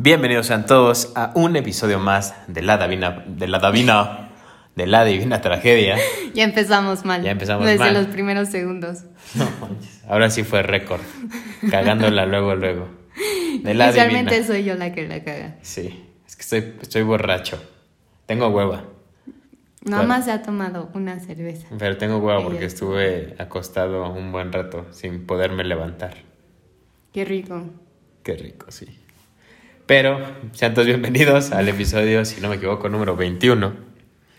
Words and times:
Bienvenidos 0.00 0.46
sean 0.46 0.64
todos 0.64 1.10
a 1.16 1.32
un 1.34 1.56
episodio 1.56 1.98
más 1.98 2.32
de 2.46 2.62
la 2.62 2.76
Davina, 2.78 3.24
de 3.26 3.48
la 3.48 3.58
Davina, 3.58 4.28
de 4.76 4.86
la 4.86 5.04
Divina 5.04 5.40
Tragedia. 5.40 5.96
Ya 6.34 6.44
empezamos 6.44 7.04
mal. 7.04 7.20
Ya 7.24 7.32
empezamos 7.32 7.66
Desde 7.66 7.80
mal. 7.80 7.94
los 7.94 8.06
primeros 8.06 8.48
segundos. 8.48 9.02
No 9.34 9.50
manches, 9.60 10.04
ahora 10.08 10.30
sí 10.30 10.44
fue 10.44 10.62
récord, 10.62 11.00
cagándola 11.68 12.26
luego, 12.26 12.54
luego. 12.54 12.88
De 13.64 13.74
la 13.74 13.90
Divina. 13.90 14.30
soy 14.46 14.62
yo 14.62 14.76
la 14.76 14.92
que 14.92 15.08
la 15.08 15.24
caga. 15.24 15.56
Sí, 15.62 16.08
es 16.28 16.36
que 16.36 16.42
estoy, 16.42 16.74
estoy 16.80 17.02
borracho. 17.02 17.60
Tengo 18.26 18.46
hueva, 18.50 18.84
Nada 19.84 20.04
más 20.04 20.26
se 20.26 20.30
ha 20.30 20.42
tomado 20.42 20.90
una 20.94 21.18
cerveza. 21.18 21.66
pero 21.76 21.96
tengo 21.96 22.18
hueva 22.18 22.40
porque 22.44 22.66
estuve 22.66 23.34
acostado 23.40 24.12
un 24.12 24.30
buen 24.30 24.52
rato 24.52 24.86
sin 24.92 25.26
poderme 25.26 25.64
levantar. 25.64 26.18
Qué 27.12 27.24
rico. 27.24 27.64
Qué 28.22 28.34
rico, 28.36 28.70
sí. 28.70 28.86
Pero 29.88 30.20
sean 30.52 30.74
todos 30.74 30.86
bienvenidos 30.86 31.50
al 31.50 31.66
episodio, 31.66 32.22
si 32.26 32.42
no 32.42 32.50
me 32.50 32.56
equivoco, 32.56 32.90
número 32.90 33.16
21. 33.16 33.72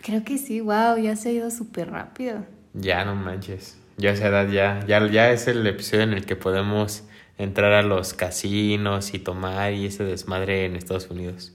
Creo 0.04 0.24
que 0.24 0.38
sí, 0.38 0.62
wow, 0.62 0.96
ya 1.02 1.16
se 1.16 1.30
ha 1.30 1.32
ido 1.32 1.50
súper 1.50 1.90
rápido. 1.90 2.46
Ya 2.76 3.04
no 3.04 3.16
manches. 3.16 3.76
Ya 3.98 4.12
a 4.12 4.14
esa 4.14 4.28
edad 4.28 4.48
ya, 4.48 4.86
ya, 4.86 5.04
ya 5.08 5.32
es 5.32 5.48
el 5.48 5.66
episodio 5.66 6.04
en 6.04 6.14
el 6.14 6.28
que 6.28 6.36
podemos 6.36 7.04
entrar 7.40 7.74
a 7.74 7.82
los 7.82 8.14
casinos 8.14 9.16
y 9.16 9.18
tomar 9.18 9.74
y 9.74 9.88
ese 9.88 10.04
desmadre 10.04 10.66
en 10.66 10.76
Estados 10.76 11.10
Unidos. 11.10 11.52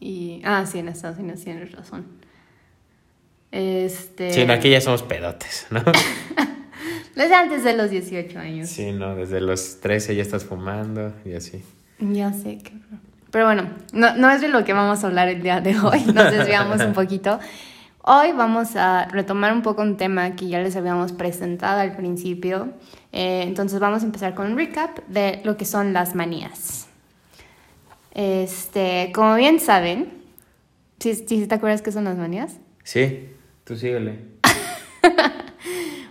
Y. 0.00 0.40
Ah, 0.42 0.64
sí, 0.64 0.78
en 0.78 0.88
Estados 0.88 1.18
Unidos 1.18 1.44
tienes 1.44 1.70
razón. 1.72 2.06
Este. 3.52 4.32
Sí, 4.32 4.46
no, 4.46 4.54
aquí 4.54 4.70
ya 4.70 4.80
somos 4.80 5.02
pedotes, 5.02 5.66
¿no? 5.68 5.84
Desde 7.14 7.34
antes 7.34 7.62
de 7.62 7.76
los 7.76 7.90
18 7.90 8.38
años. 8.38 8.70
Sí, 8.70 8.90
no, 8.92 9.16
desde 9.16 9.42
los 9.42 9.80
13 9.80 10.16
ya 10.16 10.22
estás 10.22 10.44
fumando 10.44 11.12
y 11.26 11.34
así. 11.34 11.62
Ya 11.98 12.32
sé 12.32 12.56
que. 12.56 12.72
Pero 13.30 13.44
bueno, 13.44 13.68
no, 13.92 14.14
no 14.16 14.30
es 14.30 14.40
de 14.40 14.48
lo 14.48 14.64
que 14.64 14.72
vamos 14.72 15.04
a 15.04 15.06
hablar 15.06 15.28
el 15.28 15.42
día 15.42 15.60
de 15.60 15.78
hoy. 15.78 16.02
Nos 16.04 16.32
desviamos 16.32 16.80
un 16.80 16.92
poquito. 16.92 17.38
Hoy 18.02 18.32
vamos 18.32 18.74
a 18.74 19.04
retomar 19.06 19.52
un 19.52 19.60
poco 19.60 19.82
un 19.82 19.98
tema 19.98 20.34
que 20.34 20.48
ya 20.48 20.60
les 20.60 20.76
habíamos 20.76 21.12
presentado 21.12 21.80
al 21.80 21.94
principio. 21.94 22.70
Eh, 23.12 23.42
entonces 23.42 23.80
vamos 23.80 24.02
a 24.02 24.06
empezar 24.06 24.34
con 24.34 24.50
un 24.50 24.56
recap 24.56 24.98
de 25.08 25.42
lo 25.44 25.58
que 25.58 25.66
son 25.66 25.92
las 25.92 26.14
manías. 26.14 26.88
Este, 28.12 29.12
como 29.14 29.34
bien 29.34 29.60
saben, 29.60 30.10
¿sí, 30.98 31.14
sí 31.14 31.46
te 31.46 31.54
acuerdas 31.54 31.82
qué 31.82 31.92
son 31.92 32.04
las 32.04 32.16
manías? 32.16 32.56
Sí, 32.82 33.28
tú 33.64 33.76
síguele. 33.76 34.20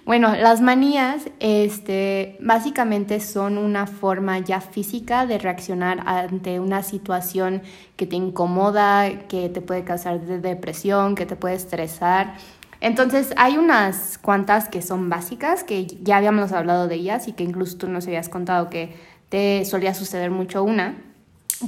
Bueno, 0.08 0.33
las 0.38 0.61
manías, 0.61 1.23
este, 1.41 2.38
básicamente 2.39 3.19
son 3.19 3.58
una 3.58 3.88
forma 3.88 4.39
ya 4.39 4.61
física 4.61 5.25
de 5.25 5.38
reaccionar 5.38 6.02
ante 6.05 6.61
una 6.61 6.81
situación 6.81 7.61
que 7.97 8.05
te 8.08 8.16
incomoda, 8.16 9.27
que 9.27 9.49
te 9.49 9.59
puede 9.59 9.83
causar 9.83 10.22
de- 10.22 10.39
depresión, 10.39 11.14
que 11.16 11.25
te 11.25 11.36
puede 11.36 11.55
estresar. 11.55 12.36
Entonces, 12.80 13.33
hay 13.36 13.58
unas 13.58 14.17
cuantas 14.17 14.69
que 14.69 14.81
son 14.81 15.09
básicas, 15.09 15.66
que 15.66 15.88
ya 16.02 16.16
habíamos 16.16 16.53
hablado 16.53 16.88
de 16.88 16.95
ellas 16.95 17.27
y 17.27 17.33
que 17.33 17.44
incluso 17.44 17.77
tú 17.77 17.89
nos 17.89 18.08
habías 18.08 18.30
contado 18.30 18.69
que 18.69 18.95
te 19.27 19.66
solía 19.66 19.94
suceder 19.94 20.31
mucho 20.31 20.64
una, 20.64 20.95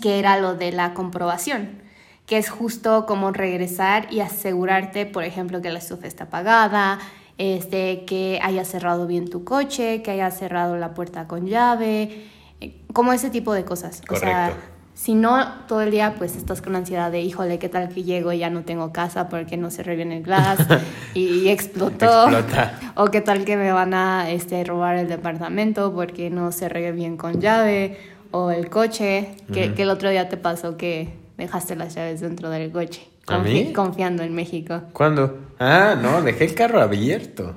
que 0.01 0.17
era 0.17 0.39
lo 0.39 0.55
de 0.55 0.71
la 0.71 0.93
comprobación 0.93 1.89
que 2.25 2.37
es 2.37 2.51
justo 2.51 3.07
como 3.07 3.31
regresar 3.31 4.05
y 4.13 4.19
asegurarte, 4.19 5.07
por 5.07 5.23
ejemplo, 5.23 5.63
que 5.63 5.71
la 5.71 5.79
estufa 5.79 6.05
está 6.05 6.25
apagada, 6.25 6.99
este, 7.39 8.03
que 8.03 8.39
hayas 8.43 8.67
cerrado 8.67 9.07
bien 9.07 9.29
tu 9.29 9.45
coche, 9.45 10.03
que 10.03 10.11
hayas 10.11 10.37
cerrado 10.37 10.75
la 10.75 10.93
puerta 10.93 11.25
con 11.25 11.47
llave, 11.47 12.25
eh, 12.59 12.75
como 12.93 13.13
ese 13.13 13.29
tipo 13.29 13.53
de 13.53 13.63
cosas. 13.63 14.01
O 14.11 14.15
sea, 14.17 14.53
si 14.93 15.15
no, 15.15 15.47
todo 15.65 15.81
el 15.81 15.89
día 15.89 16.15
pues 16.17 16.35
estás 16.35 16.61
con 16.61 16.75
ansiedad 16.75 17.09
de, 17.09 17.21
híjole, 17.21 17.57
¿qué 17.57 17.69
tal 17.69 17.87
que 17.87 18.03
llego 18.03 18.33
y 18.33 18.39
ya 18.39 18.49
no 18.49 18.63
tengo 18.63 18.91
casa 18.91 19.29
porque 19.29 19.55
no 19.55 19.71
cerré 19.71 19.95
bien 19.95 20.11
el 20.11 20.21
glass 20.21 20.59
y, 21.13 21.47
explotó? 21.47 22.29
Explota. 22.29 22.77
O 22.95 23.05
qué 23.05 23.21
tal 23.21 23.45
que 23.45 23.55
me 23.55 23.71
van 23.71 23.93
a 23.93 24.29
este, 24.29 24.61
robar 24.65 24.97
el 24.97 25.07
departamento 25.07 25.93
porque 25.95 26.29
no 26.29 26.51
cerré 26.51 26.91
bien 26.91 27.15
con 27.15 27.39
llave. 27.39 27.97
O 28.31 28.51
el 28.51 28.69
coche, 28.69 29.29
que, 29.51 29.73
que 29.73 29.81
el 29.83 29.89
otro 29.89 30.09
día 30.09 30.29
te 30.29 30.37
pasó 30.37 30.77
que 30.77 31.13
dejaste 31.37 31.75
las 31.75 31.95
llaves 31.95 32.19
dentro 32.19 32.49
del 32.49 32.71
coche. 32.71 33.07
¿A 33.29 33.39
mí? 33.39 33.73
Confiando 33.73 34.23
en 34.23 34.33
México. 34.33 34.81
¿Cuándo? 34.93 35.37
Ah, 35.59 35.95
no, 36.01 36.21
dejé 36.21 36.45
el 36.45 36.55
carro 36.55 36.81
abierto. 36.81 37.55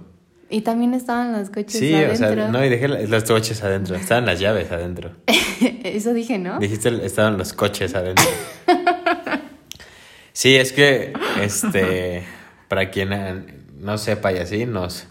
Y 0.51 0.61
también 0.61 0.93
estaban 0.93 1.33
los 1.33 1.49
coches 1.49 1.73
Sí, 1.79 1.95
o 1.95 1.97
adentro. 1.97 2.35
sea, 2.35 2.49
no, 2.49 2.65
y 2.65 2.69
dejé 2.69 2.89
los 2.89 3.25
coches 3.25 3.63
adentro. 3.63 3.97
Estaban 3.97 4.27
las 4.27 4.39
llaves 4.39 4.71
adentro. 4.71 5.13
Eso 5.85 6.13
dije, 6.13 6.39
¿no? 6.39 6.59
Dijiste, 6.59 7.07
estaban 7.07 7.39
los 7.39 7.53
coches 7.55 7.95
adentro. 7.95 8.25
Sí, 10.33 10.57
es 10.57 10.73
que, 10.73 11.13
este, 11.41 12.25
para 12.69 12.91
quien 12.91 13.65
no 13.79 13.99
sepa 13.99 14.33
y 14.33 14.39
así, 14.39 14.65
nos 14.67 15.07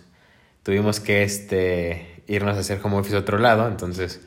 tuvimos 0.63 0.99
que, 0.99 1.23
este, 1.23 2.23
irnos 2.27 2.57
a 2.57 2.61
hacer 2.61 2.79
home 2.83 2.97
office 2.97 3.15
a 3.15 3.19
otro 3.19 3.37
lado, 3.37 3.67
entonces 3.67 4.21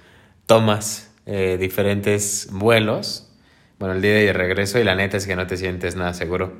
tomas 0.46 1.10
eh, 1.26 1.56
diferentes 1.58 2.48
vuelos, 2.52 3.30
bueno, 3.78 3.94
el 3.94 4.02
día 4.02 4.14
de 4.14 4.32
regreso 4.32 4.78
y 4.78 4.84
la 4.84 4.94
neta 4.94 5.16
es 5.16 5.26
que 5.26 5.36
no 5.36 5.46
te 5.46 5.56
sientes 5.56 5.96
nada 5.96 6.14
seguro. 6.14 6.52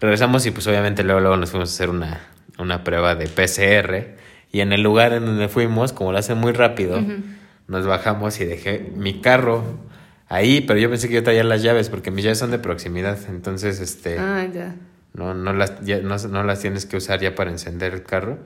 Regresamos 0.00 0.44
y 0.46 0.50
pues 0.50 0.66
obviamente 0.66 1.04
luego, 1.04 1.20
luego 1.20 1.36
nos 1.36 1.50
fuimos 1.50 1.70
a 1.70 1.74
hacer 1.74 1.90
una, 1.90 2.20
una 2.58 2.82
prueba 2.84 3.14
de 3.14 3.26
PCR 3.28 4.16
y 4.52 4.60
en 4.60 4.72
el 4.72 4.82
lugar 4.82 5.12
en 5.12 5.24
donde 5.26 5.48
fuimos, 5.48 5.92
como 5.92 6.12
lo 6.12 6.18
hacen 6.18 6.38
muy 6.38 6.52
rápido, 6.52 7.02
nos 7.68 7.86
bajamos 7.86 8.40
y 8.40 8.44
dejé 8.44 8.90
mi 8.96 9.20
carro 9.20 9.64
ahí, 10.28 10.60
pero 10.62 10.78
yo 10.78 10.90
pensé 10.90 11.08
que 11.08 11.14
yo 11.14 11.22
traía 11.22 11.44
las 11.44 11.62
llaves 11.62 11.88
porque 11.90 12.10
mis 12.10 12.24
llaves 12.24 12.38
son 12.38 12.50
de 12.50 12.58
proximidad, 12.58 13.18
entonces 13.28 13.80
este 13.80 14.18
Ah, 14.18 14.46
ya. 14.52 14.74
no, 15.14 15.32
no, 15.34 15.52
las, 15.52 15.80
ya- 15.82 16.00
no, 16.00 16.16
no 16.16 16.42
las 16.44 16.60
tienes 16.60 16.86
que 16.86 16.96
usar 16.96 17.20
ya 17.20 17.34
para 17.34 17.50
encender 17.50 17.94
el 17.94 18.02
carro. 18.02 18.38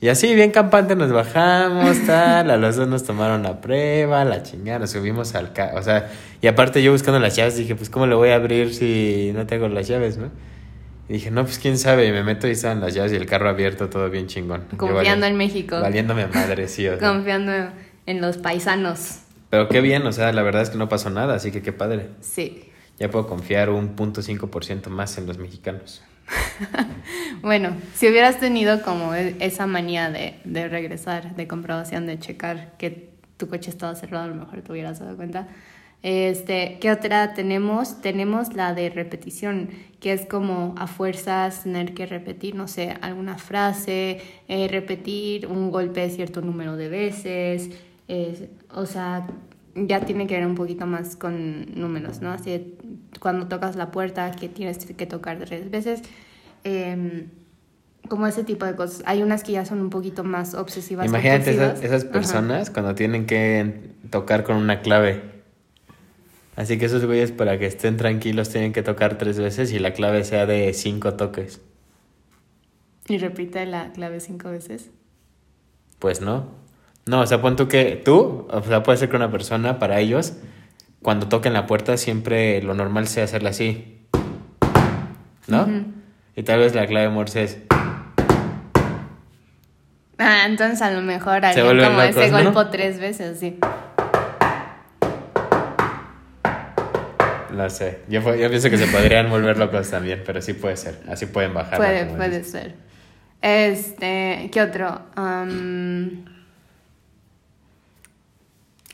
Y 0.00 0.08
así, 0.08 0.34
bien 0.34 0.50
campante, 0.50 0.96
nos 0.96 1.12
bajamos, 1.12 1.98
tal, 2.06 2.50
a 2.50 2.56
los 2.56 2.76
dos 2.76 2.88
nos 2.88 3.04
tomaron 3.04 3.42
la 3.42 3.60
prueba, 3.60 4.24
la 4.24 4.42
chingada, 4.42 4.78
nos 4.78 4.90
subimos 4.90 5.34
al 5.34 5.52
carro, 5.52 5.78
o 5.78 5.82
sea, 5.82 6.10
y 6.40 6.46
aparte 6.46 6.82
yo 6.82 6.92
buscando 6.92 7.18
las 7.18 7.36
llaves 7.36 7.56
dije, 7.56 7.74
pues, 7.74 7.90
¿cómo 7.90 8.06
le 8.06 8.14
voy 8.14 8.30
a 8.30 8.36
abrir 8.36 8.74
si 8.74 9.32
no 9.34 9.46
tengo 9.46 9.68
las 9.68 9.86
llaves, 9.88 10.16
no? 10.16 10.30
Y 11.08 11.14
dije, 11.14 11.30
no, 11.30 11.44
pues, 11.44 11.58
quién 11.58 11.78
sabe, 11.78 12.06
y 12.06 12.12
me 12.12 12.22
meto 12.22 12.48
y 12.48 12.52
estaban 12.52 12.80
las 12.80 12.94
llaves 12.94 13.12
y 13.12 13.16
el 13.16 13.26
carro 13.26 13.48
abierto, 13.48 13.88
todo 13.88 14.10
bien 14.10 14.26
chingón. 14.26 14.64
Confiando 14.76 15.26
en 15.26 15.36
México. 15.36 15.80
Valiéndome 15.80 16.22
a 16.22 16.28
madre, 16.28 16.68
sí, 16.68 16.88
o 16.88 16.98
sea. 16.98 17.08
Confiando 17.08 17.52
en 18.06 18.20
los 18.20 18.38
paisanos. 18.38 19.20
Pero 19.50 19.68
qué 19.68 19.80
bien, 19.80 20.06
o 20.06 20.12
sea, 20.12 20.32
la 20.32 20.42
verdad 20.42 20.62
es 20.62 20.70
que 20.70 20.78
no 20.78 20.88
pasó 20.88 21.10
nada, 21.10 21.34
así 21.34 21.50
que 21.50 21.62
qué 21.62 21.72
padre. 21.72 22.08
Sí. 22.20 22.70
Ya 22.98 23.10
puedo 23.10 23.26
confiar 23.26 23.70
un 23.70 23.94
punto 23.94 24.22
cinco 24.22 24.48
por 24.48 24.64
ciento 24.64 24.90
más 24.90 25.16
en 25.18 25.26
los 25.26 25.38
mexicanos. 25.38 26.02
Bueno, 27.42 27.76
si 27.94 28.08
hubieras 28.08 28.38
tenido 28.40 28.82
como 28.82 29.14
e- 29.14 29.36
esa 29.40 29.66
manía 29.66 30.10
de, 30.10 30.34
de 30.44 30.68
regresar, 30.68 31.36
de 31.36 31.46
comprobación, 31.46 32.06
de 32.06 32.18
checar 32.18 32.76
que 32.78 33.10
tu 33.36 33.48
coche 33.48 33.70
estaba 33.70 33.94
cerrado, 33.94 34.24
a 34.24 34.28
lo 34.28 34.34
mejor 34.34 34.62
te 34.62 34.72
hubieras 34.72 34.98
dado 34.98 35.16
cuenta. 35.16 35.48
Este, 36.02 36.78
¿qué 36.80 36.90
otra 36.90 37.34
tenemos? 37.34 38.00
Tenemos 38.00 38.54
la 38.54 38.74
de 38.74 38.90
repetición, 38.90 39.70
que 40.00 40.12
es 40.12 40.26
como 40.26 40.74
a 40.78 40.86
fuerzas 40.86 41.62
tener 41.64 41.94
que 41.94 42.06
repetir, 42.06 42.54
no 42.54 42.68
sé, 42.68 42.96
alguna 43.00 43.38
frase, 43.38 44.20
eh, 44.48 44.68
repetir 44.68 45.46
un 45.46 45.70
golpe 45.70 46.08
cierto 46.10 46.40
número 46.42 46.76
de 46.76 46.88
veces, 46.88 47.70
es- 48.08 48.44
o 48.72 48.86
sea, 48.86 49.26
ya 49.74 50.00
tiene 50.00 50.26
que 50.26 50.34
ver 50.36 50.46
un 50.46 50.54
poquito 50.54 50.86
más 50.86 51.16
con 51.16 51.66
números, 51.78 52.20
¿no? 52.20 52.30
Así, 52.30 52.74
cuando 53.18 53.48
tocas 53.48 53.76
la 53.76 53.90
puerta, 53.90 54.30
que 54.32 54.48
tienes 54.48 54.84
que 54.84 55.06
tocar 55.06 55.38
tres 55.38 55.70
veces, 55.70 56.02
em, 56.64 57.28
como 58.08 58.26
ese 58.26 58.44
tipo 58.44 58.64
de 58.66 58.76
cosas. 58.76 59.02
Hay 59.06 59.22
unas 59.22 59.42
que 59.42 59.52
ya 59.52 59.64
son 59.64 59.80
un 59.80 59.90
poquito 59.90 60.24
más 60.24 60.54
obsesivas. 60.54 61.06
Imagínate 61.06 61.50
esas, 61.50 61.82
esas 61.82 62.04
Ajá. 62.04 62.12
personas 62.12 62.70
cuando 62.70 62.94
tienen 62.94 63.26
que 63.26 63.90
tocar 64.10 64.44
con 64.44 64.56
una 64.56 64.80
clave. 64.80 65.36
Así 66.56 66.78
que 66.78 66.86
esos 66.86 67.04
güeyes 67.04 67.32
para 67.32 67.58
que 67.58 67.66
estén 67.66 67.96
tranquilos 67.96 68.48
tienen 68.48 68.72
que 68.72 68.82
tocar 68.82 69.18
tres 69.18 69.38
veces 69.38 69.72
y 69.72 69.78
la 69.78 69.92
clave 69.92 70.24
sea 70.24 70.46
de 70.46 70.72
cinco 70.72 71.14
toques. 71.14 71.60
Y 73.08 73.18
repite 73.18 73.66
la 73.66 73.92
clave 73.92 74.20
cinco 74.20 74.50
veces. 74.50 74.90
Pues 75.98 76.20
no. 76.20 76.46
No, 77.06 77.20
o 77.20 77.26
sea, 77.26 77.40
pon 77.40 77.54
tú 77.54 77.68
que 77.68 78.00
tú, 78.04 78.46
o 78.50 78.62
sea, 78.62 78.82
puede 78.82 78.98
ser 78.98 79.08
que 79.08 79.16
una 79.16 79.30
persona, 79.30 79.78
para 79.78 80.00
ellos, 80.00 80.32
cuando 81.06 81.28
toquen 81.28 81.52
la 81.52 81.68
puerta, 81.68 81.96
siempre 81.96 82.60
lo 82.62 82.74
normal 82.74 83.06
sea 83.06 83.22
hacerla 83.22 83.50
así. 83.50 84.00
¿no? 85.46 85.68
Y 86.34 86.42
tal 86.42 86.58
vez 86.58 86.74
la 86.74 86.84
clave 86.88 87.08
morse 87.10 87.44
es. 87.44 87.58
Ah, 90.18 90.46
entonces 90.46 90.82
a 90.82 90.90
lo 90.90 91.02
mejor 91.02 91.44
alguien 91.44 91.64
como 91.64 92.02
ese 92.02 92.28
¿no? 92.32 92.52
golpe 92.52 92.70
tres 92.72 92.98
veces, 92.98 93.38
sí. 93.38 93.56
No 97.52 97.70
sé. 97.70 98.00
Yo, 98.08 98.34
yo 98.34 98.48
pienso 98.48 98.68
que 98.68 98.76
se 98.76 98.88
podrían 98.88 99.30
volver 99.30 99.58
locos 99.58 99.88
también, 99.88 100.24
pero 100.26 100.42
sí 100.42 100.54
puede 100.54 100.76
ser. 100.76 100.98
Así 101.08 101.26
pueden 101.26 101.54
bajar. 101.54 101.76
Puede, 101.76 102.06
puede 102.06 102.42
ser. 102.42 102.74
Este, 103.40 104.50
¿qué 104.52 104.60
otro? 104.60 105.02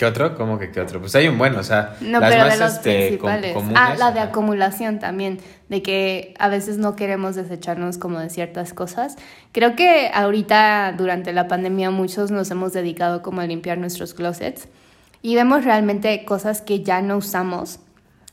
¿Qué 0.03 0.07
otro? 0.07 0.35
¿Cómo 0.35 0.59
que 0.59 0.73
qué 0.73 0.81
otro? 0.81 0.99
Pues 0.99 1.15
hay 1.15 1.29
un 1.29 1.39
bueno, 1.39 1.61
o 1.61 1.63
sea, 1.63 1.95
no, 2.01 2.19
las 2.19 2.29
pero 2.33 2.45
más 2.45 2.59
de 2.59 2.65
los 2.65 2.73
este, 2.75 2.91
com- 2.91 3.31
principales. 3.31 3.53
comunes. 3.55 3.77
ah, 3.79 3.95
la 3.97 4.11
de 4.11 4.19
ajá. 4.19 4.31
acumulación 4.31 4.99
también, 4.99 5.39
de 5.69 5.81
que 5.81 6.35
a 6.41 6.49
veces 6.49 6.77
no 6.79 6.97
queremos 6.97 7.37
desecharnos 7.37 7.99
como 7.99 8.19
de 8.19 8.29
ciertas 8.29 8.75
cosas. 8.75 9.15
Creo 9.53 9.77
que 9.77 10.11
ahorita 10.13 10.95
durante 10.99 11.33
la 11.33 11.47
pandemia 11.47 11.93
muchos 11.93 12.33
nos 12.33 12.51
hemos 12.51 12.73
dedicado 12.73 13.23
como 13.23 13.43
a 13.43 13.47
limpiar 13.47 13.79
nuestros 13.79 14.13
closets 14.13 14.67
y 15.23 15.37
vemos 15.37 15.65
realmente 15.65 16.25
cosas 16.25 16.63
que 16.63 16.83
ya 16.83 17.01
no 17.01 17.19
usamos. 17.19 17.79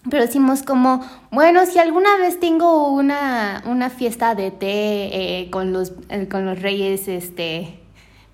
Pero 0.09 0.23
decimos 0.23 0.63
como, 0.63 1.05
bueno, 1.29 1.67
si 1.67 1.77
alguna 1.77 2.17
vez 2.17 2.39
tengo 2.39 2.91
una, 2.91 3.61
una 3.67 3.91
fiesta 3.91 4.33
de 4.33 4.49
té 4.49 5.41
eh, 5.41 5.49
con, 5.51 5.71
los, 5.71 5.93
eh, 6.09 6.27
con 6.27 6.47
los 6.47 6.59
reyes 6.63 7.07
este, 7.07 7.78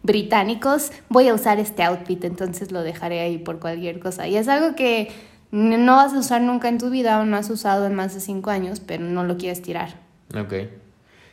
británicos, 0.06 0.92
voy 1.10 1.28
a 1.28 1.34
usar 1.34 1.60
este 1.60 1.84
outfit, 1.84 2.24
entonces 2.24 2.72
lo 2.72 2.84
dejaré 2.84 3.22
ahí 3.22 3.38
por 3.38 3.60
cualquier 3.60 4.00
cosa. 4.00 4.28
Y 4.28 4.38
es 4.38 4.48
algo 4.48 4.76
que 4.76 5.12
no 5.52 5.96
vas 5.96 6.14
a 6.14 6.20
usar 6.20 6.42
nunca 6.42 6.70
en 6.70 6.78
tu 6.78 6.90
vida 6.90 7.20
o 7.20 7.26
no 7.26 7.38
has 7.38 7.50
usado 7.50 7.86
en 7.86 7.96
más 7.96 8.14
de 8.14 8.20
cinco 8.20 8.50
años, 8.50 8.80
pero 8.80 9.04
no 9.04 9.24
lo 9.24 9.38
quieres 9.38 9.62
tirar. 9.62 9.96
Ok. 10.38 10.54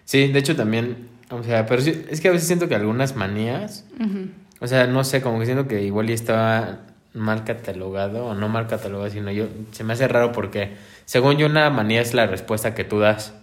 Sí, 0.04 0.28
de 0.28 0.38
hecho 0.38 0.56
también, 0.56 1.08
o 1.30 1.42
sea, 1.42 1.66
pero 1.66 1.82
es 1.82 2.20
que 2.20 2.28
a 2.28 2.32
veces 2.32 2.46
siento 2.46 2.68
que 2.68 2.74
algunas 2.74 3.16
manías, 3.16 3.84
o 4.60 4.66
sea, 4.66 4.86
no 4.86 5.04
sé, 5.04 5.22
como 5.22 5.38
que 5.38 5.46
siento 5.46 5.68
que 5.68 5.82
igual 5.82 6.10
y 6.10 6.12
estaba 6.12 6.80
mal 7.14 7.44
catalogado 7.44 8.26
o 8.26 8.34
no 8.34 8.48
mal 8.48 8.66
catalogado, 8.66 9.10
sino 9.10 9.30
yo, 9.30 9.46
se 9.70 9.84
me 9.84 9.92
hace 9.92 10.08
raro 10.08 10.32
porque 10.32 10.76
según 11.04 11.36
yo 11.36 11.46
una 11.46 11.68
manía 11.70 12.00
es 12.00 12.14
la 12.14 12.26
respuesta 12.26 12.74
que 12.74 12.84
tú 12.84 12.98
das. 12.98 13.34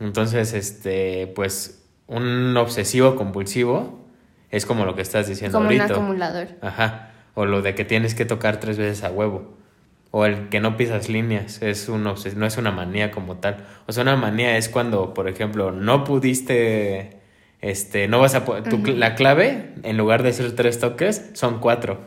Entonces, 0.00 0.52
este, 0.52 1.28
pues 1.28 1.84
un 2.08 2.56
obsesivo 2.56 3.14
compulsivo 3.14 4.03
es 4.56 4.66
como 4.66 4.84
lo 4.84 4.94
que 4.94 5.02
estás 5.02 5.28
diciendo 5.28 5.58
Como 5.58 5.70
un 5.70 5.76
ahorita. 5.80 5.94
acumulador. 5.94 6.48
Ajá. 6.62 7.10
O 7.34 7.46
lo 7.46 7.62
de 7.62 7.74
que 7.74 7.84
tienes 7.84 8.14
que 8.14 8.24
tocar 8.24 8.60
tres 8.60 8.78
veces 8.78 9.02
a 9.04 9.10
huevo. 9.10 9.54
O 10.10 10.24
el 10.26 10.48
que 10.48 10.60
no 10.60 10.76
pisas 10.76 11.08
líneas. 11.08 11.60
Es 11.62 11.88
un 11.88 12.04
obses- 12.04 12.34
no 12.34 12.46
es 12.46 12.56
una 12.56 12.70
manía 12.70 13.10
como 13.10 13.36
tal. 13.38 13.66
O 13.86 13.92
sea, 13.92 14.02
una 14.04 14.14
manía 14.16 14.56
es 14.56 14.68
cuando, 14.68 15.12
por 15.14 15.28
ejemplo, 15.28 15.72
no 15.72 16.04
pudiste. 16.04 17.20
Este, 17.60 18.08
no 18.08 18.20
vas 18.20 18.34
a. 18.34 18.44
tu 18.44 18.78
La 18.86 19.14
clave, 19.14 19.74
en 19.82 19.96
lugar 19.96 20.22
de 20.22 20.32
ser 20.32 20.52
tres 20.54 20.78
toques, 20.78 21.30
son 21.32 21.58
cuatro. 21.60 21.98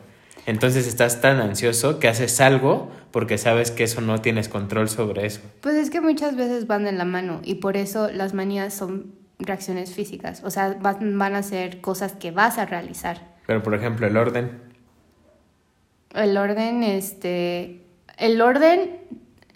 Entonces 0.46 0.88
estás 0.88 1.20
tan 1.20 1.42
ansioso 1.42 2.00
que 2.00 2.08
haces 2.08 2.40
algo 2.40 2.90
porque 3.12 3.38
sabes 3.38 3.72
que 3.72 3.84
eso 3.84 4.00
no 4.00 4.22
tienes 4.22 4.48
control 4.48 4.88
sobre 4.88 5.26
eso. 5.26 5.42
Pues 5.60 5.76
es 5.76 5.90
que 5.90 6.00
muchas 6.00 6.38
veces 6.38 6.68
van 6.68 6.86
de 6.86 6.94
la 6.94 7.04
mano 7.04 7.42
y 7.44 7.56
por 7.56 7.76
eso 7.76 8.10
las 8.10 8.34
manías 8.34 8.74
son 8.74 9.14
reacciones 9.40 9.94
físicas. 9.94 10.44
O 10.44 10.50
sea, 10.50 10.78
van, 10.80 11.18
van 11.18 11.36
a 11.36 11.44
ser 11.44 11.82
cosas 11.82 12.14
que 12.14 12.32
vas 12.32 12.58
a 12.58 12.66
realizar. 12.66 13.36
Pero, 13.46 13.64
por 13.64 13.76
ejemplo, 13.76 14.08
el 14.08 14.18
orden. 14.18 14.62
El 16.14 16.38
orden, 16.38 16.84
este, 16.84 17.84
el 18.18 18.42
orden 18.42 18.98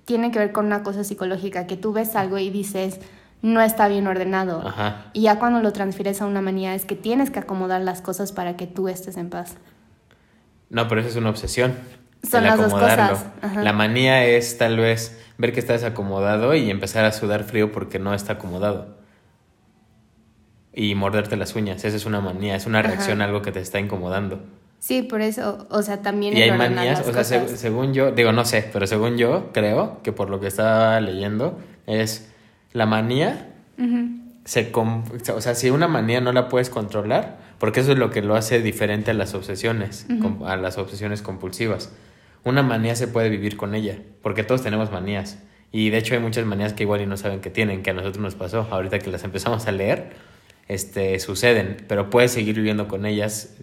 tiene 0.05 0.31
que 0.31 0.39
ver 0.39 0.51
con 0.51 0.65
una 0.65 0.83
cosa 0.83 1.03
psicológica, 1.03 1.67
que 1.67 1.77
tú 1.77 1.93
ves 1.93 2.15
algo 2.15 2.37
y 2.37 2.49
dices, 2.49 2.99
no 3.41 3.61
está 3.61 3.87
bien 3.87 4.07
ordenado. 4.07 4.67
Ajá. 4.67 5.05
Y 5.13 5.21
ya 5.21 5.39
cuando 5.39 5.61
lo 5.61 5.73
transfieres 5.73 6.21
a 6.21 6.25
una 6.25 6.41
manía 6.41 6.75
es 6.75 6.85
que 6.85 6.95
tienes 6.95 7.31
que 7.31 7.39
acomodar 7.39 7.81
las 7.81 8.01
cosas 8.01 8.31
para 8.31 8.55
que 8.57 8.67
tú 8.67 8.87
estés 8.87 9.17
en 9.17 9.29
paz. 9.29 9.55
No, 10.69 10.87
pero 10.87 11.01
eso 11.01 11.09
es 11.09 11.15
una 11.15 11.29
obsesión. 11.29 11.75
Son 12.23 12.43
las 12.43 12.57
dos 12.57 12.71
cosas, 12.71 13.25
ajá. 13.41 13.63
La 13.63 13.73
manía 13.73 14.23
es 14.25 14.57
tal 14.59 14.77
vez 14.77 15.19
ver 15.39 15.53
que 15.53 15.59
estás 15.59 15.83
acomodado 15.83 16.53
y 16.53 16.69
empezar 16.69 17.03
a 17.03 17.11
sudar 17.11 17.43
frío 17.43 17.71
porque 17.71 17.97
no 17.97 18.13
está 18.13 18.33
acomodado. 18.33 19.00
Y 20.73 20.95
morderte 20.95 21.35
las 21.35 21.55
uñas. 21.55 21.83
Esa 21.83 21.95
es 21.97 22.05
una 22.05 22.21
manía, 22.21 22.55
es 22.55 22.65
una 22.65 22.79
Ajá. 22.79 22.87
reacción 22.89 23.21
a 23.21 23.25
algo 23.25 23.41
que 23.41 23.51
te 23.51 23.59
está 23.59 23.79
incomodando. 23.79 24.39
Sí, 24.79 25.03
por 25.03 25.21
eso, 25.21 25.67
o 25.69 25.81
sea, 25.83 26.01
también 26.01 26.35
Y 26.35 26.41
hay 26.41 26.51
manías, 26.51 27.05
o 27.07 27.13
sea, 27.13 27.21
seg- 27.21 27.47
según 27.55 27.93
yo, 27.93 28.11
digo, 28.11 28.31
no 28.31 28.45
sé, 28.45 28.67
pero 28.73 28.87
según 28.87 29.17
yo 29.17 29.51
creo 29.53 30.01
que 30.01 30.11
por 30.11 30.29
lo 30.31 30.39
que 30.39 30.47
estaba 30.47 30.99
leyendo 31.01 31.59
es 31.85 32.31
la 32.73 32.87
manía 32.87 33.49
Ujú. 33.77 34.09
se 34.43 34.71
com- 34.71 35.03
o 35.35 35.41
sea, 35.41 35.53
si 35.53 35.69
una 35.69 35.87
manía 35.87 36.19
no 36.19 36.31
la 36.31 36.47
puedes 36.49 36.71
controlar, 36.71 37.37
porque 37.59 37.81
eso 37.81 37.91
es 37.91 37.99
lo 37.99 38.09
que 38.09 38.23
lo 38.23 38.35
hace 38.35 38.59
diferente 38.61 39.11
a 39.11 39.13
las 39.13 39.35
obsesiones, 39.35 40.07
com- 40.19 40.43
a 40.45 40.55
las 40.57 40.79
obsesiones 40.79 41.21
compulsivas. 41.21 41.91
Una 42.43 42.63
manía 42.63 42.95
se 42.95 43.07
puede 43.07 43.29
vivir 43.29 43.57
con 43.57 43.75
ella, 43.75 43.99
porque 44.23 44.41
todos 44.43 44.63
tenemos 44.63 44.91
manías. 44.91 45.37
Y 45.71 45.91
de 45.91 45.99
hecho 45.99 46.15
hay 46.15 46.21
muchas 46.21 46.45
manías 46.47 46.73
que 46.73 46.83
igual 46.83 47.01
y 47.01 47.05
no 47.05 47.17
saben 47.17 47.39
que 47.39 47.51
tienen, 47.51 47.83
que 47.83 47.91
a 47.91 47.93
nosotros 47.93 48.17
nos 48.23 48.33
pasó. 48.33 48.67
Ahorita 48.71 48.97
que 48.97 49.11
las 49.11 49.23
empezamos 49.23 49.67
a 49.67 49.71
leer, 49.71 50.13
este, 50.71 51.19
suceden, 51.19 51.77
pero 51.87 52.09
puedes 52.09 52.31
seguir 52.31 52.55
viviendo 52.55 52.87
con 52.87 53.05
ellas, 53.05 53.55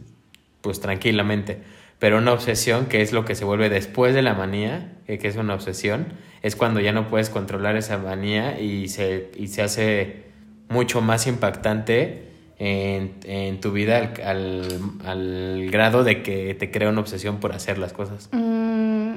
pues 0.60 0.81
tranquilamente. 0.81 1.58
Pero 1.99 2.19
una 2.19 2.32
obsesión, 2.32 2.87
que 2.87 3.00
es 3.00 3.12
lo 3.12 3.25
que 3.25 3.34
se 3.34 3.44
vuelve 3.44 3.70
después 3.70 4.14
de 4.14 4.22
la 4.22 4.34
manía, 4.34 4.93
eh, 5.06 5.19
que 5.19 5.28
es 5.28 5.37
una 5.37 5.55
obsesión, 5.55 6.06
es 6.43 6.55
cuando 6.55 6.81
ya 6.81 6.93
no 6.93 7.08
puedes 7.08 7.31
controlar 7.31 7.76
esa 7.76 7.99
manía 7.99 8.60
y 8.60 8.88
se, 8.88 9.31
y 9.37 9.49
se 9.49 9.62
hace 9.62 10.25
mucho 10.69 11.00
más 11.00 11.26
impactante 11.26 12.28
en, 12.58 13.14
en 13.25 13.60
tu 13.60 13.72
vida 13.72 13.96
al, 13.96 14.22
al, 14.22 15.06
al 15.06 15.70
grado 15.70 16.05
de 16.05 16.22
que 16.22 16.55
te 16.55 16.70
crea 16.70 16.90
una 16.90 17.00
obsesión 17.00 17.40
por 17.40 17.52
hacer 17.52 17.78
las 17.78 17.94
cosas. 17.94 18.28
Mm, 18.32 19.14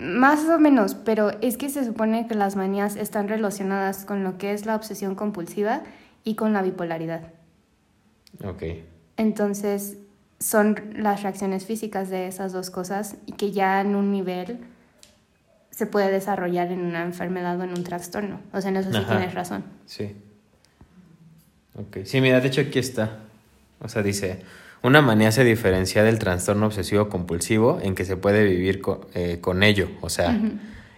más 0.00 0.44
o 0.48 0.58
menos, 0.58 0.94
pero 0.94 1.30
es 1.40 1.56
que 1.56 1.70
se 1.70 1.84
supone 1.84 2.26
que 2.26 2.34
las 2.34 2.56
manías 2.56 2.96
están 2.96 3.28
relacionadas 3.28 4.04
con 4.04 4.24
lo 4.24 4.38
que 4.38 4.52
es 4.52 4.66
la 4.66 4.74
obsesión 4.74 5.14
compulsiva 5.14 5.82
y 6.26 6.34
con 6.34 6.52
la 6.52 6.60
bipolaridad. 6.60 7.22
Ok. 8.44 8.62
Entonces, 9.16 9.96
son 10.38 10.76
las 10.94 11.22
reacciones 11.22 11.64
físicas 11.64 12.10
de 12.10 12.26
esas 12.26 12.52
dos 12.52 12.68
cosas 12.68 13.16
y 13.24 13.32
que 13.32 13.52
ya 13.52 13.80
en 13.80 13.94
un 13.96 14.10
nivel 14.12 14.58
se 15.70 15.86
puede 15.86 16.10
desarrollar 16.10 16.70
en 16.72 16.80
una 16.80 17.02
enfermedad 17.04 17.58
o 17.60 17.62
en 17.64 17.70
un 17.70 17.84
trastorno. 17.84 18.40
O 18.52 18.60
sea, 18.60 18.70
en 18.70 18.76
eso 18.76 18.90
sí 18.90 18.96
Ajá. 18.98 19.16
tienes 19.16 19.34
razón. 19.34 19.64
Sí. 19.86 20.14
Ok. 21.74 21.98
Sí, 22.04 22.20
mira, 22.20 22.40
de 22.40 22.48
hecho 22.48 22.60
aquí 22.62 22.78
está. 22.78 23.18
O 23.80 23.88
sea, 23.88 24.02
dice, 24.02 24.40
una 24.82 25.00
manía 25.02 25.30
se 25.32 25.44
diferencia 25.44 26.02
del 26.02 26.18
trastorno 26.18 26.66
obsesivo 26.66 27.08
compulsivo 27.08 27.78
en 27.82 27.94
que 27.94 28.04
se 28.04 28.16
puede 28.16 28.44
vivir 28.44 28.80
co- 28.80 29.06
eh, 29.14 29.38
con 29.40 29.62
ello. 29.62 29.88
O 30.00 30.08
sea, 30.08 30.38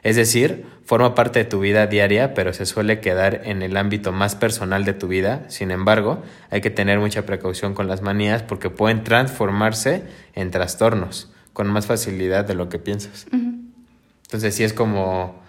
es 0.03 0.17
decir, 0.17 0.65
forma 0.85 1.15
parte 1.15 1.41
de 1.41 1.45
tu 1.45 1.61
vida 1.61 1.87
diaria, 1.87 2.35
pero 2.35 2.53
se 2.53 2.67
suele 2.67 3.01
quedar 3.01 3.43
en 3.45 3.63
el 3.63 3.77
ámbito 3.77 4.13
más 4.13 4.35
personal 4.35 4.85
de 4.85 4.95
tu 4.95 5.09
vida. 5.09 5.45
Sin 5.49 5.71
embargo, 5.71 6.23
hay 6.51 6.61
que 6.61 6.71
tener 6.71 6.99
mucha 6.99 7.27
precaución 7.27 7.75
con 7.75 7.89
las 7.89 8.03
manías 8.03 8.43
porque 8.43 8.71
pueden 8.71 9.05
transformarse 9.05 10.05
en 10.35 10.51
trastornos 10.51 11.33
con 11.53 11.67
más 11.67 11.87
facilidad 11.87 12.45
de 12.45 12.55
lo 12.55 12.69
que 12.69 12.79
piensas. 12.79 13.27
Entonces 13.33 14.55
sí 14.55 14.63
es 14.63 14.73
como, 14.73 15.43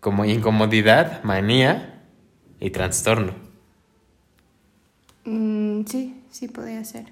como 0.00 0.24
incomodidad, 0.24 1.22
manía 1.24 2.00
y 2.58 2.70
trastorno. 2.70 3.34
Mm, 5.24 5.84
sí, 5.84 6.22
sí 6.30 6.48
podría 6.48 6.84
ser. 6.84 7.04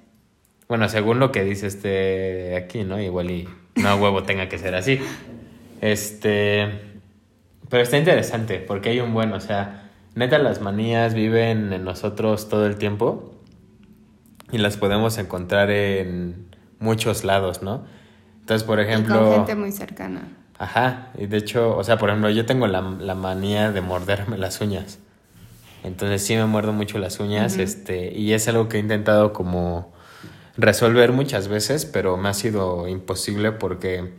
Bueno, 0.69 0.89
según 0.89 1.19
lo 1.19 1.33
que 1.33 1.45
dice 1.45 1.67
este 1.67 2.57
aquí, 2.57 2.85
¿no? 2.85 3.01
Igual 3.01 3.31
y 3.31 3.49
no 3.75 3.97
huevo 3.97 4.23
tenga 4.23 4.49
que 4.49 4.57
ser 4.57 4.75
así. 4.75 5.01
Este, 5.81 7.01
pero 7.69 7.83
está 7.83 7.99
interesante 7.99 8.61
porque 8.61 8.91
hay 8.91 9.01
un 9.01 9.15
buen, 9.15 9.33
o 9.33 9.41
sea, 9.41 9.91
neta 10.15 10.39
las 10.39 10.61
manías 10.61 11.15
viven 11.15 11.73
en 11.73 11.85
nosotros 11.85 12.49
todo 12.49 12.67
el 12.67 12.77
tiempo 12.77 13.35
y 14.53 14.59
las 14.59 14.77
podemos 14.77 15.19
encontrar 15.19 15.71
en 15.71 16.55
muchos 16.79 17.25
lados, 17.25 17.63
¿no? 17.63 17.87
Entonces, 18.41 18.67
por 18.67 18.81
Y 18.81 18.83
ejemplo, 18.83 19.21
con 19.23 19.29
gente 19.29 19.55
muy 19.55 19.73
cercana. 19.73 20.37
Ajá, 20.59 21.13
y 21.17 21.27
de 21.27 21.39
hecho, 21.39 21.77
o 21.77 21.85
sea, 21.85 21.99
por 21.99 22.11
ejemplo, 22.11 22.31
yo 22.31 22.45
tengo 22.47 22.67
la, 22.67 22.83
la 22.83 23.15
manía 23.15 23.73
de 23.73 23.81
morderme 23.81 24.37
las 24.39 24.61
uñas. 24.61 25.01
Entonces 25.83 26.23
sí 26.27 26.37
me 26.37 26.47
muerdo 26.47 26.73
mucho 26.73 26.99
las 26.99 27.21
uñas, 27.21 27.59
este, 27.59 28.13
y 28.13 28.33
es 28.35 28.49
algo 28.49 28.69
que 28.69 28.77
he 28.79 28.81
intentado 28.81 29.33
como 29.33 29.93
resolver 30.57 31.13
muchas 31.13 31.49
veces, 31.49 31.87
pero 31.87 32.17
me 32.19 32.29
ha 32.29 32.35
sido 32.35 32.89
imposible 32.89 33.53
porque 33.53 34.15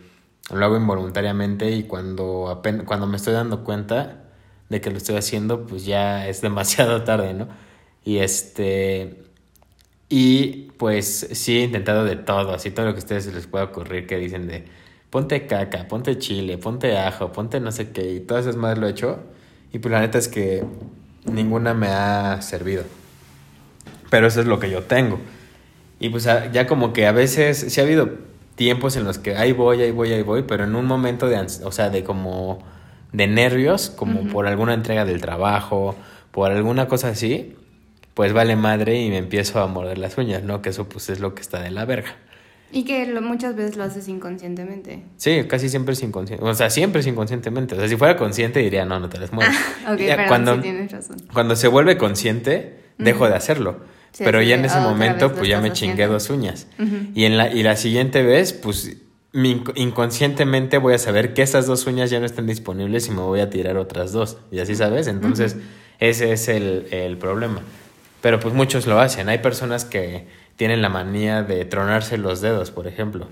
lo 0.53 0.65
hago 0.65 0.77
involuntariamente 0.77 1.71
y 1.71 1.83
cuando 1.83 2.47
apen- 2.49 2.83
cuando 2.85 3.07
me 3.07 3.17
estoy 3.17 3.33
dando 3.33 3.63
cuenta 3.63 4.23
de 4.69 4.81
que 4.81 4.91
lo 4.91 4.97
estoy 4.97 5.15
haciendo, 5.17 5.65
pues 5.65 5.85
ya 5.85 6.27
es 6.27 6.41
demasiado 6.41 7.03
tarde, 7.03 7.33
¿no? 7.33 7.47
Y 8.03 8.17
este 8.19 9.23
y 10.09 10.71
pues 10.77 11.27
sí 11.33 11.59
he 11.59 11.63
intentado 11.63 12.03
de 12.05 12.15
todo, 12.17 12.53
así 12.53 12.71
todo 12.71 12.87
lo 12.87 12.93
que 12.93 12.97
a 12.99 13.03
ustedes 13.03 13.33
les 13.33 13.47
pueda 13.47 13.65
ocurrir 13.65 14.07
que 14.07 14.17
dicen 14.17 14.47
de 14.47 14.65
ponte 15.09 15.47
caca, 15.47 15.87
ponte 15.87 16.17
chile, 16.17 16.57
ponte 16.57 16.97
ajo, 16.97 17.31
ponte 17.31 17.59
no 17.59 17.71
sé 17.71 17.91
qué, 17.91 18.13
y 18.13 18.19
todas 18.21 18.45
esas 18.45 18.57
más 18.57 18.77
lo 18.77 18.87
he 18.87 18.91
hecho. 18.91 19.19
Y 19.73 19.79
pues 19.79 19.91
la 19.91 20.01
neta 20.01 20.17
es 20.17 20.27
que 20.27 20.63
ninguna 21.25 21.73
me 21.73 21.87
ha 21.87 22.41
servido. 22.41 22.83
Pero 24.09 24.27
eso 24.27 24.41
es 24.41 24.47
lo 24.47 24.59
que 24.59 24.69
yo 24.69 24.83
tengo. 24.83 25.19
Y 25.99 26.09
pues 26.09 26.27
a- 26.27 26.51
ya 26.51 26.67
como 26.67 26.93
que 26.93 27.07
a 27.07 27.11
veces, 27.11 27.57
sí 27.69 27.79
ha 27.79 27.83
habido 27.83 28.09
tiempos 28.61 28.95
en 28.95 29.05
los 29.05 29.17
que 29.17 29.35
ahí 29.35 29.53
voy, 29.53 29.81
ahí 29.81 29.89
voy, 29.89 30.13
ahí 30.13 30.21
voy, 30.21 30.43
pero 30.43 30.65
en 30.65 30.75
un 30.75 30.85
momento 30.85 31.27
de, 31.27 31.39
o 31.39 31.71
sea, 31.71 31.89
de 31.89 32.03
como, 32.03 32.59
de 33.11 33.25
nervios, 33.25 33.89
como 33.89 34.27
por 34.27 34.45
alguna 34.45 34.75
entrega 34.75 35.03
del 35.03 35.19
trabajo, 35.19 35.95
por 36.29 36.51
alguna 36.51 36.87
cosa 36.87 37.07
así, 37.09 37.55
pues 38.13 38.33
vale 38.33 38.55
madre 38.55 39.01
y 39.01 39.09
me 39.09 39.17
empiezo 39.17 39.59
a 39.61 39.65
morder 39.65 39.97
las 39.97 40.15
uñas, 40.19 40.43
¿no? 40.43 40.61
Que 40.61 40.69
eso 40.69 40.87
pues 40.87 41.09
es 41.09 41.19
lo 41.19 41.33
que 41.33 41.41
está 41.41 41.59
de 41.59 41.71
la 41.71 41.85
verga. 41.85 42.13
Y 42.71 42.83
que 42.83 43.07
lo- 43.07 43.23
muchas 43.23 43.55
veces 43.55 43.77
lo 43.77 43.83
haces 43.83 44.07
inconscientemente. 44.07 45.03
Sí, 45.17 45.43
casi 45.47 45.67
siempre 45.67 45.93
es 45.93 46.03
inconsciente. 46.03 46.45
O 46.45 46.53
sea, 46.53 46.69
siempre 46.69 47.01
es 47.01 47.07
inconscientemente. 47.07 47.73
O 47.73 47.79
sea, 47.79 47.89
si 47.89 47.97
fuera 47.97 48.15
consciente 48.15 48.59
diría, 48.59 48.85
no, 48.85 48.99
no 48.99 49.09
te 49.09 49.17
las 49.17 49.33
mueves. 49.33 49.55
Cuando, 50.27 50.55
sí 50.57 50.61
tienes 50.61 50.91
razón. 50.91 51.17
cuando 51.33 51.55
se 51.55 51.67
vuelve 51.67 51.97
consciente, 51.97 52.77
dejo 52.99 53.27
de 53.27 53.33
hacerlo. 53.35 53.79
Sí, 54.11 54.23
pero 54.25 54.41
ya 54.41 54.55
en 54.55 54.65
ese 54.65 54.75
"Ah, 54.75 54.79
otra 54.79 54.91
momento, 54.91 55.33
pues 55.33 55.47
ya 55.49 55.61
me 55.61 55.71
chingué 55.71 55.93
haciendo". 56.03 56.13
dos 56.13 56.29
uñas. 56.29 56.67
Y, 57.15 57.23
en 57.25 57.37
la, 57.37 57.51
y 57.53 57.63
la 57.63 57.75
siguiente 57.75 58.23
vez, 58.23 58.51
pues 58.53 58.97
mi 59.33 59.55
inc- 59.55 59.71
inconscientemente 59.75 60.77
voy 60.77 60.93
a 60.93 60.97
saber 60.97 61.33
que 61.33 61.41
esas 61.41 61.65
dos 61.65 61.85
uñas 61.87 62.09
ya 62.09 62.19
no 62.19 62.25
están 62.25 62.45
disponibles 62.47 63.07
y 63.07 63.11
me 63.11 63.21
voy 63.21 63.39
a 63.39 63.49
tirar 63.49 63.77
otras 63.77 64.11
dos. 64.11 64.37
Y 64.51 64.59
así 64.59 64.75
sabes. 64.75 65.07
Entonces, 65.07 65.55
ese 65.99 66.33
es 66.33 66.47
el, 66.49 66.87
el 66.91 67.17
problema. 67.17 67.61
Pero 68.21 68.39
pues 68.39 68.53
muchos 68.53 68.85
lo 68.87 68.99
hacen. 68.99 69.29
Hay 69.29 69.37
personas 69.39 69.85
que 69.85 70.27
tienen 70.57 70.81
la 70.81 70.89
manía 70.89 71.41
de 71.41 71.63
tronarse 71.65 72.17
los 72.17 72.41
dedos, 72.41 72.69
por 72.69 72.85
ejemplo. 72.87 73.29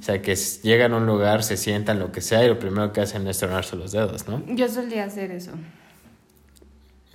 O 0.00 0.02
sea, 0.02 0.20
que 0.22 0.34
llegan 0.34 0.94
a 0.94 0.96
un 0.96 1.06
lugar, 1.06 1.44
se 1.44 1.56
sientan, 1.56 1.98
lo 2.00 2.10
que 2.10 2.20
sea, 2.22 2.42
y 2.44 2.48
lo 2.48 2.58
primero 2.58 2.92
que 2.92 3.02
hacen 3.02 3.26
es 3.28 3.38
tronarse 3.38 3.76
los 3.76 3.92
dedos, 3.92 4.26
¿no? 4.26 4.42
Yo 4.48 4.66
solía 4.68 5.04
hacer 5.04 5.30
eso. 5.30 5.52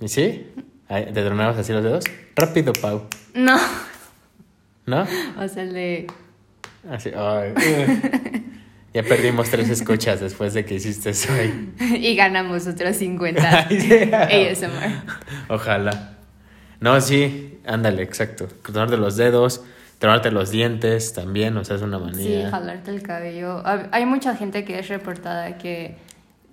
¿Y 0.00 0.08
sí? 0.08 0.46
¿Te 0.88 1.12
tronabas 1.22 1.58
así 1.58 1.72
los 1.72 1.82
dedos? 1.84 2.04
Rápido, 2.34 2.72
Pau. 2.72 3.02
No. 3.34 3.56
¿No? 4.86 5.06
O 5.38 5.48
sea, 5.48 5.62
el 5.62 5.72
de... 5.74 6.06
Así, 6.90 7.10
ay. 7.14 7.52
Ya 8.94 9.02
perdimos 9.02 9.50
tres 9.50 9.68
escuchas 9.68 10.20
después 10.20 10.54
de 10.54 10.64
que 10.64 10.74
hiciste 10.76 11.10
eso 11.10 11.30
ahí. 11.32 11.74
y 12.00 12.16
ganamos 12.16 12.66
otros 12.66 12.96
50 12.96 13.66
Ay, 13.68 13.80
sí. 13.80 14.02
ASMR. 14.12 15.02
Ojalá. 15.50 16.14
No, 16.80 16.98
sí, 17.00 17.60
ándale, 17.66 18.02
exacto. 18.02 18.46
Tronarte 18.62 18.96
los 18.96 19.16
dedos, 19.16 19.62
tronarte 19.98 20.30
los 20.30 20.50
dientes 20.50 21.12
también, 21.12 21.56
o 21.58 21.64
sea, 21.64 21.76
es 21.76 21.82
una 21.82 21.98
Sí, 21.98 22.04
manía. 22.04 22.50
jalarte 22.50 22.90
el 22.92 23.02
cabello. 23.02 23.62
Hay 23.92 24.06
mucha 24.06 24.34
gente 24.36 24.64
que 24.64 24.78
es 24.78 24.88
reportada 24.88 25.58
que 25.58 25.96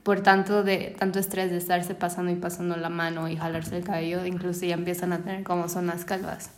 por 0.05 0.21
tanto 0.21 0.61
de 0.63 0.95
tanto 0.99 1.17
estrés 1.17 1.49
de 1.49 1.57
estarse 1.57 1.95
pasando 1.95 2.31
y 2.31 2.35
pasando 2.35 2.77
la 2.77 2.89
mano 2.89 3.27
y 3.27 3.35
jalarse 3.37 3.75
el 3.77 3.83
cabello, 3.83 4.23
incluso 4.25 4.63
ya 4.63 4.75
empiezan 4.75 5.11
a 5.13 5.17
tener 5.17 5.43
como 5.43 5.67
zonas 5.67 6.05
calvas. 6.05 6.51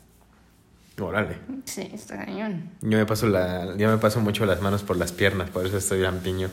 Órale. 0.99 1.37
Sí, 1.63 1.89
está 1.93 2.17
cañón. 2.25 2.71
Yo 2.81 2.97
me 2.97 3.05
paso 3.05 3.27
la, 3.27 3.75
yo 3.77 3.87
me 3.89 3.97
paso 3.99 4.19
mucho 4.19 4.45
las 4.45 4.61
manos 4.61 4.83
por 4.83 4.97
las 4.97 5.13
piernas, 5.13 5.49
por 5.49 5.65
eso 5.65 5.77
estoy 5.77 6.01
lampiño. 6.01 6.49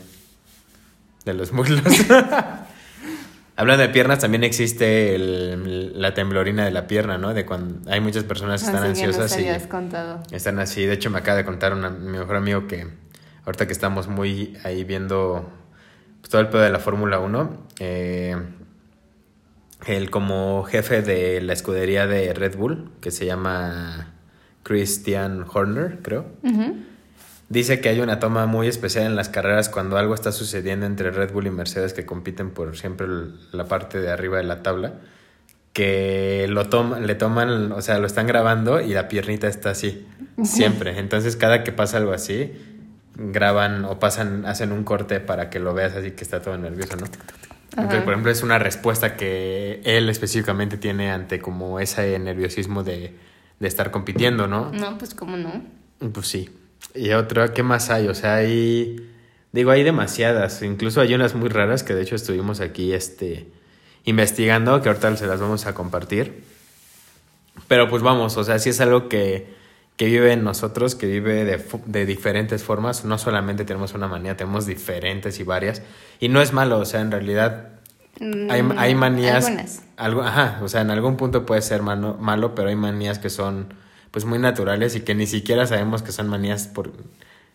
De 1.25 1.35
los 1.35 1.53
muslos. 1.53 1.83
Hablando 3.57 3.83
de 3.83 3.89
piernas, 3.89 4.19
también 4.19 4.45
existe 4.45 5.15
el- 5.15 6.01
la 6.01 6.13
temblorina 6.13 6.65
de 6.65 6.71
la 6.73 6.87
pierna, 6.87 7.19
¿no? 7.19 7.35
De 7.35 7.47
cuando 7.47 7.91
hay 7.91 8.01
muchas 8.01 8.25
personas 8.25 8.61
que 8.63 8.67
están 8.71 8.85
Así 8.85 9.01
que 9.01 9.07
ansiosas 9.07 9.33
y 9.39 9.49
habías 9.49 9.67
contado. 9.67 10.23
están 10.33 10.59
así. 10.59 10.85
De 10.87 10.93
hecho, 10.95 11.09
me 11.11 11.19
acaba 11.19 11.37
de 11.39 11.45
contar 11.45 11.73
una- 11.73 11.91
mi 11.91 12.19
mejor 12.19 12.37
amigo 12.37 12.67
que 12.67 12.87
ahorita 13.47 13.67
que 13.67 13.73
estamos 13.73 14.09
muy 14.09 14.57
ahí 14.65 14.85
viendo 14.85 15.51
todo 16.28 16.40
el 16.40 16.49
pedo 16.49 16.62
de 16.62 16.71
la 16.71 16.78
Fórmula 16.78 17.19
1, 17.19 17.66
eh, 17.81 18.37
él 19.87 20.11
como 20.11 20.64
jefe 20.64 21.02
de 21.02 21.40
la 21.40 21.52
escudería 21.52 22.07
de 22.07 22.33
Red 22.33 22.57
Bull, 22.57 22.90
que 23.00 23.11
se 23.11 23.26
llama 23.26 24.14
Christian 24.62 25.45
Horner, 25.52 26.00
creo. 26.02 26.26
Dice 27.49 27.81
que 27.81 27.90
hay 27.90 28.00
una 28.00 28.19
toma 28.19 28.47
muy 28.47 28.66
especial 28.69 29.04
en 29.04 29.16
las 29.16 29.28
carreras 29.28 29.69
cuando 29.69 29.99
algo 29.99 30.14
está 30.14 30.33
sucediendo 30.33 30.87
entre 30.87 31.11
Red 31.11 31.33
Bull 31.33 31.47
y 31.47 31.50
Mercedes 31.50 31.93
que 31.93 32.07
compiten 32.07 32.50
por 32.50 32.76
siempre 32.76 33.07
la 33.52 33.66
parte 33.66 34.00
de 34.00 34.11
arriba 34.11 34.38
de 34.38 34.45
la 34.45 34.62
tabla. 34.62 34.95
Que 35.75 36.47
lo 36.49 36.69
toman, 36.69 37.07
le 37.07 37.16
toman, 37.16 37.73
o 37.73 37.83
sea, 37.83 37.99
lo 37.99 38.07
están 38.07 38.26
grabando 38.26 38.81
y 38.81 38.95
la 38.95 39.09
piernita 39.09 39.49
está 39.49 39.71
así. 39.71 40.07
Siempre. 40.43 40.99
Entonces, 40.99 41.37
cada 41.37 41.64
que 41.64 41.73
pasa 41.73 41.99
algo 41.99 42.12
así, 42.12 42.52
graban 43.16 43.85
o 43.85 43.99
pasan, 43.99 44.47
hacen 44.47 44.73
un 44.73 44.85
corte 44.85 45.21
para 45.21 45.50
que 45.50 45.59
lo 45.59 45.75
veas 45.75 45.94
así 45.94 46.12
que 46.12 46.25
está 46.25 46.40
todo 46.40 46.56
nervioso, 46.59 46.97
¿no? 46.97 47.06
Entonces, 47.76 48.02
por 48.02 48.12
ejemplo, 48.12 48.30
es 48.30 48.42
una 48.42 48.59
respuesta 48.59 49.16
que 49.16 49.80
él 49.85 50.09
específicamente 50.09 50.76
tiene 50.76 51.11
ante 51.11 51.40
como 51.40 51.80
ese 51.80 52.16
nerviosismo 52.21 52.85
de, 52.85 53.14
de 53.59 53.68
estar 53.68 53.90
compitiendo, 53.90 54.47
¿no? 54.47 54.71
No, 54.71 54.97
pues 54.97 55.14
cómo 55.14 55.37
no. 55.37 55.62
Pues 56.12 56.28
sí. 56.28 56.50
Y 56.94 57.11
otra, 57.11 57.52
¿qué 57.52 57.64
más 57.64 57.90
hay? 57.90 58.06
O 58.06 58.14
sea, 58.14 58.37
hay. 58.37 59.11
Digo, 59.50 59.73
hay 59.73 59.83
demasiadas. 59.83 60.62
Incluso 60.62 61.00
hay 61.00 61.14
unas 61.14 61.35
muy 61.35 61.49
raras 61.49 61.83
que 61.83 61.94
de 61.94 62.02
hecho 62.02 62.14
estuvimos 62.14 62.61
aquí 62.61 62.92
este, 62.92 63.49
investigando, 64.04 64.80
que 64.80 64.88
ahorita 64.88 65.16
se 65.16 65.26
las 65.26 65.40
vamos 65.40 65.66
a 65.66 65.75
compartir. 65.75 66.44
Pero 67.66 67.88
pues 67.88 68.02
vamos, 68.02 68.37
o 68.37 68.44
sea, 68.44 68.59
sí 68.59 68.71
es 68.71 68.80
algo 68.80 69.09
que, 69.09 69.54
que 69.97 70.07
vive 70.07 70.33
en 70.33 70.43
nosotros, 70.45 70.95
que 70.95 71.07
vive 71.07 71.45
de, 71.45 71.65
de 71.87 72.07
diferentes 72.07 72.63
formas. 72.65 73.05
No 73.05 73.17
solamente 73.19 73.65
tenemos 73.65 73.95
una 73.95 74.09
manía, 74.09 74.37
tenemos 74.37 74.67
diferentes 74.67 75.39
y 75.39 75.45
varias. 75.45 75.83
Y 76.21 76.29
no 76.29 76.41
es 76.43 76.53
malo, 76.53 76.79
o 76.79 76.85
sea, 76.85 77.01
en 77.01 77.11
realidad 77.11 77.69
hay, 78.51 78.63
Mm, 78.63 78.79
hay 78.79 78.95
manías. 78.95 79.47
Algunas. 79.47 79.83
Algo, 79.97 80.23
ajá, 80.23 80.59
o 80.63 80.69
sea, 80.69 80.81
en 80.81 80.91
algún 80.91 81.17
punto 81.17 81.47
puede 81.47 81.63
ser 81.63 81.83
mano- 81.83 82.17
malo, 82.21 82.55
pero 82.55 82.69
hay 82.69 82.77
manías 82.77 83.19
que 83.19 83.31
son 83.31 83.73
pues 84.11 84.25
muy 84.25 84.39
naturales 84.39 84.95
y 84.97 85.01
que 85.01 85.15
ni 85.15 85.27
siquiera 85.27 85.67
sabemos 85.67 86.03
que 86.03 86.13
son 86.13 86.29
manías 86.29 86.69
por 86.69 86.93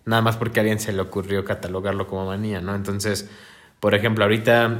nada 0.05 0.21
más 0.21 0.35
porque 0.37 0.59
a 0.59 0.61
alguien 0.61 0.79
se 0.79 0.91
le 0.91 1.01
ocurrió 1.01 1.45
catalogarlo 1.45 2.07
como 2.07 2.25
manía, 2.25 2.59
¿no? 2.61 2.75
Entonces, 2.75 3.29
por 3.79 3.95
ejemplo, 3.95 4.23
ahorita 4.25 4.77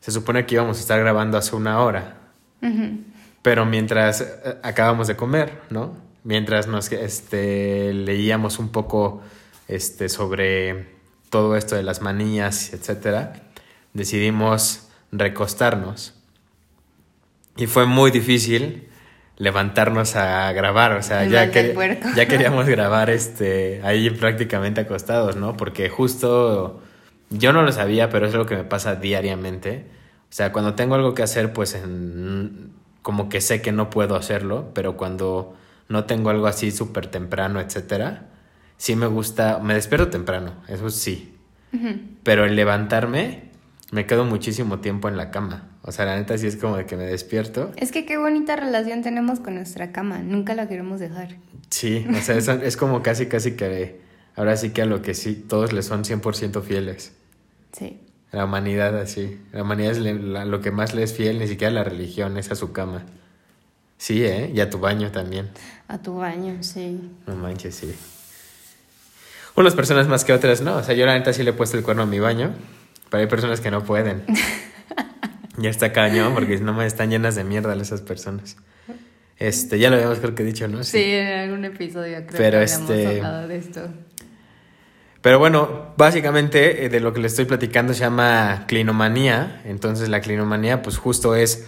se 0.00 0.12
supone 0.12 0.46
que 0.46 0.54
íbamos 0.54 0.78
a 0.78 0.80
estar 0.80 0.98
grabando 1.00 1.36
hace 1.36 1.54
una 1.56 1.80
hora, 1.80 2.16
pero 3.42 3.66
mientras 3.66 4.20
eh, 4.22 4.56
acabamos 4.62 5.08
de 5.08 5.16
comer, 5.16 5.52
¿no? 5.70 5.94
Mientras 6.24 6.66
nos 6.66 6.90
este, 6.92 7.92
leíamos 7.94 8.58
un 8.58 8.68
poco 8.70 9.22
este, 9.68 10.08
sobre 10.08 10.86
todo 11.30 11.56
esto 11.56 11.76
de 11.76 11.82
las 11.82 12.02
manías, 12.02 12.72
etcétera, 12.72 13.34
decidimos 13.94 14.88
recostarnos. 15.12 16.14
Y 17.56 17.66
fue 17.66 17.86
muy 17.86 18.10
difícil 18.10 18.88
levantarnos 19.36 20.16
a 20.16 20.52
grabar, 20.52 20.92
o 20.92 21.02
sea, 21.02 21.24
ya, 21.24 21.50
que- 21.50 21.60
ya 22.16 22.28
queríamos 22.28 22.66
grabar 22.68 23.08
este, 23.10 23.80
ahí 23.84 24.10
prácticamente 24.10 24.82
acostados, 24.82 25.36
¿no? 25.36 25.56
Porque 25.56 25.88
justo 25.88 26.82
yo 27.30 27.52
no 27.52 27.62
lo 27.62 27.72
sabía, 27.72 28.10
pero 28.10 28.26
es 28.26 28.34
lo 28.34 28.44
que 28.46 28.56
me 28.56 28.64
pasa 28.64 28.96
diariamente. 28.96 29.86
O 30.24 30.32
sea, 30.32 30.52
cuando 30.52 30.74
tengo 30.74 30.94
algo 30.94 31.14
que 31.14 31.22
hacer, 31.22 31.52
pues 31.52 31.74
en- 31.74 32.72
como 33.02 33.28
que 33.30 33.40
sé 33.40 33.62
que 33.62 33.72
no 33.72 33.88
puedo 33.88 34.14
hacerlo, 34.16 34.70
pero 34.74 34.96
cuando 34.96 35.56
no 35.90 36.04
tengo 36.04 36.30
algo 36.30 36.46
así 36.46 36.70
súper 36.70 37.08
temprano, 37.08 37.60
etcétera, 37.60 38.28
sí 38.78 38.96
me 38.96 39.06
gusta, 39.06 39.58
me 39.58 39.74
despierto 39.74 40.08
temprano, 40.08 40.54
eso 40.68 40.88
sí. 40.88 41.34
Pero 42.22 42.46
el 42.46 42.56
levantarme, 42.56 43.50
me 43.92 44.06
quedo 44.06 44.24
muchísimo 44.24 44.78
tiempo 44.80 45.08
en 45.08 45.16
la 45.16 45.30
cama. 45.30 45.68
O 45.82 45.92
sea, 45.92 46.04
la 46.04 46.16
neta 46.16 46.36
sí 46.38 46.46
es 46.46 46.56
como 46.56 46.76
de 46.76 46.86
que 46.86 46.96
me 46.96 47.04
despierto. 47.04 47.70
Es 47.76 47.92
que 47.92 48.06
qué 48.06 48.16
bonita 48.18 48.56
relación 48.56 49.02
tenemos 49.02 49.40
con 49.40 49.54
nuestra 49.54 49.92
cama. 49.92 50.18
Nunca 50.18 50.54
la 50.54 50.68
queremos 50.68 50.98
dejar. 51.00 51.36
Sí, 51.70 52.06
o 52.10 52.20
sea, 52.20 52.36
es, 52.36 52.48
es 52.48 52.76
como 52.76 53.02
casi, 53.02 53.26
casi 53.26 53.52
que 53.56 54.00
ahora 54.36 54.56
sí 54.56 54.70
que 54.70 54.82
a 54.82 54.86
lo 54.86 55.00
que 55.02 55.14
sí, 55.14 55.34
todos 55.34 55.72
le 55.72 55.82
son 55.82 56.04
100% 56.04 56.62
fieles. 56.62 57.12
Sí. 57.72 58.00
La 58.32 58.44
humanidad 58.44 58.96
así. 58.98 59.40
La 59.52 59.62
humanidad 59.62 59.92
es 59.92 59.98
la- 59.98 60.44
lo 60.44 60.60
que 60.60 60.70
más 60.70 60.94
le 60.94 61.02
es 61.02 61.14
fiel, 61.14 61.38
ni 61.38 61.46
siquiera 61.48 61.72
la 61.72 61.84
religión, 61.84 62.36
es 62.36 62.50
a 62.50 62.56
su 62.56 62.72
cama. 62.72 63.06
Sí, 63.96 64.24
¿eh? 64.24 64.50
Y 64.54 64.60
a 64.60 64.70
tu 64.70 64.78
baño 64.78 65.10
también. 65.10 65.50
A 65.90 65.98
tu 65.98 66.14
baño, 66.14 66.62
sí. 66.62 67.00
No 67.26 67.34
manches, 67.34 67.74
sí. 67.74 67.92
Unas 69.56 69.74
personas 69.74 70.06
más 70.06 70.24
que 70.24 70.32
otras, 70.32 70.60
no. 70.60 70.76
O 70.76 70.82
sea, 70.84 70.94
yo 70.94 71.04
la 71.04 71.18
neta 71.18 71.32
sí 71.32 71.42
le 71.42 71.50
he 71.50 71.52
puesto 71.52 71.76
el 71.76 71.82
cuerno 71.82 72.04
a 72.04 72.06
mi 72.06 72.20
baño, 72.20 72.52
pero 73.10 73.22
hay 73.22 73.26
personas 73.26 73.60
que 73.60 73.72
no 73.72 73.82
pueden. 73.82 74.22
ya 75.58 75.68
está 75.68 75.92
cañón, 75.92 76.32
porque 76.32 76.58
no 76.58 76.72
me 76.74 76.86
están 76.86 77.10
llenas 77.10 77.34
de 77.34 77.42
mierda 77.42 77.74
esas 77.74 78.02
personas. 78.02 78.56
Este, 79.36 79.80
ya 79.80 79.90
lo 79.90 79.96
habíamos 79.96 80.20
creo 80.20 80.36
que 80.36 80.44
dicho, 80.44 80.68
¿no? 80.68 80.84
Sí, 80.84 81.02
en 81.02 81.40
algún 81.40 81.64
episodio 81.64 82.24
creo 82.24 82.38
Pero 82.38 82.58
que 82.58 82.64
este- 82.64 83.16
hablado 83.16 83.48
de 83.48 83.56
esto. 83.56 83.88
Pero 85.22 85.40
bueno, 85.40 85.92
básicamente 85.96 86.84
eh, 86.84 86.88
de 86.88 87.00
lo 87.00 87.12
que 87.12 87.20
le 87.20 87.26
estoy 87.26 87.46
platicando 87.46 87.94
se 87.94 88.00
llama 88.00 88.64
clinomanía. 88.68 89.60
Entonces 89.64 90.08
la 90.08 90.20
clinomanía 90.20 90.82
pues 90.82 90.98
justo 90.98 91.34
es 91.34 91.66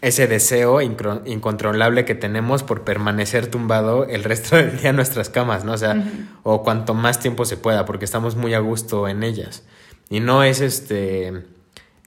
ese 0.00 0.26
deseo 0.26 0.80
incontrolable 0.82 2.04
que 2.04 2.14
tenemos 2.14 2.62
por 2.62 2.82
permanecer 2.84 3.46
tumbado 3.46 4.04
el 4.06 4.22
resto 4.24 4.56
del 4.56 4.78
día 4.78 4.90
en 4.90 4.96
nuestras 4.96 5.30
camas, 5.30 5.64
¿no? 5.64 5.72
O 5.72 5.78
sea, 5.78 6.02
o 6.42 6.62
cuanto 6.62 6.92
más 6.94 7.20
tiempo 7.20 7.44
se 7.44 7.56
pueda, 7.56 7.84
porque 7.86 8.04
estamos 8.04 8.36
muy 8.36 8.52
a 8.54 8.58
gusto 8.58 9.08
en 9.08 9.22
ellas. 9.22 9.64
Y 10.10 10.20
no 10.20 10.42
es 10.44 10.60
este... 10.60 11.44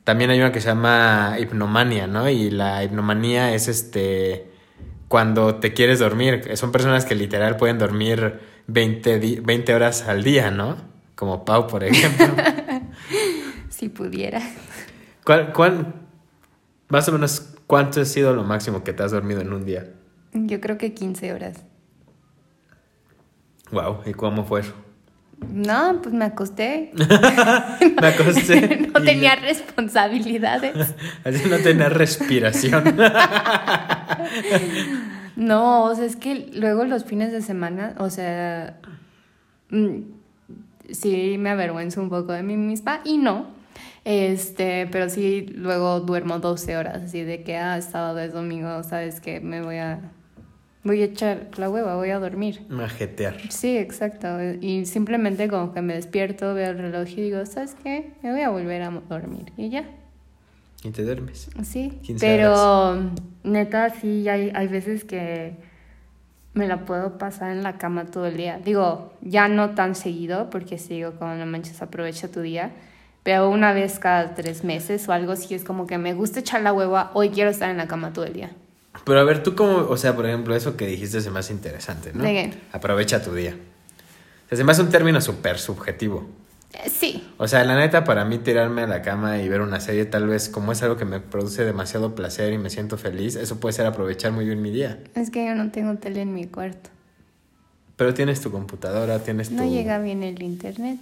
También 0.03 0.29
hay 0.29 0.39
una 0.39 0.51
que 0.51 0.61
se 0.61 0.67
llama 0.67 1.35
hipnomania, 1.39 2.07
¿no? 2.07 2.29
Y 2.29 2.49
la 2.51 2.83
hipnomanía 2.83 3.53
es 3.53 3.67
este... 3.67 4.51
Cuando 5.07 5.55
te 5.55 5.73
quieres 5.73 5.99
dormir. 5.99 6.51
Son 6.55 6.71
personas 6.71 7.05
que 7.05 7.15
literal 7.15 7.55
pueden 7.57 7.79
dormir 7.79 8.39
20, 8.67 9.19
di- 9.19 9.39
20 9.39 9.73
horas 9.73 10.03
al 10.07 10.23
día, 10.23 10.51
¿no? 10.51 10.77
Como 11.15 11.45
Pau, 11.45 11.67
por 11.67 11.83
ejemplo. 11.83 12.27
Si 13.69 13.89
pudiera. 13.89 14.41
¿Cuál, 15.23 15.53
cuál, 15.53 15.93
más 16.89 17.07
o 17.09 17.11
menos, 17.11 17.49
cuánto 17.67 18.01
ha 18.01 18.05
sido 18.05 18.33
lo 18.33 18.43
máximo 18.43 18.83
que 18.83 18.93
te 18.93 19.03
has 19.03 19.11
dormido 19.11 19.41
en 19.41 19.53
un 19.53 19.65
día? 19.65 19.85
Yo 20.33 20.59
creo 20.61 20.77
que 20.77 20.93
15 20.93 21.33
horas. 21.33 21.57
Wow, 23.71 23.99
¿y 24.05 24.13
cómo 24.13 24.45
fue 24.45 24.61
eso? 24.61 24.73
No, 25.53 25.99
pues 26.01 26.15
me 26.15 26.25
acosté. 26.25 26.91
Me 28.01 28.07
acosté. 28.07 28.87
no 28.93 29.01
y- 29.01 29.05
tenía 29.05 29.35
responsabilidades. 29.35 30.95
Así 31.23 31.47
no 31.47 31.57
tenía 31.59 31.89
respiración. 31.89 32.83
No, 35.35 35.83
o 35.83 35.95
sea, 35.95 36.05
es 36.05 36.15
que 36.15 36.49
luego 36.55 36.85
los 36.85 37.03
fines 37.05 37.31
de 37.31 37.41
semana, 37.43 37.93
o 37.99 38.09
sea, 38.09 38.79
mm, 39.69 39.97
sí 40.91 41.35
me 41.37 41.51
avergüenzo 41.51 42.01
un 42.01 42.09
poco 42.09 42.31
de 42.33 42.41
mí 42.41 42.57
misma 42.57 43.01
y 43.03 43.17
no. 43.19 43.55
Este, 44.09 44.87
pero 44.89 45.09
sí 45.09 45.41
luego 45.53 45.99
duermo 45.99 46.39
12 46.39 46.77
horas, 46.77 47.03
así 47.03 47.23
de 47.23 47.43
que 47.43 47.57
ah, 47.57 47.81
sábado 47.81 48.19
es 48.19 48.31
domingo, 48.31 48.81
sabes 48.83 49.19
que 49.19 49.41
me 49.41 49.61
voy 49.61 49.79
a 49.79 49.99
voy 50.85 51.01
a 51.01 51.05
echar 51.05 51.49
la 51.57 51.69
hueva, 51.69 51.97
voy 51.97 52.11
a 52.11 52.19
dormir. 52.19 52.65
Majetear. 52.69 53.51
Sí, 53.51 53.77
exacto. 53.77 54.27
Y 54.61 54.85
simplemente 54.85 55.49
como 55.49 55.73
que 55.73 55.81
me 55.81 55.93
despierto, 55.93 56.53
veo 56.53 56.71
el 56.71 56.77
reloj 56.77 57.09
y 57.09 57.21
digo, 57.21 57.45
¿sabes 57.45 57.75
qué? 57.83 58.13
Me 58.23 58.31
voy 58.31 58.43
a 58.43 58.49
volver 58.49 58.81
a 58.83 58.91
dormir. 58.91 59.51
Y 59.57 59.71
ya. 59.71 59.83
Y 60.85 60.91
te 60.91 61.03
duermes. 61.03 61.49
Sí. 61.63 61.99
15 62.03 62.25
Pero 62.25 63.11
neta, 63.43 63.89
sí, 63.89 64.29
hay, 64.29 64.53
hay 64.55 64.67
veces 64.69 65.03
que 65.03 65.57
me 66.53 66.69
la 66.69 66.85
puedo 66.85 67.17
pasar 67.17 67.51
en 67.51 67.61
la 67.61 67.77
cama 67.77 68.05
todo 68.05 68.27
el 68.27 68.37
día. 68.37 68.57
Digo, 68.63 69.11
ya 69.19 69.49
no 69.49 69.71
tan 69.71 69.95
seguido, 69.95 70.49
porque 70.49 70.77
sigo 70.77 71.11
con 71.19 71.37
la 71.37 71.45
manches, 71.45 71.81
aprovecha 71.81 72.29
tu 72.29 72.39
día. 72.39 72.71
Pero 73.27 73.49
una 73.49 73.73
vez 73.73 73.99
cada 73.99 74.35
tres 74.35 74.63
meses 74.63 75.09
o 75.09 75.11
algo, 75.11 75.35
sí 75.35 75.53
es 75.53 75.65
como 75.65 75.85
que 75.85 75.97
me 75.97 76.13
gusta 76.13 76.39
echar 76.39 76.61
la 76.61 76.71
hueva, 76.71 77.11
hoy 77.13 77.29
quiero 77.29 77.49
estar 77.49 77.69
en 77.69 77.75
la 77.75 77.85
cama 77.85 78.13
todo 78.13 78.23
el 78.23 78.31
día. 78.31 78.51
Pero 79.03 79.19
a 79.19 79.23
ver, 79.25 79.43
tú 79.43 79.53
como, 79.53 79.79
o 79.79 79.97
sea, 79.97 80.15
por 80.15 80.25
ejemplo, 80.25 80.55
eso 80.55 80.77
que 80.77 80.87
dijiste 80.87 81.19
se 81.19 81.29
me 81.29 81.39
hace 81.39 81.51
interesante, 81.51 82.13
¿no? 82.13 82.23
¿De 82.23 82.31
qué? 82.31 82.53
Aprovecha 82.71 83.21
tu 83.21 83.35
día. 83.35 83.53
O 83.53 84.47
sea, 84.47 84.57
se 84.57 84.63
me 84.63 84.71
hace 84.71 84.81
un 84.81 84.91
término 84.91 85.19
súper 85.19 85.59
subjetivo. 85.59 86.25
Eh, 86.71 86.89
sí. 86.89 87.21
O 87.35 87.49
sea, 87.49 87.65
la 87.65 87.75
neta, 87.75 88.05
para 88.05 88.23
mí 88.23 88.37
tirarme 88.37 88.83
a 88.83 88.87
la 88.87 89.01
cama 89.01 89.39
y 89.39 89.49
ver 89.49 89.59
una 89.59 89.81
serie, 89.81 90.05
tal 90.05 90.25
vez 90.25 90.47
como 90.47 90.71
es 90.71 90.81
algo 90.81 90.95
que 90.95 91.03
me 91.03 91.19
produce 91.19 91.65
demasiado 91.65 92.15
placer 92.15 92.53
y 92.53 92.57
me 92.57 92.69
siento 92.69 92.97
feliz, 92.97 93.35
eso 93.35 93.59
puede 93.59 93.73
ser 93.73 93.87
aprovechar 93.87 94.31
muy 94.31 94.45
bien 94.45 94.61
mi 94.61 94.71
día. 94.71 95.03
Es 95.15 95.31
que 95.31 95.45
yo 95.45 95.53
no 95.53 95.69
tengo 95.69 95.95
tele 95.95 96.21
en 96.21 96.33
mi 96.33 96.45
cuarto. 96.45 96.91
Pero 97.97 98.13
tienes 98.13 98.39
tu 98.39 98.51
computadora, 98.51 99.19
tienes 99.19 99.49
tu... 99.49 99.55
No 99.55 99.65
llega 99.65 99.99
bien 99.99 100.23
el 100.23 100.41
internet. 100.41 100.99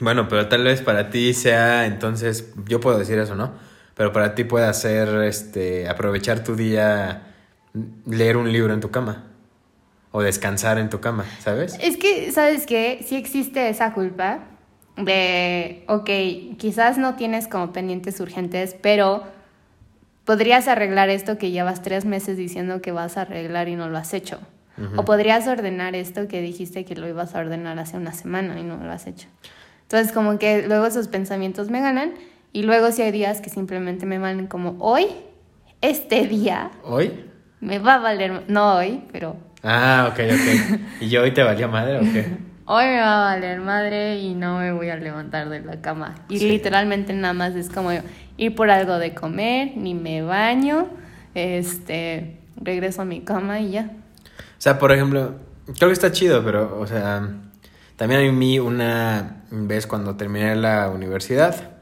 Bueno, 0.00 0.28
pero 0.28 0.48
tal 0.48 0.64
vez 0.64 0.82
para 0.82 1.10
ti 1.10 1.34
sea, 1.34 1.86
entonces, 1.86 2.52
yo 2.68 2.80
puedo 2.80 2.98
decir 2.98 3.18
eso, 3.18 3.34
¿no? 3.34 3.52
Pero 3.94 4.12
para 4.12 4.34
ti 4.34 4.44
pueda 4.44 4.72
ser, 4.72 5.08
este, 5.24 5.88
aprovechar 5.88 6.42
tu 6.42 6.56
día, 6.56 7.34
leer 8.06 8.36
un 8.36 8.52
libro 8.52 8.74
en 8.74 8.80
tu 8.80 8.90
cama. 8.90 9.24
O 10.10 10.22
descansar 10.22 10.78
en 10.78 10.90
tu 10.90 11.00
cama, 11.00 11.24
¿sabes? 11.40 11.76
Es 11.80 11.96
que, 11.96 12.30
¿sabes 12.30 12.66
qué? 12.66 13.04
Sí 13.04 13.16
existe 13.16 13.68
esa 13.68 13.92
culpa 13.92 14.44
de, 14.96 15.84
ok, 15.88 16.56
quizás 16.56 16.98
no 16.98 17.14
tienes 17.16 17.48
como 17.48 17.72
pendientes 17.72 18.20
urgentes, 18.20 18.76
pero 18.80 19.24
podrías 20.24 20.68
arreglar 20.68 21.10
esto 21.10 21.36
que 21.36 21.50
llevas 21.50 21.82
tres 21.82 22.04
meses 22.04 22.36
diciendo 22.36 22.80
que 22.80 22.92
vas 22.92 23.16
a 23.16 23.22
arreglar 23.22 23.68
y 23.68 23.74
no 23.74 23.88
lo 23.88 23.98
has 23.98 24.14
hecho. 24.14 24.38
O 24.96 25.04
podrías 25.04 25.46
ordenar 25.46 25.94
esto 25.94 26.26
que 26.26 26.40
dijiste 26.40 26.84
que 26.84 26.96
lo 26.96 27.06
ibas 27.06 27.36
a 27.36 27.38
ordenar 27.38 27.78
hace 27.78 27.96
una 27.96 28.12
semana 28.12 28.58
y 28.58 28.64
no 28.64 28.76
lo 28.76 28.90
has 28.90 29.06
hecho. 29.06 29.28
Entonces, 29.94 30.12
como 30.12 30.40
que 30.40 30.66
luego 30.66 30.86
esos 30.86 31.06
pensamientos 31.06 31.70
me 31.70 31.80
ganan 31.80 32.14
y 32.52 32.64
luego 32.64 32.90
si 32.90 33.02
hay 33.02 33.12
días 33.12 33.40
que 33.40 33.48
simplemente 33.48 34.06
me 34.06 34.18
van 34.18 34.48
como, 34.48 34.74
hoy, 34.80 35.06
este 35.82 36.26
día, 36.26 36.72
¿Hoy? 36.82 37.12
me 37.60 37.78
va 37.78 37.94
a 37.94 37.98
valer, 37.98 38.42
no 38.48 38.74
hoy, 38.74 39.04
pero 39.12 39.36
Ah, 39.62 40.08
ok, 40.10 40.18
ok. 40.18 40.80
¿Y 41.02 41.10
yo 41.10 41.22
hoy 41.22 41.32
te 41.32 41.44
valió 41.44 41.68
madre 41.68 41.98
o 41.98 42.00
qué? 42.12 42.26
Hoy 42.66 42.86
me 42.86 42.96
va 42.98 43.20
a 43.30 43.34
valer 43.36 43.60
madre 43.60 44.18
y 44.18 44.34
no 44.34 44.58
me 44.58 44.72
voy 44.72 44.88
a 44.90 44.96
levantar 44.96 45.48
de 45.48 45.60
la 45.60 45.80
cama. 45.80 46.16
Y 46.28 46.38
Sí. 46.40 46.48
literalmente 46.48 47.12
nada 47.12 47.32
más 47.34 47.54
es 47.54 47.68
como 47.70 47.90
ir 48.36 48.54
por 48.56 48.70
algo 48.70 48.98
de 48.98 49.14
comer, 49.14 49.76
ni 49.76 49.94
me 49.94 50.22
baño, 50.22 50.88
este, 51.36 52.40
regreso 52.56 53.02
a 53.02 53.04
mi 53.04 53.20
cama 53.20 53.60
y 53.60 53.70
ya. 53.72 53.90
O 54.32 54.58
sea, 54.60 54.76
por 54.80 54.90
ejemplo, 54.90 55.36
creo 55.78 55.88
que 55.88 55.92
está 55.92 56.10
chido, 56.10 56.42
pero, 56.44 56.80
o 56.80 56.86
sea, 56.86 57.28
también 57.96 58.28
a 58.28 58.32
mí 58.32 58.58
una 58.58 59.44
vez 59.50 59.86
cuando 59.86 60.16
terminé 60.16 60.56
la 60.56 60.88
universidad, 60.90 61.74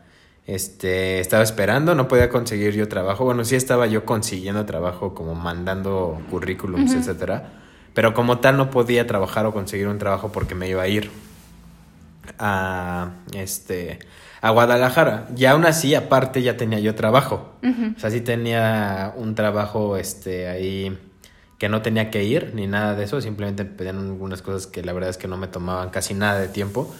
este, 0.46 1.20
estaba 1.20 1.42
esperando, 1.42 1.94
no 1.94 2.08
podía 2.08 2.28
conseguir 2.28 2.74
yo 2.74 2.88
trabajo. 2.88 3.24
Bueno, 3.24 3.44
sí 3.44 3.56
estaba 3.56 3.86
yo 3.86 4.04
consiguiendo 4.04 4.66
trabajo, 4.66 5.14
como 5.14 5.34
mandando 5.34 6.20
currículums, 6.30 6.92
etcétera. 6.94 7.50
Pero 7.94 8.14
como 8.14 8.38
tal 8.38 8.56
no 8.56 8.70
podía 8.70 9.06
trabajar 9.06 9.46
o 9.46 9.52
conseguir 9.52 9.88
un 9.88 9.98
trabajo 9.98 10.32
porque 10.32 10.54
me 10.54 10.68
iba 10.68 10.82
a 10.82 10.88
ir 10.88 11.10
a, 12.38 13.10
este, 13.34 13.98
a 14.40 14.50
Guadalajara. 14.50 15.28
Y 15.36 15.44
aún 15.44 15.64
así, 15.64 15.94
aparte, 15.94 16.42
ya 16.42 16.56
tenía 16.56 16.80
yo 16.80 16.94
trabajo. 16.94 17.54
O 17.96 18.00
sea, 18.00 18.10
sí 18.10 18.20
tenía 18.20 19.12
un 19.16 19.34
trabajo, 19.34 19.96
este, 19.96 20.48
ahí 20.48 20.98
que 21.62 21.68
no 21.68 21.80
tenía 21.80 22.10
que 22.10 22.24
ir 22.24 22.50
ni 22.56 22.66
nada 22.66 22.96
de 22.96 23.04
eso, 23.04 23.20
simplemente 23.20 23.64
pedían 23.64 23.96
algunas 23.96 24.42
cosas 24.42 24.66
que 24.66 24.82
la 24.82 24.92
verdad 24.92 25.10
es 25.10 25.16
que 25.16 25.28
no 25.28 25.36
me 25.36 25.46
tomaban 25.46 25.90
casi 25.90 26.12
nada 26.12 26.40
de 26.40 26.48
tiempo. 26.48 26.92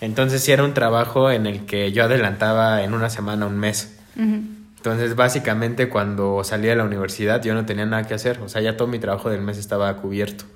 Entonces 0.00 0.42
sí 0.42 0.50
era 0.50 0.64
un 0.64 0.72
trabajo 0.72 1.30
en 1.30 1.46
el 1.46 1.66
que 1.66 1.92
yo 1.92 2.04
adelantaba 2.04 2.82
en 2.82 2.94
una 2.94 3.10
semana, 3.10 3.44
un 3.44 3.58
mes. 3.58 3.98
Entonces 4.16 5.14
básicamente 5.14 5.90
cuando 5.90 6.42
salí 6.42 6.68
de 6.68 6.76
la 6.76 6.84
universidad 6.84 7.42
yo 7.42 7.52
no 7.52 7.66
tenía 7.66 7.84
nada 7.84 8.04
que 8.04 8.14
hacer, 8.14 8.40
o 8.40 8.48
sea, 8.48 8.62
ya 8.62 8.78
todo 8.78 8.88
mi 8.88 8.98
trabajo 8.98 9.28
del 9.28 9.42
mes 9.42 9.58
estaba 9.58 9.94
cubierto. 9.98 10.46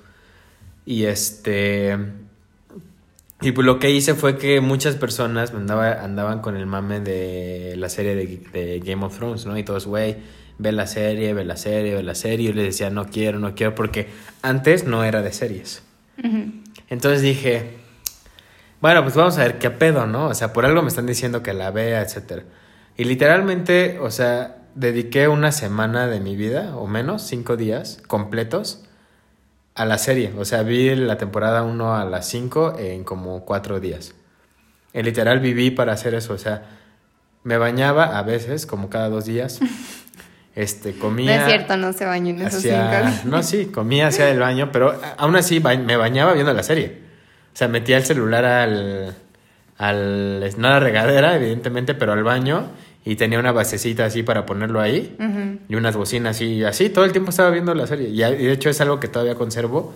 Y 0.87 1.03
este... 1.03 1.95
Y 3.39 3.51
pues 3.51 3.67
lo 3.67 3.77
que 3.77 3.91
hice 3.91 4.15
fue 4.15 4.39
que 4.39 4.61
muchas 4.61 4.95
personas 4.95 5.53
andaba, 5.53 6.03
andaban 6.03 6.39
con 6.39 6.57
el 6.57 6.65
mame 6.65 7.01
de 7.01 7.75
la 7.77 7.89
serie 7.89 8.15
de, 8.15 8.41
de 8.51 8.79
Game 8.79 9.05
of 9.05 9.15
Thrones, 9.15 9.45
¿no? 9.45 9.55
Y 9.55 9.63
todos, 9.63 9.85
güey, 9.85 10.15
ve 10.57 10.71
la 10.71 10.87
serie, 10.87 11.33
ve 11.33 11.45
la 11.45 11.57
serie, 11.57 11.95
ve 11.95 12.03
la 12.03 12.15
serie. 12.15 12.49
Y 12.49 12.53
les 12.53 12.65
decía, 12.65 12.89
no 12.89 13.05
quiero, 13.05 13.39
no 13.39 13.55
quiero, 13.55 13.75
porque 13.75 14.07
antes 14.41 14.85
no 14.85 15.03
era 15.03 15.21
de 15.21 15.33
series. 15.33 15.83
Entonces 16.89 17.21
dije, 17.21 17.77
bueno, 18.81 19.01
pues 19.03 19.15
vamos 19.15 19.37
a 19.37 19.43
ver 19.43 19.59
qué 19.59 19.69
pedo, 19.69 20.05
¿no? 20.05 20.27
O 20.27 20.33
sea, 20.33 20.53
por 20.53 20.65
algo 20.65 20.81
me 20.81 20.89
están 20.89 21.05
diciendo 21.05 21.41
que 21.41 21.53
la 21.53 21.71
vea, 21.71 22.01
etcétera. 22.01 22.43
Y 22.97 23.05
literalmente, 23.05 23.97
o 23.99 24.11
sea, 24.11 24.57
dediqué 24.75 25.27
una 25.27 25.51
semana 25.51 26.07
de 26.07 26.19
mi 26.19 26.35
vida, 26.35 26.75
o 26.75 26.87
menos, 26.87 27.23
cinco 27.23 27.57
días 27.57 28.01
completos, 28.07 28.83
a 29.75 29.85
la 29.85 29.97
serie. 29.97 30.33
O 30.37 30.45
sea, 30.45 30.63
vi 30.63 30.95
la 30.95 31.17
temporada 31.17 31.63
1 31.63 31.95
a 31.95 32.05
las 32.05 32.27
5 32.27 32.75
en 32.77 33.03
como 33.03 33.45
cuatro 33.45 33.79
días. 33.79 34.13
Y 34.93 35.01
literal 35.01 35.39
viví 35.39 35.71
para 35.71 35.93
hacer 35.93 36.13
eso. 36.13 36.33
O 36.33 36.37
sea, 36.37 36.79
me 37.43 37.57
bañaba 37.57 38.17
a 38.17 38.23
veces, 38.23 38.65
como 38.65 38.89
cada 38.89 39.09
dos 39.09 39.25
días. 39.25 39.59
Este, 40.55 40.93
comía. 40.93 41.35
No 41.37 41.41
es 41.41 41.47
cierto, 41.51 41.77
no 41.77 41.93
se 41.93 42.05
bañó 42.05 42.29
en 42.29 42.41
esos 42.43 42.61
cinco. 42.61 42.75
No, 43.25 43.41
sí, 43.43 43.65
comía 43.67 44.07
hacia 44.07 44.29
el 44.29 44.39
baño, 44.39 44.69
pero 44.71 44.93
aún 45.17 45.35
así 45.35 45.59
ba- 45.59 45.75
me 45.75 45.95
bañaba 45.97 46.33
viendo 46.33 46.53
la 46.53 46.61
serie. 46.63 46.99
O 47.53 47.57
sea, 47.57 47.67
metía 47.67 47.97
el 47.97 48.03
celular 48.05 48.45
al, 48.45 49.15
al. 49.77 50.49
No 50.57 50.67
a 50.67 50.71
la 50.71 50.79
regadera, 50.79 51.35
evidentemente, 51.35 51.93
pero 51.95 52.13
al 52.13 52.23
baño. 52.23 52.67
Y 53.05 53.15
tenía 53.15 53.37
una 53.39 53.51
basecita 53.51 54.05
así 54.05 54.23
para 54.23 54.45
ponerlo 54.45 54.79
ahí. 54.79 55.15
Y 55.67 55.75
unas 55.75 55.95
bocinas 55.95 56.37
así, 56.37 56.63
así, 56.63 56.89
todo 56.89 57.03
el 57.03 57.11
tiempo 57.11 57.31
estaba 57.31 57.49
viendo 57.49 57.73
la 57.75 57.85
serie. 57.85 58.07
Y 58.09 58.17
de 58.19 58.51
hecho 58.51 58.69
es 58.69 58.79
algo 58.79 58.99
que 58.99 59.07
todavía 59.09 59.35
conservo. 59.35 59.93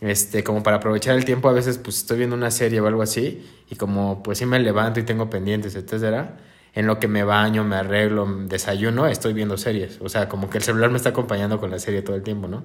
Este, 0.00 0.42
como 0.42 0.62
para 0.62 0.76
aprovechar 0.78 1.16
el 1.16 1.24
tiempo, 1.26 1.50
a 1.50 1.52
veces 1.52 1.76
pues 1.76 1.98
estoy 1.98 2.16
viendo 2.18 2.34
una 2.36 2.50
serie 2.50 2.80
o 2.80 2.86
algo 2.86 3.02
así. 3.02 3.46
Y 3.68 3.74
como 3.76 4.22
pues 4.22 4.38
sí 4.38 4.46
me 4.46 4.58
levanto 4.58 5.00
y 5.00 5.02
tengo 5.02 5.28
pendientes, 5.28 5.74
etcétera. 5.74 6.36
En 6.74 6.86
lo 6.86 7.00
que 7.00 7.08
me 7.08 7.24
baño, 7.24 7.64
me 7.64 7.76
arreglo, 7.76 8.26
desayuno, 8.46 9.06
estoy 9.06 9.32
viendo 9.32 9.56
series. 9.56 9.98
O 10.00 10.08
sea, 10.08 10.28
como 10.28 10.48
que 10.48 10.58
el 10.58 10.64
celular 10.64 10.90
me 10.90 10.96
está 10.96 11.10
acompañando 11.10 11.58
con 11.58 11.70
la 11.70 11.78
serie 11.78 12.02
todo 12.02 12.16
el 12.16 12.22
tiempo, 12.22 12.46
¿no? 12.46 12.62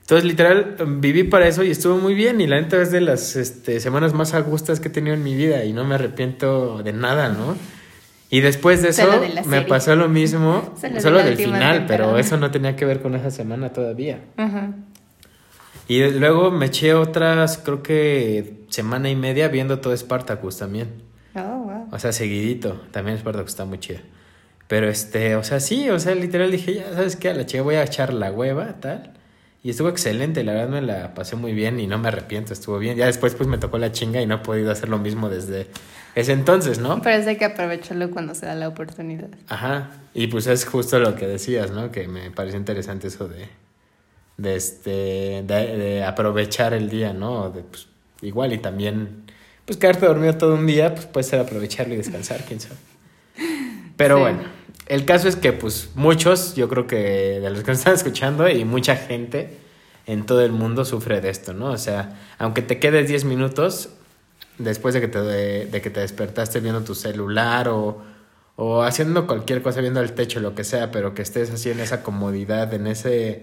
Entonces, 0.00 0.24
literal, 0.24 0.76
viví 0.98 1.24
para 1.24 1.48
eso 1.48 1.62
y 1.64 1.70
estuvo 1.70 1.98
muy 1.98 2.14
bien. 2.14 2.40
Y 2.40 2.46
la 2.46 2.60
neta 2.60 2.80
es 2.80 2.90
de 2.90 3.00
las 3.00 3.36
este, 3.36 3.80
semanas 3.80 4.12
más 4.12 4.34
agustas 4.34 4.80
que 4.80 4.88
he 4.88 4.90
tenido 4.90 5.14
en 5.14 5.22
mi 5.22 5.34
vida. 5.34 5.64
Y 5.64 5.72
no 5.72 5.84
me 5.84 5.94
arrepiento 5.96 6.82
de 6.82 6.92
nada, 6.92 7.28
¿no? 7.28 7.56
Y 8.28 8.40
después 8.40 8.82
de 8.82 8.88
eso, 8.88 9.20
de 9.20 9.42
me 9.46 9.62
pasó 9.62 9.94
lo 9.94 10.08
mismo. 10.08 10.74
Solo 10.80 11.00
Solo, 11.00 11.18
de 11.18 11.24
la 11.24 11.30
del 11.30 11.36
final, 11.36 11.86
pero 11.86 12.04
temporada. 12.04 12.20
eso 12.20 12.36
no 12.36 12.50
tenía 12.50 12.76
que 12.76 12.84
ver 12.84 13.00
con 13.00 13.14
esa 13.14 13.30
semana 13.30 13.72
todavía. 13.72 14.20
Ajá. 14.36 14.74
Y 15.88 16.10
luego 16.10 16.50
me 16.50 16.66
eché 16.66 16.94
otras, 16.94 17.58
creo 17.58 17.82
que 17.82 18.64
semana 18.70 19.08
y 19.08 19.14
media 19.14 19.48
viendo 19.48 19.78
todo 19.78 19.96
Spartacus 19.96 20.58
también. 20.58 20.88
O 21.96 21.98
sea, 21.98 22.12
seguidito. 22.12 22.82
También 22.90 23.18
Spartacus 23.18 23.50
está 23.50 23.64
muy 23.64 23.78
chida. 23.78 24.00
Pero 24.68 24.88
este, 24.88 25.34
o 25.36 25.42
sea, 25.42 25.60
sí, 25.60 25.88
o 25.88 25.98
sea, 25.98 26.14
literal 26.14 26.50
dije, 26.50 26.74
ya 26.74 26.92
sabes 26.92 27.16
qué, 27.16 27.30
a 27.30 27.34
la 27.34 27.46
chica 27.46 27.62
voy 27.62 27.76
a 27.76 27.84
echar 27.84 28.12
la 28.12 28.30
hueva, 28.30 28.74
tal. 28.80 29.14
Y 29.62 29.70
estuvo 29.70 29.88
excelente, 29.88 30.44
la 30.44 30.52
verdad 30.52 30.68
me 30.68 30.82
la 30.82 31.14
pasé 31.14 31.36
muy 31.36 31.52
bien 31.52 31.80
y 31.80 31.86
no 31.86 31.98
me 31.98 32.08
arrepiento, 32.08 32.52
estuvo 32.52 32.78
bien. 32.78 32.96
Ya 32.96 33.06
después 33.06 33.34
pues 33.34 33.48
me 33.48 33.58
tocó 33.58 33.78
la 33.78 33.92
chinga 33.92 34.20
y 34.20 34.26
no 34.26 34.36
he 34.36 34.38
podido 34.38 34.70
hacer 34.70 34.88
lo 34.88 34.98
mismo 34.98 35.28
desde 35.28 35.68
ese 36.14 36.32
entonces, 36.32 36.78
¿no? 36.78 37.00
Pero 37.02 37.16
es 37.16 37.26
hay 37.26 37.36
que 37.36 37.46
aprovecharlo 37.46 38.10
cuando 38.10 38.34
se 38.34 38.46
da 38.46 38.54
la 38.54 38.68
oportunidad. 38.68 39.28
Ajá. 39.48 39.90
Y 40.14 40.26
pues 40.26 40.46
es 40.46 40.66
justo 40.66 40.98
lo 40.98 41.16
que 41.16 41.26
decías, 41.26 41.70
¿no? 41.70 41.90
Que 41.90 42.08
me 42.08 42.30
pareció 42.30 42.58
interesante 42.58 43.08
eso 43.08 43.26
de, 43.26 43.48
de, 44.36 44.56
este, 44.56 45.42
de, 45.42 45.76
de 45.76 46.04
aprovechar 46.04 46.74
el 46.74 46.88
día, 46.88 47.12
¿no? 47.12 47.50
De, 47.50 47.62
pues, 47.62 47.88
igual 48.22 48.52
y 48.52 48.58
también, 48.58 49.24
pues 49.66 49.76
quedarte 49.78 50.06
dormido 50.06 50.34
todo 50.38 50.54
un 50.54 50.66
día, 50.66 50.94
pues 50.94 51.06
puede 51.06 51.24
ser 51.24 51.40
aprovecharlo 51.40 51.92
y 51.94 51.98
descansar, 51.98 52.44
quién 52.46 52.60
sabe. 52.60 52.76
Pero 53.96 54.16
Sí. 54.16 54.20
bueno, 54.22 54.38
el 54.86 55.04
caso 55.04 55.28
es 55.28 55.36
que 55.36 55.52
pues 55.52 55.90
muchos, 55.94 56.54
yo 56.54 56.68
creo 56.68 56.86
que 56.86 56.96
de 57.40 57.50
los 57.50 57.60
que 57.62 57.70
nos 57.72 57.78
están 57.80 57.94
escuchando 57.94 58.48
y 58.48 58.64
mucha 58.64 58.96
gente 58.96 59.58
en 60.06 60.24
todo 60.24 60.42
el 60.44 60.52
mundo 60.52 60.84
sufre 60.84 61.20
de 61.20 61.30
esto, 61.30 61.52
¿no? 61.52 61.70
O 61.70 61.78
sea, 61.78 62.18
aunque 62.38 62.62
te 62.62 62.78
quedes 62.78 63.08
10 63.08 63.24
minutos 63.24 63.88
después 64.58 64.94
de 64.94 65.00
que 65.00 65.08
te, 65.08 65.20
de, 65.20 65.66
de 65.66 65.82
que 65.82 65.90
te 65.90 66.00
despertaste 66.00 66.60
viendo 66.60 66.82
tu 66.82 66.94
celular 66.94 67.68
o, 67.68 68.02
o 68.54 68.82
haciendo 68.82 69.26
cualquier 69.26 69.62
cosa, 69.62 69.80
viendo 69.80 70.00
el 70.00 70.12
techo, 70.12 70.40
lo 70.40 70.54
que 70.54 70.62
sea, 70.64 70.90
pero 70.92 71.12
que 71.12 71.22
estés 71.22 71.50
así 71.50 71.70
en 71.70 71.80
esa 71.80 72.02
comodidad, 72.02 72.72
en 72.72 72.86
ese 72.86 73.42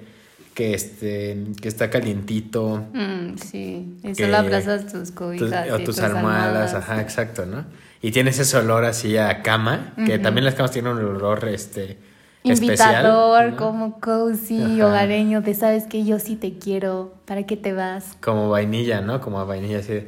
que 0.53 0.73
este 0.73 1.45
que 1.61 1.67
está 1.67 1.89
calientito, 1.89 2.85
Mm, 2.93 3.37
sí, 3.37 3.97
y 4.03 4.07
Que- 4.13 4.15
solo 4.15 4.37
abrazas 4.37 4.83
tus 4.83 4.91
tus- 4.91 5.11
cobijas 5.11 5.71
o 5.71 5.79
y 5.79 5.83
tus 5.83 5.99
almohadas, 5.99 6.73
ajá, 6.73 7.01
exacto, 7.01 7.45
¿no? 7.45 7.65
Y 8.01 8.11
tienes 8.11 8.37
ese 8.39 8.57
olor 8.57 8.85
así 8.85 9.17
a 9.17 9.41
cama, 9.41 9.93
que 10.05 10.19
también 10.19 10.45
las 10.45 10.55
camas 10.55 10.71
tienen 10.71 10.91
un 10.93 10.99
olor 11.03 11.47
este 11.47 11.97
Invitador, 12.43 13.51
¿no? 13.51 13.55
como 13.57 13.99
cozy, 14.01 14.61
Ajá. 14.81 14.87
hogareño, 14.87 15.41
de 15.41 15.53
sabes 15.53 15.85
que 15.85 16.03
yo 16.03 16.19
sí 16.19 16.35
te 16.35 16.57
quiero, 16.59 17.13
¿para 17.25 17.43
qué 17.43 17.55
te 17.55 17.71
vas? 17.73 18.17
como 18.21 18.49
vainilla, 18.49 18.99
¿no? 19.01 19.21
Como 19.21 19.39
a 19.39 19.45
vainilla 19.45 19.79
así 19.79 19.93
de- 19.93 20.07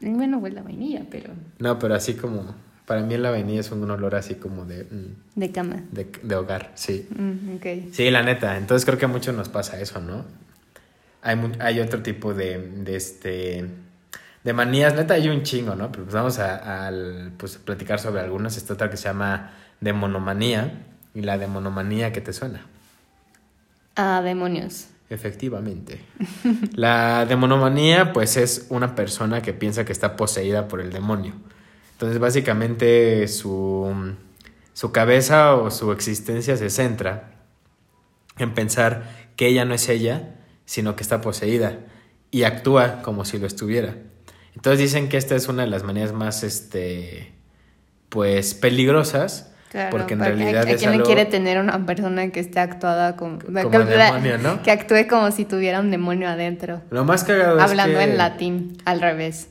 Bueno, 0.00 0.38
huele 0.38 0.60
a 0.60 0.62
vainilla, 0.62 1.02
pero 1.10 1.30
No, 1.58 1.78
pero 1.78 1.94
así 1.94 2.14
como 2.14 2.54
para 2.86 3.02
mí 3.02 3.16
la 3.16 3.30
vainilla 3.30 3.60
es 3.60 3.70
un 3.70 3.90
olor 3.90 4.14
así 4.14 4.36
como 4.36 4.64
de 4.64 4.84
mm, 4.84 5.40
de 5.40 5.52
cama. 5.52 5.82
de, 5.90 6.06
de 6.22 6.34
hogar, 6.34 6.72
sí. 6.74 7.08
Mm. 7.10 7.92
Sí, 7.92 8.10
la 8.10 8.22
neta. 8.22 8.56
Entonces 8.56 8.86
creo 8.86 8.98
que 8.98 9.04
a 9.04 9.08
muchos 9.08 9.34
nos 9.34 9.48
pasa 9.48 9.80
eso, 9.80 10.00
¿no? 10.00 10.24
Hay, 11.22 11.38
hay 11.58 11.80
otro 11.80 12.02
tipo 12.02 12.32
de, 12.32 12.58
de 12.58 12.96
este 12.96 13.66
de 14.46 14.52
manías, 14.52 14.94
neta 14.94 15.14
hay 15.14 15.28
un 15.28 15.42
chingo, 15.42 15.74
¿no? 15.74 15.90
Pero 15.90 16.04
pues 16.04 16.14
vamos 16.14 16.38
a, 16.38 16.86
al, 16.86 17.32
pues, 17.36 17.56
platicar 17.56 17.98
sobre 17.98 18.20
algunas. 18.20 18.56
Esta 18.56 18.74
otra 18.74 18.88
que 18.88 18.96
se 18.96 19.08
llama 19.08 19.50
demonomanía. 19.80 20.84
Y 21.14 21.22
la 21.22 21.36
demonomanía 21.36 22.12
que 22.12 22.20
te 22.20 22.32
suena. 22.32 22.64
Ah, 23.96 24.20
demonios. 24.22 24.86
Efectivamente. 25.10 26.00
La 26.74 27.24
demonomanía, 27.26 28.12
pues, 28.12 28.36
es 28.36 28.66
una 28.68 28.94
persona 28.94 29.40
que 29.40 29.52
piensa 29.52 29.84
que 29.84 29.92
está 29.92 30.14
poseída 30.14 30.68
por 30.68 30.80
el 30.80 30.92
demonio. 30.92 31.32
Entonces, 31.96 32.18
básicamente, 32.18 33.26
su, 33.26 34.14
su 34.74 34.92
cabeza 34.92 35.54
o 35.54 35.70
su 35.70 35.92
existencia 35.92 36.56
se 36.58 36.68
centra 36.68 37.30
en 38.38 38.52
pensar 38.52 39.04
que 39.34 39.46
ella 39.46 39.64
no 39.64 39.72
es 39.72 39.88
ella, 39.88 40.34
sino 40.66 40.94
que 40.94 41.02
está 41.02 41.22
poseída 41.22 41.78
y 42.30 42.42
actúa 42.42 43.00
como 43.00 43.24
si 43.24 43.38
lo 43.38 43.46
estuviera. 43.46 43.94
Entonces 44.54 44.78
dicen 44.78 45.08
que 45.08 45.16
esta 45.16 45.34
es 45.36 45.48
una 45.48 45.62
de 45.62 45.70
las 45.70 45.84
maneras 45.84 46.12
más, 46.12 46.42
este, 46.42 47.32
pues, 48.10 48.52
peligrosas, 48.54 49.52
Claro, 49.70 49.90
porque 49.90 50.14
en 50.14 50.20
porque 50.20 50.32
realidad 50.34 50.64
¿a, 50.66 50.68
a 50.68 50.72
es 50.72 50.78
quién 50.78 50.92
algo- 50.92 51.04
quiere 51.06 51.24
tener 51.26 51.58
una 51.58 51.84
persona 51.86 52.28
que 52.30 52.40
esté 52.40 52.60
actuada 52.60 53.16
como, 53.16 53.38
Como 53.38 53.70
que, 53.70 53.78
demonio, 53.78 54.38
¿no? 54.38 54.62
que 54.62 54.70
actúe 54.70 55.06
como 55.08 55.30
si 55.32 55.44
tuviera 55.46 55.80
un 55.80 55.90
demonio 55.90 56.28
adentro? 56.28 56.82
Lo 56.90 57.04
más 57.04 57.24
cagado 57.24 57.60
Hablando 57.60 57.98
es 57.98 58.04
que... 58.06 58.10
en 58.12 58.18
latín, 58.18 58.76
al 58.84 59.00
revés. 59.00 59.48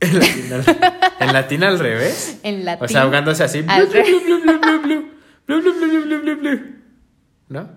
En 0.00 1.32
latín 1.32 1.64
al, 1.64 1.78
revés. 1.78 2.38
En 2.42 2.64
latín. 2.64 2.84
O 2.84 2.88
sea, 2.88 3.02
ahogándose 3.02 3.42
así. 3.42 3.64
¿No? 7.48 7.70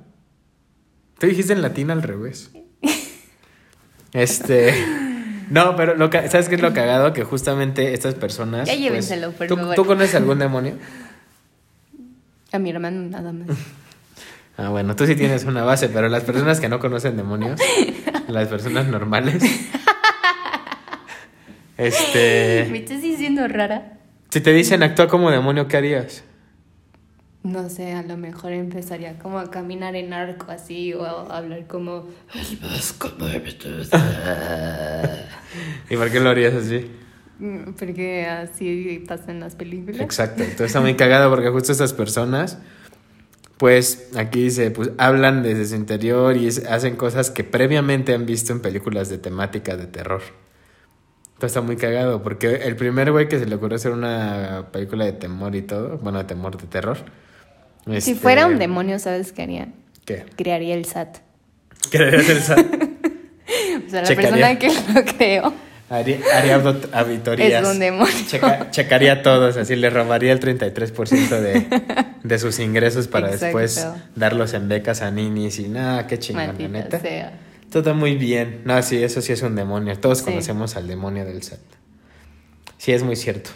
Tú 1.20 1.28
dijiste 1.28 1.54
en 1.54 1.62
latín 1.62 1.92
al 1.92 2.04
revés. 2.04 2.52
Este. 4.14 4.74
No, 5.50 5.76
pero 5.76 5.96
lo 5.96 6.10
que, 6.10 6.30
¿sabes 6.30 6.48
qué 6.48 6.56
es 6.56 6.62
lo 6.62 6.74
cagado? 6.74 7.14
Que 7.14 7.24
justamente 7.24 7.94
estas 7.94 8.16
personas. 8.16 8.68
Ya 8.68 8.76
llévenselo, 8.76 9.32
pues, 9.32 9.38
por 9.38 9.48
¿tú, 9.48 9.56
favor. 9.58 9.76
¿Tú 9.76 9.86
conoces 9.86 10.16
algún 10.16 10.40
demonio? 10.40 10.76
A 12.52 12.60
mi 12.60 12.70
hermano 12.70 13.02
nada 13.10 13.32
más. 13.34 13.48
Ah, 14.58 14.70
bueno, 14.70 14.96
tú 14.96 15.08
sí 15.08 15.16
tienes 15.16 15.46
una 15.46 15.64
base, 15.64 15.90
pero 15.90 16.08
las 16.10 16.24
personas 16.24 16.60
que 16.60 16.70
no 16.70 16.80
conocen 16.80 17.18
demonios, 17.18 17.60
las 18.28 18.48
personas 18.48 18.88
normales. 18.88 19.44
Este. 21.82 22.68
¿Me 22.72 22.78
estás 22.80 23.02
diciendo 23.02 23.48
rara? 23.48 23.98
Si 24.30 24.40
te 24.40 24.54
dicen 24.54 24.84
actúa 24.84 25.08
como 25.08 25.32
demonio, 25.32 25.68
¿qué 25.68 25.78
harías? 25.78 26.24
No 27.44 27.70
sé, 27.70 27.94
a 27.94 28.04
lo 28.04 28.18
mejor 28.18 28.52
empezaría 28.54 29.18
como 29.18 29.40
a 29.40 29.50
caminar 29.50 29.96
en 29.96 30.14
arco 30.14 30.52
así 30.52 30.94
o 30.94 31.04
a 31.04 31.38
hablar 31.38 31.66
como... 31.66 32.06
¿Y 35.90 35.96
por 35.98 36.12
qué 36.12 36.20
lo 36.20 36.30
harías 36.30 36.54
así? 36.54 36.86
Mm, 37.40 37.72
Porque 37.74 38.28
así 38.28 39.04
pasa 39.08 39.32
en 39.32 39.40
las 39.40 39.56
películas. 39.56 40.02
Exacto, 40.02 40.44
entonces 40.44 40.68
está 40.68 40.82
muy 40.82 40.94
cagado 40.98 41.30
porque 41.32 41.50
justo 41.50 41.72
estas 41.72 41.94
personas, 41.94 42.60
pues 43.58 44.10
aquí 44.16 44.44
dice, 44.44 44.70
pues 44.70 44.92
hablan 45.00 45.42
desde 45.42 45.66
su 45.66 45.76
interior 45.76 46.38
y 46.38 46.46
es- 46.48 46.66
hacen 46.68 46.96
cosas 46.96 47.32
que 47.32 47.44
previamente 47.44 48.14
han 48.14 48.28
visto 48.28 48.54
en 48.54 48.62
películas 48.62 49.10
de 49.10 49.18
temática 49.18 49.76
de 49.78 49.88
terror. 49.88 50.22
Entonces 51.42 51.58
está 51.58 51.62
muy 51.66 51.76
cagado 51.76 52.22
porque 52.22 52.54
el 52.68 52.76
primer 52.76 53.12
güey 53.12 53.28
que 53.28 53.40
se 53.40 53.48
le 53.48 53.56
ocurrió 53.56 53.78
hacer 53.78 53.92
una 53.94 54.68
película 54.72 55.06
de 55.06 55.14
temor 55.14 55.56
y 55.56 55.64
todo, 55.64 55.98
bueno, 55.98 56.20
de 56.20 56.26
temor, 56.26 56.56
de 56.56 56.68
terror. 56.68 56.98
Si 57.88 57.96
este, 57.96 58.14
fuera 58.14 58.46
un 58.46 58.60
demonio, 58.60 59.00
¿sabes 59.00 59.32
qué 59.32 59.42
haría? 59.42 59.70
¿Qué? 60.06 60.24
Crearía 60.38 60.76
el 60.76 60.86
SAT. 60.86 61.18
¿Qué 61.90 61.98
debería 61.98 62.20
hacer 62.20 62.38
esa? 62.38 62.54
O 62.54 63.90
sea, 63.90 64.02
la 64.02 64.08
Checaría. 64.08 64.30
persona 64.30 64.60
que 64.60 64.68
lo 64.94 65.18
creó 65.18 65.54
Haría, 65.90 66.20
haría 66.36 66.62
audit- 66.64 66.90
auditorías. 66.94 67.64
es 67.64 67.68
un 67.74 67.80
demonio. 67.80 68.14
Checa- 68.30 68.70
checaría 68.70 69.14
a 69.14 69.22
todos, 69.24 69.58
así 69.58 69.76
le 69.76 69.90
robaría 69.90 70.32
el 70.34 70.40
33% 70.40 71.40
de, 71.40 71.66
de 72.24 72.40
sus 72.40 72.60
ingresos 72.60 73.08
para 73.08 73.32
Exacto. 73.32 73.46
después 73.58 73.88
darlos 74.16 74.54
en 74.54 74.70
becas 74.70 75.02
a 75.02 75.10
ninis 75.10 75.58
y 75.58 75.68
nada, 75.70 76.06
qué 76.06 76.20
chingón, 76.20 76.56
la 76.60 76.68
neta. 76.68 77.00
sea. 77.00 77.34
Todo 77.72 77.94
muy 77.96 78.16
bien. 78.16 78.62
No, 78.66 78.82
sí, 78.84 79.02
eso 79.04 79.22
sí 79.22 79.32
es 79.34 79.42
un 79.42 79.56
demonio. 79.56 79.98
Todos 79.98 80.20
Sí. 80.20 80.26
conocemos 80.26 80.76
al 80.76 80.88
demonio 80.88 81.26
del 81.26 81.42
SAT. 81.44 81.60
Sí, 82.78 82.92
es 82.92 83.04
muy 83.04 83.16
cierto. 83.16 83.52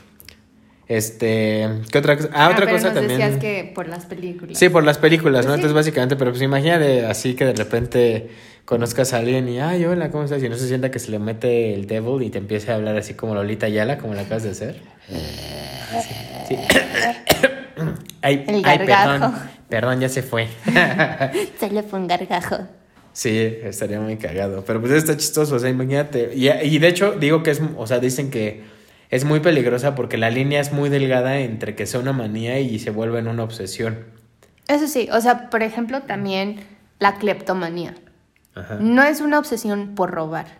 Este, 0.87 1.67
¿qué 1.91 1.97
otra 1.97 2.15
cosa? 2.15 2.29
Ah, 2.31 2.45
otra 2.49 2.65
pero 2.65 2.77
cosa 2.77 2.89
nos 2.89 2.95
también. 2.95 3.19
decías 3.19 3.39
que 3.41 3.71
por 3.73 3.87
las 3.87 4.05
películas. 4.05 4.57
Sí, 4.57 4.69
por 4.69 4.83
las 4.83 4.99
películas, 4.99 5.45
¿no? 5.45 5.51
Pues 5.51 5.55
sí. 5.55 5.65
Entonces, 5.65 5.73
básicamente, 5.73 6.15
pero 6.15 6.31
pues 6.31 6.43
imagínate 6.43 7.05
así 7.07 7.33
que 7.33 7.43
de 7.45 7.53
repente 7.53 8.29
conozcas 8.65 9.13
a 9.13 9.17
alguien 9.17 9.49
y, 9.49 9.59
ay, 9.59 9.83
hola, 9.85 10.11
¿cómo 10.11 10.23
estás? 10.25 10.43
Y 10.43 10.49
no 10.49 10.55
se 10.57 10.67
sienta 10.67 10.91
que 10.91 10.99
se 10.99 11.09
le 11.09 11.17
mete 11.17 11.73
el 11.73 11.87
devil 11.87 12.21
y 12.21 12.29
te 12.29 12.37
empiece 12.37 12.71
a 12.71 12.75
hablar 12.75 12.95
así 12.97 13.15
como 13.15 13.33
Lolita 13.33 13.67
Yala, 13.67 13.97
como 13.97 14.13
la 14.13 14.21
acabas 14.21 14.43
de 14.43 14.51
hacer. 14.51 14.81
Sí. 16.47 16.55
Ay, 18.21 18.43
El 18.47 18.61
ay, 18.65 18.79
perdón, 18.79 19.35
perdón, 19.69 19.99
ya 19.99 20.09
se 20.09 20.23
fue. 20.23 20.47
Se 21.59 21.69
le 21.69 21.83
fue 21.83 21.99
un 21.99 22.07
gargajo. 22.07 22.57
Sí, 23.15 23.59
estaría 23.63 24.01
muy 24.01 24.17
cagado. 24.17 24.65
Pero 24.65 24.81
pues 24.81 24.91
está 24.91 25.15
chistoso, 25.15 25.55
o 25.55 25.59
sea, 25.59 25.69
imagínate. 25.69 26.33
Y, 26.35 26.49
y 26.49 26.79
de 26.79 26.87
hecho, 26.89 27.13
digo 27.13 27.43
que 27.43 27.51
es, 27.51 27.61
o 27.77 27.87
sea, 27.87 27.99
dicen 27.99 28.29
que 28.29 28.63
es 29.09 29.23
muy 29.23 29.39
peligrosa 29.39 29.95
porque 29.95 30.17
la 30.17 30.29
línea 30.29 30.59
es 30.59 30.73
muy 30.73 30.89
delgada 30.89 31.39
entre 31.39 31.75
que 31.75 31.85
sea 31.85 32.01
una 32.01 32.11
manía 32.11 32.59
y 32.59 32.77
se 32.77 32.89
vuelve 32.89 33.19
en 33.19 33.29
una 33.29 33.43
obsesión. 33.43 34.03
Eso 34.67 34.87
sí, 34.87 35.07
o 35.13 35.21
sea, 35.21 35.49
por 35.49 35.63
ejemplo, 35.63 36.01
también 36.01 36.59
la 36.99 37.15
cleptomanía. 37.15 37.95
Ajá. 38.53 38.79
No 38.81 39.01
es 39.03 39.21
una 39.21 39.39
obsesión 39.39 39.95
por 39.95 40.11
robar. 40.11 40.59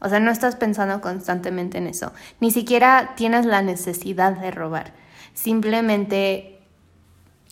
O 0.00 0.08
sea, 0.08 0.18
no 0.18 0.30
estás 0.30 0.56
pensando 0.56 1.02
constantemente 1.02 1.76
en 1.76 1.88
eso. 1.88 2.14
Ni 2.40 2.50
siquiera 2.52 3.12
tienes 3.16 3.44
la 3.44 3.60
necesidad 3.60 4.32
de 4.32 4.50
robar. 4.50 4.94
Simplemente 5.34 6.55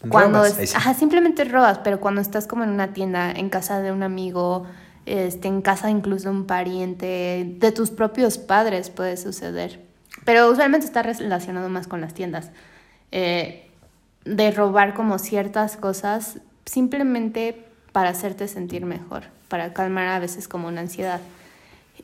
cuando 0.09 0.39
Robas, 0.39 0.59
es- 0.59 0.71
sí. 0.71 0.77
ajá, 0.77 0.95
simplemente 0.95 1.45
robas, 1.45 1.79
pero 1.79 2.01
cuando 2.01 2.21
estás 2.21 2.47
como 2.47 2.65
en 2.65 2.71
una 2.71 2.93
tienda, 2.93 3.31
en 3.31 3.49
casa 3.51 3.81
de 3.81 3.93
un 3.93 4.03
amigo, 4.03 4.67
este, 5.07 5.49
en 5.49 5.63
casa 5.63 5.91
incluso 5.91 6.31
de 6.31 6.37
un 6.37 6.47
pariente, 6.47 7.57
de 7.59 7.73
tus 7.73 7.91
propios 7.91 8.39
padres 8.39 8.91
puede 8.91 9.17
suceder. 9.17 9.81
Pero 10.25 10.51
usualmente 10.51 10.87
está 10.87 11.03
relacionado 11.03 11.69
más 11.69 11.87
con 11.87 12.01
las 12.01 12.15
tiendas. 12.15 12.51
Eh, 13.13 13.69
de 14.25 14.51
robar 14.51 14.95
como 14.95 15.19
ciertas 15.19 15.77
cosas 15.77 16.39
simplemente 16.65 17.63
para 17.93 18.09
hacerte 18.11 18.49
sentir 18.49 18.87
mejor, 18.87 19.25
para 19.49 19.75
calmar 19.75 20.09
a 20.09 20.19
veces 20.19 20.49
como 20.49 20.69
una 20.69 20.81
ansiedad. 20.81 21.21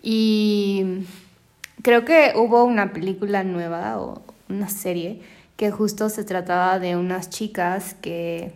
Y 0.02 1.06
creo 1.82 2.04
que 2.04 2.32
hubo 2.36 2.64
una 2.64 2.92
película 2.92 3.42
nueva 3.44 3.98
o 4.00 4.22
una 4.48 4.68
serie 4.68 5.22
que 5.60 5.70
justo 5.70 6.08
se 6.08 6.24
trataba 6.24 6.78
de 6.78 6.96
unas 6.96 7.28
chicas 7.28 7.92
que, 8.00 8.54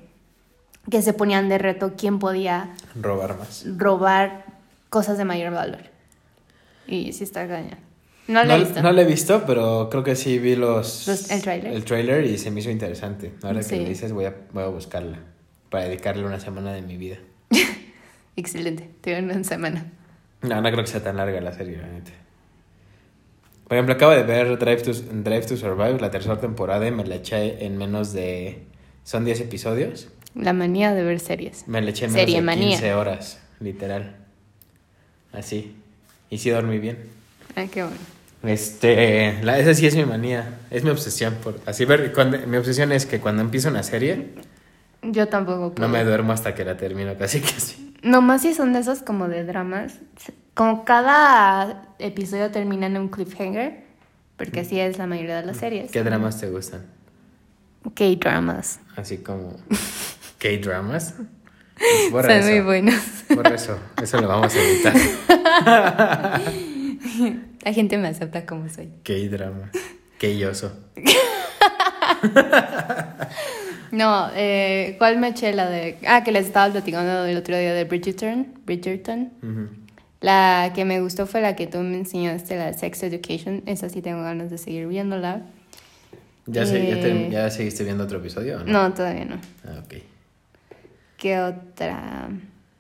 que 0.91 1.03
se 1.03 1.13
ponían 1.13 1.51
de 1.51 1.59
reto 1.59 1.93
quién 1.99 2.19
podía 2.19 2.71
Robar 2.99 3.37
más. 3.39 3.67
robar 3.77 4.47
cosas 4.89 5.19
de 5.19 5.27
mayor 5.27 5.53
valor. 5.53 5.83
Y 6.87 7.13
sí 7.13 7.25
está 7.25 7.47
cañón. 7.47 7.77
No 8.27 8.43
lo 8.43 8.49
No, 8.49 8.55
he 8.55 8.59
visto. 8.61 8.83
no 8.83 8.91
lo 8.93 9.01
he 9.03 9.05
visto, 9.05 9.45
pero 9.47 9.89
creo 9.91 10.03
que 10.03 10.17
sí 10.17 10.39
vi 10.39 10.57
los, 10.57 11.07
Los- 11.07 11.31
el 11.31 11.43
tráiler. 11.43 11.75
el 11.75 11.85
tráiler 11.85 12.25
y 12.25 12.39
se 12.39 12.51
me 12.51 12.61
hizo 12.61 12.71
interesante. 12.71 13.35
Ahora 13.43 13.61
que 13.63 13.77
lo 13.77 13.85
dices, 13.87 14.11
voy 14.13 14.25
a, 14.25 14.35
voy 14.55 14.63
a 14.63 14.69
buscarla 14.69 15.19
para 15.69 15.85
dedicarle 15.85 16.25
una 16.25 16.41
semana 16.41 16.73
de 16.73 16.81
mi 16.81 16.97
vida. 16.97 17.19
Excelente, 18.37 18.89
te 19.03 19.19
una 19.23 19.45
semana. 19.45 19.93
No, 20.41 20.57
no 20.63 20.71
creo 20.71 20.83
que 20.83 20.91
sea 20.91 21.03
tan 21.03 21.19
larga 21.19 21.39
la 21.43 21.53
serie, 21.53 21.77
realmente. 21.77 22.13
Por 23.69 23.77
ejemplo, 23.77 23.95
acabo 23.95 24.13
de 24.13 24.23
ver 24.23 24.59
Drive 24.59 24.83
to, 24.83 24.93
Drive 24.93 25.47
to 25.47 25.57
Survive, 25.57 25.99
la 26.01 26.11
tercera 26.11 26.39
temporada, 26.39 26.87
y 26.87 26.91
me 26.91 27.05
la 27.05 27.17
eché 27.17 27.65
en 27.65 27.79
menos 27.79 28.13
de... 28.13 28.67
Son 29.05 29.25
10 29.25 29.41
episodios. 29.43 30.09
La 30.35 30.53
manía 30.53 30.93
de 30.95 31.03
ver 31.03 31.21
series. 31.21 31.67
Me 31.69 31.81
la 31.81 31.91
eché 31.91 32.07
en 32.07 32.13
menos 32.13 32.23
Serie 32.23 32.37
de 32.37 32.43
manía. 32.43 32.69
15 32.71 32.95
horas, 32.95 33.41
literal. 33.61 34.17
Así. 35.33 35.77
Y 36.31 36.39
sí 36.39 36.51
dormí 36.51 36.79
bien. 36.79 36.99
Ah, 37.57 37.65
qué 37.71 37.83
bueno. 37.83 37.97
Este, 38.45 39.39
la, 39.43 39.59
esa 39.59 39.73
sí 39.73 39.87
es 39.87 39.97
mi 39.97 40.05
manía, 40.05 40.59
es 40.71 40.85
mi 40.85 40.91
obsesión 40.91 41.35
por 41.43 41.59
así 41.65 41.87
ver, 41.87 42.13
cuando, 42.13 42.39
mi 42.47 42.59
obsesión 42.59 42.93
es 42.93 43.07
que 43.07 43.19
cuando 43.19 43.41
empiezo 43.41 43.71
una 43.71 43.83
serie 43.83 44.35
Yo 45.01 45.29
tampoco 45.29 45.73
puedo. 45.73 45.89
no 45.89 45.91
me 45.91 46.05
duermo 46.05 46.35
hasta 46.35 46.55
que 46.55 46.63
la 46.63 46.77
termino, 46.77 47.17
casi 47.17 47.41
casi. 47.41 47.95
Nomás 48.03 48.43
si 48.43 48.53
son 48.53 48.75
de 48.75 48.81
esos 48.81 49.01
como 49.01 49.29
de 49.29 49.45
dramas. 49.45 49.95
Como 50.53 50.85
cada 50.85 51.94
episodio 51.99 52.51
termina 52.51 52.87
en 52.87 52.97
un 52.97 53.09
cliffhanger. 53.09 53.85
Porque 54.37 54.61
así 54.61 54.81
es 54.81 54.99
la 54.99 55.07
mayoría 55.07 55.37
de 55.41 55.47
las 55.47 55.59
series. 55.59 55.93
¿Qué 55.93 56.03
dramas 56.03 56.41
te 56.41 56.49
gustan? 56.51 56.83
K-dramas. 57.95 58.81
Así 58.97 59.19
como 59.19 59.57
K-dramas. 60.39 61.15
Son 61.17 62.11
Borra 62.11 62.41
muy 62.41 62.53
eso. 62.55 62.65
buenos. 62.65 62.95
Borra 63.35 63.55
eso, 63.55 63.79
eso 64.03 64.21
lo 64.21 64.29
vamos 64.29 64.55
a 64.55 64.59
evitar. 64.63 64.95
La 67.65 67.73
gente 67.73 67.97
me 67.99 68.09
acepta 68.09 68.45
como 68.47 68.69
soy. 68.69 68.91
K-dramas. 69.05 69.71
K-oso. 70.19 70.73
No, 73.91 74.29
eh, 74.35 74.97
¿cuál 74.99 75.19
me 75.19 75.29
eché 75.29 75.53
la 75.53 75.69
de...? 75.71 75.99
Ah, 76.09 76.25
que 76.25 76.33
les 76.33 76.47
estaba 76.47 76.73
platicando 76.73 77.27
el 77.27 77.37
otro 77.37 77.57
día 77.57 77.73
de 77.73 77.85
Bridgerton. 77.85 78.49
Bridgerton. 78.65 79.33
Ujú. 79.41 79.69
La 80.25 80.73
que 80.75 80.87
me 80.87 81.03
gustó 81.03 81.27
fue 81.27 81.43
la 81.43 81.55
que 81.55 81.67
tú 81.67 81.79
me 81.81 81.99
enseñaste, 81.99 82.57
la 82.57 82.73
Sex 82.73 83.03
Education. 83.03 83.63
Esa 83.67 83.91
sí 83.91 84.01
tengo 84.01 84.23
ganas 84.23 84.49
de 84.51 84.57
seguir 84.57 84.87
viéndola. 84.87 85.43
¿Ya, 86.47 86.65
se- 86.65 86.87
ya, 86.89 86.95
te- 86.99 87.27
Eh. 87.27 87.29
ya 87.31 87.51
seguiste 87.51 87.85
viendo 87.85 88.05
otro 88.05 88.19
episodio? 88.21 88.57
o 88.57 88.65
No. 88.65 88.89
No, 88.89 88.95
todavía 88.95 89.27
no. 89.27 89.37
Ah, 89.67 89.83
ok. 89.85 89.95
¿Qué 91.19 91.39
otra? 91.39 92.31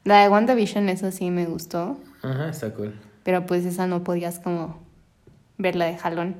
La 0.04 0.22
de 0.22 0.28
WandaVision, 0.30 0.88
eso 0.88 1.11
sí 1.11 1.30
me 1.30 1.44
gustó. 1.44 1.98
Ajá, 2.22 2.48
está 2.48 2.70
cool. 2.72 2.94
Pero 3.24 3.44
pues 3.44 3.66
esa 3.66 3.87
no 3.87 4.02
podías 4.04 4.38
como 4.38 4.83
verla 5.59 5.85
de 5.85 5.98
jalón. 5.98 6.37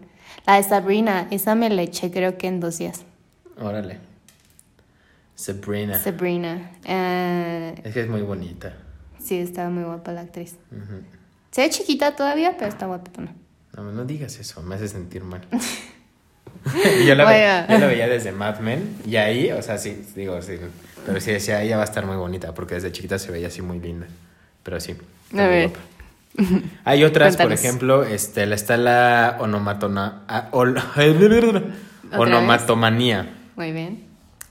La 0.47 0.57
de 0.57 0.63
Sabrina, 0.63 1.29
esa 1.31 1.55
me 1.55 1.69
la 1.69 1.83
eché 1.83 2.11
creo 2.11 2.39
que 2.39 2.47
en 2.47 2.61
dos 2.61 2.79
días. 2.79 3.05
Órale. 3.61 3.99
Sabrina. 5.35 5.99
Sabrina. 5.99 6.71
eh, 6.87 7.75
Es 7.85 7.93
que 7.93 8.01
es 8.01 8.09
muy 8.09 8.23
bonita. 8.23 8.73
Sí, 9.25 9.37
estaba 9.39 9.71
muy 9.71 9.83
guapa 9.85 10.13
la 10.13 10.23
actriz. 10.23 10.57
Se 11.51 11.61
ve 11.63 11.71
chiquita 11.71 12.15
todavía, 12.17 12.57
pero 12.59 12.69
está 12.71 12.87
guapetona. 12.87 13.33
No, 13.77 13.83
no 13.93 14.05
digas 14.05 14.39
eso, 14.39 14.63
me 14.63 14.75
hace 14.77 14.89
sentir 14.89 15.25
mal. 15.25 15.41
yo, 17.07 17.15
la 17.15 17.25
ve- 17.25 17.65
Bueno. 17.67 17.67
yo 17.75 17.79
la 17.79 17.87
veía 17.87 18.09
desde 18.09 18.33
Mad 18.33 18.61
Men 18.61 18.97
y 19.07 19.17
ahí, 19.17 19.51
o 19.53 19.61
sea, 19.63 19.79
sí, 19.79 20.05
digo, 20.15 20.41
sí. 20.43 20.59
Pero 21.07 21.21
sí 21.21 21.33
decía, 21.33 21.63
ella 21.63 21.77
va 21.77 21.83
a 21.83 21.87
estar 21.87 22.07
muy 22.07 22.17
bonita 22.17 22.55
porque 22.55 22.75
desde 22.77 22.91
chiquita 22.93 23.19
se 23.19 23.31
veía 23.31 23.49
así 23.49 23.61
muy 23.63 23.79
linda. 23.81 24.07
Pero 24.63 24.81
sí. 24.81 24.95
A 25.35 25.47
ver. 25.47 25.69
guapa. 25.71 25.85
Hay 26.85 27.05
otras, 27.05 27.37
por 27.37 27.53
ejemplo, 27.53 28.03
este, 28.05 28.47
la- 28.47 28.55
está 28.55 28.77
la 28.77 29.37
onomatona, 29.41 30.23
ah, 30.29 30.49
ol- 30.53 30.81
onomatomanía. 32.17 33.29
Muy 33.57 33.73
bien. 33.73 34.05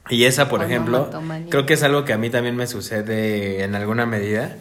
Y 0.09 0.25
esa, 0.25 0.49
por 0.49 0.63
ejemplo, 0.63 1.09
creo 1.49 1.65
que 1.65 1.73
es 1.73 1.83
algo 1.83 2.03
que 2.03 2.13
a 2.13 2.17
mí 2.17 2.29
también 2.29 2.55
me 2.55 2.67
sucede 2.67 3.63
en 3.63 3.75
alguna 3.75 4.05
medida, 4.05 4.57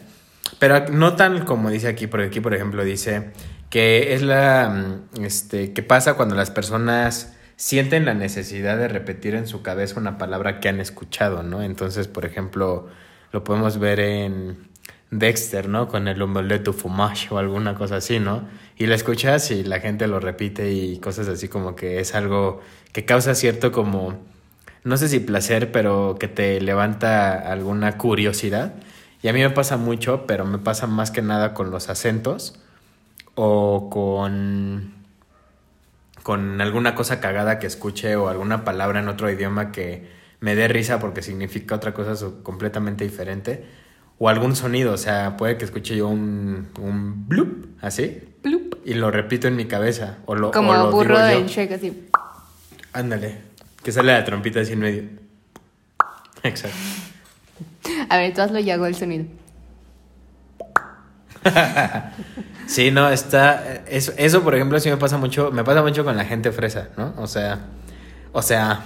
pero 0.59 0.89
no 0.89 1.17
tan 1.17 1.45
como 1.45 1.71
dice 1.71 1.89
aquí, 1.89 2.07
porque 2.07 2.27
aquí, 2.27 2.41
por 2.41 2.55
ejemplo, 2.55 2.85
dice 2.85 3.31
que 3.71 4.15
es 4.15 4.23
la, 4.23 4.69
mm, 4.69 5.25
este, 5.25 5.73
que 5.73 5.83
pasa 5.83 6.15
cuando 6.15 6.35
las 6.35 6.51
personas 6.51 7.35
sienten 7.57 8.05
la 8.05 8.15
necesidad 8.15 8.77
de 8.77 8.89
repetir 8.89 9.35
en 9.35 9.47
su 9.47 9.63
cabeza 9.63 9.99
una 9.99 10.19
palabra 10.19 10.61
que 10.61 10.69
han 10.69 10.81
escuchado, 10.81 11.43
¿no? 11.43 11.63
Entonces, 11.63 12.07
por 12.07 12.25
ejemplo, 12.25 12.89
lo 13.33 13.45
podemos 13.45 13.79
ver 13.79 14.01
en 14.01 14.69
Dexter, 15.11 15.69
¿no? 15.69 15.89
Con 15.89 16.09
el 16.09 16.21
omelette 16.23 16.65
du 16.65 16.73
fromage 16.73 17.29
o 17.31 17.39
alguna 17.39 17.75
cosa 17.75 17.97
así, 17.97 18.19
¿no? 18.19 18.49
Y 18.77 18.87
la 18.87 18.95
escuchas 18.95 19.51
y 19.51 19.65
la 19.65 19.81
gente 19.81 20.07
lo 20.07 20.21
repite 20.21 20.73
y 20.73 20.99
cosas 20.99 21.29
así 21.29 21.49
como 21.49 21.77
que 21.77 22.01
es 22.01 22.15
algo 22.15 22.61
que 22.93 23.05
causa 23.05 23.35
cierto 23.35 23.73
como 23.73 24.19
no 24.85 24.97
sé 24.97 25.09
si 25.09 25.21
placer, 25.21 25.71
pero 25.73 26.17
que 26.19 26.29
te 26.29 26.61
levanta 26.61 27.35
alguna 27.51 27.99
curiosidad. 27.99 28.75
Y 29.23 29.29
a 29.29 29.33
mí 29.33 29.41
me 29.41 29.51
pasa 29.51 29.77
mucho, 29.77 30.27
pero 30.27 30.45
me 30.45 30.59
pasa 30.59 30.87
más 30.87 31.11
que 31.11 31.23
nada 31.23 31.55
con 31.55 31.71
los 31.71 31.89
acentos 31.89 32.61
o 33.35 33.89
con 33.91 35.01
con 36.23 36.61
alguna 36.61 36.95
cosa 36.95 37.19
cagada 37.21 37.59
que 37.59 37.67
escuche 37.67 38.15
o 38.15 38.29
alguna 38.29 38.65
palabra 38.65 39.01
en 39.01 39.09
otro 39.09 39.29
idioma 39.31 39.73
que 39.73 40.09
me 40.41 40.55
dé 40.55 40.69
risa 40.69 41.01
porque 41.01 41.21
significa 41.23 41.75
otra 41.75 41.93
cosa 41.95 42.15
completamente 42.45 43.03
diferente 43.05 43.65
o 44.19 44.29
algún 44.29 44.55
sonido, 44.55 44.93
o 44.93 44.99
sea, 44.99 45.37
puede 45.37 45.57
que 45.59 45.65
escuche 45.65 45.97
yo 45.97 46.07
un 46.09 46.69
un 46.81 47.29
bloop, 47.29 47.67
así, 47.81 48.23
Plup. 48.41 48.77
y 48.85 48.95
lo 48.95 49.11
repito 49.11 49.49
en 49.49 49.57
mi 49.57 49.65
cabeza 49.67 50.19
o 50.27 50.37
lo 50.37 50.51
Como 50.53 50.71
o 50.73 50.75
lo 50.75 50.91
burro 50.93 51.17
digo 51.27 51.29
yo. 51.29 51.39
en 51.41 51.47
Shrek, 51.47 51.73
así. 51.73 52.09
Ándale. 52.93 53.52
Que 53.83 53.93
sale 53.93 54.13
la 54.13 54.25
trompita 54.25 54.61
así 54.61 54.73
en 54.73 54.79
medio. 54.79 55.03
Exacto. 56.43 56.77
A 58.09 58.17
ver, 58.19 58.33
tú 58.35 58.43
hazlo 58.43 58.59
y 58.59 58.71
hago 58.71 58.87
el 58.87 58.95
sonido. 58.95 59.27
Sí, 62.67 62.91
no, 62.91 63.11
está. 63.11 63.83
Eso, 63.87 64.13
eso, 64.17 64.43
por 64.43 64.55
ejemplo, 64.55 64.79
sí 64.81 64.89
me 64.89 64.97
pasa 64.97 65.19
mucho. 65.19 65.51
Me 65.51 65.65
pasa 65.65 65.83
mucho 65.83 66.05
con 66.05 66.17
la 66.17 66.25
gente 66.25 66.53
fresa, 66.53 66.89
¿no? 66.97 67.13
O 67.19 67.27
sea. 67.27 67.59
O 68.33 68.41
sea. 68.41 68.85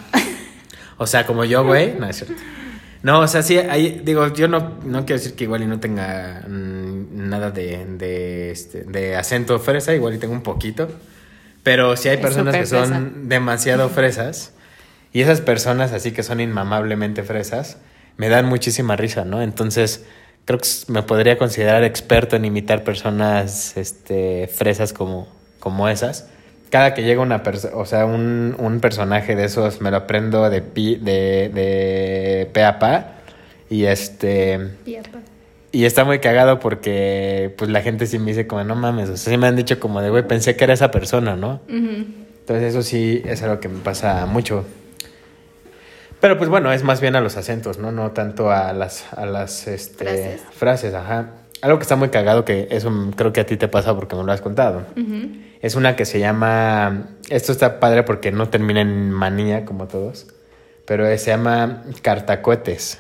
O 0.98 1.06
sea, 1.06 1.26
como 1.26 1.44
yo, 1.44 1.62
güey. 1.62 1.94
No 1.94 2.08
es 2.08 2.16
cierto. 2.16 2.34
No, 3.02 3.20
o 3.20 3.28
sea, 3.28 3.42
sí, 3.42 3.58
hay, 3.58 4.00
digo, 4.02 4.32
yo 4.32 4.48
no, 4.48 4.78
no 4.82 5.04
quiero 5.04 5.20
decir 5.20 5.36
que 5.36 5.44
igual 5.44 5.62
y 5.62 5.66
no 5.66 5.78
tenga 5.78 6.42
mm, 6.48 7.28
nada 7.28 7.50
de, 7.50 7.84
de, 7.86 8.50
este, 8.50 8.82
de 8.82 9.14
acento 9.14 9.58
fresa, 9.60 9.94
igual 9.94 10.14
y 10.14 10.18
tengo 10.18 10.32
un 10.32 10.42
poquito. 10.42 10.88
Pero 11.62 11.96
sí 11.96 12.08
hay 12.08 12.16
personas 12.16 12.56
que 12.56 12.66
son 12.66 13.28
demasiado 13.28 13.88
fresas. 13.90 14.54
Y 15.16 15.22
esas 15.22 15.40
personas 15.40 15.94
así 15.94 16.12
que 16.12 16.22
son 16.22 16.40
inmamablemente 16.40 17.22
fresas, 17.22 17.78
me 18.18 18.28
dan 18.28 18.44
muchísima 18.44 18.96
risa, 18.96 19.24
¿no? 19.24 19.40
Entonces, 19.40 20.04
creo 20.44 20.58
que 20.58 20.68
me 20.88 21.02
podría 21.04 21.38
considerar 21.38 21.84
experto 21.84 22.36
en 22.36 22.44
imitar 22.44 22.84
personas 22.84 23.78
este, 23.78 24.46
fresas 24.46 24.92
como, 24.92 25.26
como 25.58 25.88
esas. 25.88 26.28
Cada 26.68 26.92
que 26.92 27.02
llega 27.02 27.22
una 27.22 27.42
persona, 27.42 27.74
o 27.76 27.86
sea, 27.86 28.04
un, 28.04 28.56
un 28.58 28.80
personaje 28.80 29.36
de 29.36 29.46
esos, 29.46 29.80
me 29.80 29.90
lo 29.90 29.96
aprendo 29.96 30.50
de, 30.50 30.60
pi, 30.60 30.96
de, 30.96 31.48
de 31.48 32.50
pe 32.52 32.64
a 32.64 32.78
pa. 32.78 33.12
Y 33.70 33.84
este. 33.84 34.72
Y 35.72 35.86
está 35.86 36.04
muy 36.04 36.18
cagado 36.18 36.60
porque 36.60 37.54
pues 37.56 37.70
la 37.70 37.80
gente 37.80 38.04
sí 38.04 38.18
me 38.18 38.32
dice 38.32 38.46
como, 38.46 38.64
no 38.64 38.74
mames, 38.74 39.08
o 39.08 39.16
sea, 39.16 39.32
sí 39.32 39.38
me 39.38 39.46
han 39.46 39.56
dicho 39.56 39.80
como 39.80 40.02
de, 40.02 40.10
güey, 40.10 40.28
pensé 40.28 40.56
que 40.56 40.64
era 40.64 40.74
esa 40.74 40.90
persona, 40.90 41.36
¿no? 41.36 41.62
Entonces 41.68 42.74
eso 42.74 42.82
sí 42.82 43.22
es 43.24 43.42
algo 43.42 43.60
que 43.60 43.70
me 43.70 43.80
pasa 43.80 44.26
mucho. 44.26 44.66
Pero 46.26 46.38
pues 46.38 46.50
bueno, 46.50 46.72
es 46.72 46.82
más 46.82 47.00
bien 47.00 47.14
a 47.14 47.20
los 47.20 47.36
acentos, 47.36 47.78
¿no? 47.78 47.92
No 47.92 48.10
tanto 48.10 48.50
a 48.50 48.72
las, 48.72 49.12
a 49.12 49.26
las 49.26 49.68
este, 49.68 50.04
Frases. 50.04 50.40
frases, 50.50 50.92
ajá. 50.94 51.26
Algo 51.62 51.78
que 51.78 51.82
está 51.82 51.94
muy 51.94 52.08
cagado, 52.08 52.44
que 52.44 52.66
eso 52.72 52.92
creo 53.14 53.32
que 53.32 53.42
a 53.42 53.46
ti 53.46 53.56
te 53.56 53.68
pasa 53.68 53.94
porque 53.94 54.16
me 54.16 54.24
lo 54.24 54.32
has 54.32 54.40
contado. 54.40 54.82
Es 55.62 55.76
una 55.76 55.94
que 55.94 56.04
se 56.04 56.18
llama, 56.18 57.10
esto 57.28 57.52
está 57.52 57.78
padre 57.78 58.02
porque 58.02 58.32
no 58.32 58.48
termina 58.48 58.80
en 58.80 59.12
manía 59.12 59.64
como 59.64 59.86
todos, 59.86 60.26
pero 60.84 61.06
se 61.16 61.30
llama 61.30 61.84
cartacohetes. 62.02 62.98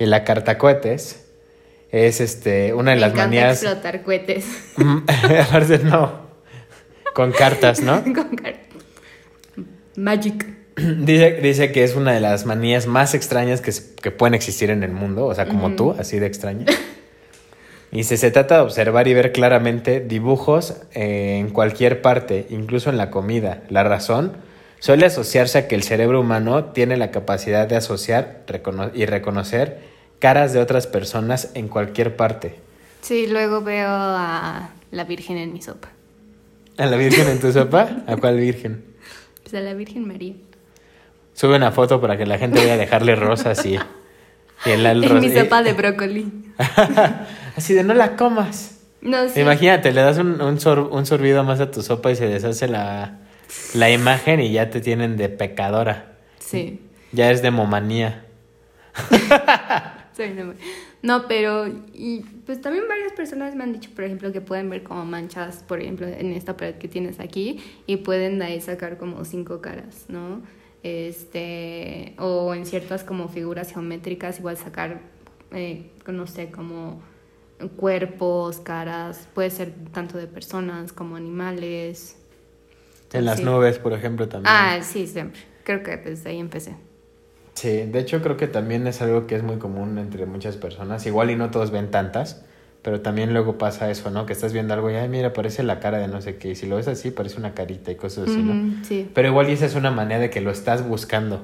Y 0.00 0.06
la 0.06 0.24
cartacohetes 0.24 1.24
es 1.92 2.20
este, 2.20 2.74
una 2.74 2.90
de 2.90 2.96
Me 2.96 3.00
las 3.02 3.14
manías... 3.14 3.62
explotar 3.62 4.02
cohetes. 4.02 4.44
Mm, 4.76 4.98
aparte, 5.40 5.78
no. 5.84 6.18
Con 7.14 7.30
cartas, 7.30 7.80
¿no? 7.80 8.02
Con 8.12 8.34
car- 8.34 8.58
Magic. 9.94 10.63
Dice, 10.76 11.38
dice 11.40 11.70
que 11.72 11.84
es 11.84 11.94
una 11.94 12.12
de 12.12 12.20
las 12.20 12.46
manías 12.46 12.86
más 12.88 13.14
extrañas 13.14 13.60
que, 13.60 13.72
que 14.02 14.10
pueden 14.10 14.34
existir 14.34 14.70
en 14.70 14.82
el 14.82 14.90
mundo, 14.90 15.26
o 15.26 15.34
sea, 15.34 15.46
como 15.46 15.76
tú, 15.76 15.94
así 15.98 16.18
de 16.18 16.26
extraña. 16.26 16.66
Y 17.92 18.02
se, 18.02 18.16
se 18.16 18.32
trata 18.32 18.56
de 18.56 18.62
observar 18.62 19.06
y 19.06 19.14
ver 19.14 19.30
claramente 19.30 20.00
dibujos 20.00 20.74
eh, 20.94 21.36
en 21.38 21.50
cualquier 21.50 22.02
parte, 22.02 22.46
incluso 22.50 22.90
en 22.90 22.96
la 22.96 23.10
comida. 23.10 23.62
La 23.68 23.84
razón 23.84 24.32
suele 24.80 25.06
asociarse 25.06 25.58
a 25.58 25.68
que 25.68 25.76
el 25.76 25.84
cerebro 25.84 26.20
humano 26.20 26.64
tiene 26.72 26.96
la 26.96 27.12
capacidad 27.12 27.68
de 27.68 27.76
asociar 27.76 28.42
recono- 28.48 28.90
y 28.92 29.06
reconocer 29.06 29.78
caras 30.18 30.52
de 30.52 30.58
otras 30.60 30.88
personas 30.88 31.50
en 31.54 31.68
cualquier 31.68 32.16
parte. 32.16 32.56
Sí, 33.00 33.28
luego 33.28 33.60
veo 33.60 33.86
a 33.88 34.70
la 34.90 35.04
Virgen 35.04 35.36
en 35.36 35.52
mi 35.52 35.62
sopa. 35.62 35.90
¿A 36.78 36.86
la 36.86 36.96
Virgen 36.96 37.28
en 37.28 37.38
tu 37.38 37.52
sopa? 37.52 38.02
¿A 38.08 38.16
cuál 38.16 38.38
Virgen? 38.38 38.82
Pues 39.42 39.54
a 39.54 39.60
la 39.60 39.74
Virgen 39.74 40.08
María. 40.08 40.34
Sube 41.34 41.56
una 41.56 41.70
foto 41.72 42.00
para 42.00 42.16
que 42.16 42.24
la 42.26 42.38
gente 42.38 42.60
vaya 42.60 42.74
a 42.74 42.76
dejarle 42.78 43.14
rosas 43.16 43.64
y... 43.66 43.78
Y 44.66 44.70
el, 44.70 44.86
el 44.86 45.04
En 45.04 45.10
ros- 45.10 45.20
mi 45.22 45.30
sopa 45.30 45.62
de 45.62 45.72
brócoli. 45.74 46.32
Así 47.56 47.74
de 47.74 47.82
no 47.84 47.92
la 47.92 48.16
comas. 48.16 48.80
No 49.02 49.28
sé. 49.28 49.42
Imagínate, 49.42 49.92
le 49.92 50.00
das 50.00 50.16
un, 50.18 50.40
un, 50.40 50.58
sor- 50.60 50.88
un 50.90 51.04
sorbido 51.04 51.44
más 51.44 51.60
a 51.60 51.70
tu 51.70 51.82
sopa 51.82 52.10
y 52.10 52.16
se 52.16 52.26
deshace 52.26 52.68
la, 52.68 53.18
la 53.74 53.90
imagen 53.90 54.40
y 54.40 54.50
ya 54.52 54.70
te 54.70 54.80
tienen 54.80 55.16
de 55.18 55.28
pecadora. 55.28 56.14
Sí. 56.38 56.80
Ya 57.12 57.30
es 57.30 57.42
de 57.42 57.50
momanía. 57.50 58.24
No, 61.02 61.26
pero 61.28 61.66
y 61.92 62.20
pues 62.46 62.60
también 62.60 62.84
varias 62.88 63.12
personas 63.12 63.54
me 63.54 63.64
han 63.64 63.72
dicho, 63.72 63.90
por 63.94 64.04
ejemplo, 64.04 64.32
que 64.32 64.40
pueden 64.40 64.70
ver 64.70 64.82
como 64.84 65.04
manchas, 65.04 65.62
por 65.66 65.80
ejemplo, 65.82 66.06
en 66.06 66.32
esta 66.32 66.56
pared 66.56 66.76
que 66.76 66.88
tienes 66.88 67.20
aquí 67.20 67.60
y 67.86 67.96
pueden 67.98 68.38
de 68.38 68.44
ahí 68.46 68.60
sacar 68.60 68.96
como 68.96 69.24
cinco 69.24 69.60
caras, 69.60 70.04
¿no? 70.08 70.40
Este, 70.84 72.14
o 72.18 72.54
en 72.54 72.66
ciertas 72.66 73.04
como 73.04 73.28
figuras 73.28 73.72
geométricas 73.72 74.38
igual 74.38 74.58
sacar, 74.58 75.00
eh, 75.50 75.90
no 76.06 76.26
sé, 76.26 76.50
como 76.50 77.00
cuerpos, 77.78 78.58
caras, 78.60 79.26
puede 79.34 79.48
ser 79.48 79.72
tanto 79.92 80.18
de 80.18 80.26
personas 80.26 80.92
como 80.92 81.16
animales. 81.16 82.18
En 83.14 83.24
las 83.24 83.38
Sí. 83.38 83.44
nubes, 83.44 83.78
por 83.78 83.94
ejemplo, 83.94 84.28
también. 84.28 84.54
Ah, 84.54 84.80
sí, 84.82 85.06
siempre. 85.06 85.40
Creo 85.64 85.82
que 85.82 85.96
desde 85.96 86.30
ahí 86.30 86.38
empecé. 86.38 86.76
Sí, 87.54 87.86
de 87.86 87.98
hecho 88.00 88.20
creo 88.20 88.36
que 88.36 88.48
también 88.48 88.86
es 88.86 89.00
algo 89.00 89.26
que 89.26 89.36
es 89.36 89.42
muy 89.42 89.56
común 89.58 89.96
entre 89.98 90.26
muchas 90.26 90.56
personas. 90.58 91.06
Igual 91.06 91.30
y 91.30 91.36
no 91.36 91.50
todos 91.50 91.70
ven 91.70 91.90
tantas, 91.90 92.44
pero 92.84 93.00
también 93.00 93.32
luego 93.32 93.56
pasa 93.56 93.90
eso, 93.90 94.10
¿no? 94.10 94.26
Que 94.26 94.34
estás 94.34 94.52
viendo 94.52 94.74
algo 94.74 94.90
y, 94.90 94.94
ay, 94.94 95.08
mira, 95.08 95.32
parece 95.32 95.62
la 95.62 95.80
cara 95.80 95.96
de 95.96 96.06
no 96.06 96.20
sé 96.20 96.36
qué. 96.36 96.50
Y 96.50 96.54
si 96.54 96.66
lo 96.66 96.76
ves 96.76 96.86
así, 96.86 97.10
parece 97.10 97.38
una 97.38 97.54
carita 97.54 97.90
y 97.90 97.94
cosas 97.94 98.28
así, 98.28 98.42
¿no? 98.42 98.84
Sí. 98.84 99.10
Pero 99.14 99.28
igual 99.28 99.48
esa 99.48 99.64
es 99.64 99.74
una 99.74 99.90
manera 99.90 100.20
de 100.20 100.28
que 100.28 100.42
lo 100.42 100.50
estás 100.50 100.86
buscando. 100.86 101.40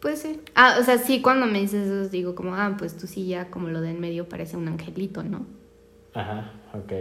Pues 0.00 0.20
sí. 0.20 0.40
Ah, 0.54 0.76
o 0.80 0.84
sea, 0.84 0.98
sí, 0.98 1.20
cuando 1.20 1.46
me 1.46 1.58
dices 1.58 1.88
eso, 1.88 2.08
digo 2.08 2.36
como, 2.36 2.54
ah, 2.54 2.76
pues 2.78 2.96
tú 2.96 3.08
sí 3.08 3.26
ya 3.26 3.50
como 3.50 3.70
lo 3.70 3.80
de 3.80 3.90
en 3.90 3.98
medio 3.98 4.28
parece 4.28 4.56
un 4.56 4.68
angelito, 4.68 5.24
¿no? 5.24 5.46
Ajá, 6.14 6.52
ok. 6.74 6.92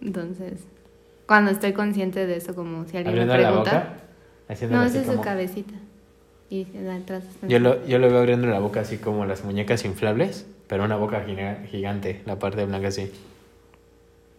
Entonces, 0.00 0.62
cuando 1.26 1.50
estoy 1.50 1.74
consciente 1.74 2.26
de 2.26 2.36
eso, 2.36 2.54
como 2.54 2.86
si 2.86 2.96
alguien 2.96 3.14
me 3.14 3.26
la 3.26 3.34
pregunta. 3.34 3.98
boca. 4.48 4.66
no, 4.70 4.84
esa 4.84 5.00
es 5.02 5.06
su 5.06 5.20
cabecita. 5.20 5.74
Y 6.54 6.68
atrás 6.88 7.24
Yo 7.48 7.58
lo, 7.58 7.84
yo 7.86 7.98
lo 7.98 8.08
veo 8.08 8.18
abriendo 8.20 8.46
la 8.46 8.60
boca 8.60 8.80
así 8.80 8.98
como 8.98 9.26
las 9.26 9.42
muñecas 9.44 9.84
inflables, 9.84 10.46
pero 10.68 10.84
una 10.84 10.94
boca 10.96 11.24
giga- 11.26 11.64
gigante, 11.66 12.22
la 12.26 12.38
parte 12.38 12.64
blanca 12.64 12.88
así. 12.88 13.10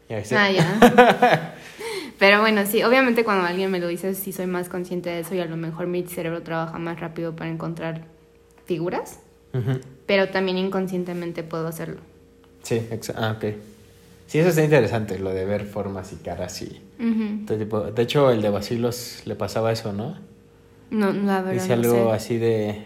¿Ya 0.08 0.17
viste? 0.19 0.36
Ah, 0.38 0.49
ya. 0.49 1.54
Pero 2.19 2.39
bueno, 2.39 2.65
sí, 2.65 2.82
obviamente 2.84 3.25
cuando 3.25 3.45
alguien 3.45 3.69
me 3.69 3.80
lo 3.82 3.88
dice, 3.88 4.13
sí 4.15 4.32
soy 4.32 4.45
más 4.47 4.69
consciente 4.69 5.10
de 5.10 5.19
eso 5.19 5.36
y 5.36 5.41
a 5.41 5.45
lo 5.45 5.58
mejor 5.58 5.88
mi 5.88 6.04
cerebro 6.04 6.41
trabaja 6.43 6.78
más 6.80 6.97
rápido 7.01 7.36
para 7.36 7.49
encontrar 7.49 8.04
figuras, 8.65 9.19
Ujú. 9.54 9.82
pero 10.06 10.30
también 10.30 10.58
inconscientemente 10.58 11.43
puedo 11.43 11.67
hacerlo. 11.67 11.97
Sí, 12.63 12.75
exa- 12.91 13.15
ah, 13.17 13.34
ok. 13.36 13.56
Sí, 14.28 14.39
eso 14.39 14.47
está 14.49 14.63
interesante, 14.63 15.19
lo 15.19 15.32
de 15.34 15.43
ver 15.45 15.65
formas 15.65 16.13
y 16.13 16.15
caras 16.15 16.62
y 16.62 16.82
Ujú. 16.99 17.45
todo 17.45 17.58
tipo. 17.58 17.82
De 17.82 18.01
hecho, 18.04 18.32
el 18.32 18.41
de 18.41 18.49
Basilos 18.49 19.23
le 19.25 19.36
pasaba 19.36 19.73
eso, 19.73 19.91
¿no? 19.91 20.17
No, 20.91 21.12
la 21.12 21.41
verdad 21.41 21.54
Dice 21.54 21.76
no 21.76 21.82
algo 21.82 22.10
sé. 22.12 22.15
así 22.15 22.38
de... 22.38 22.84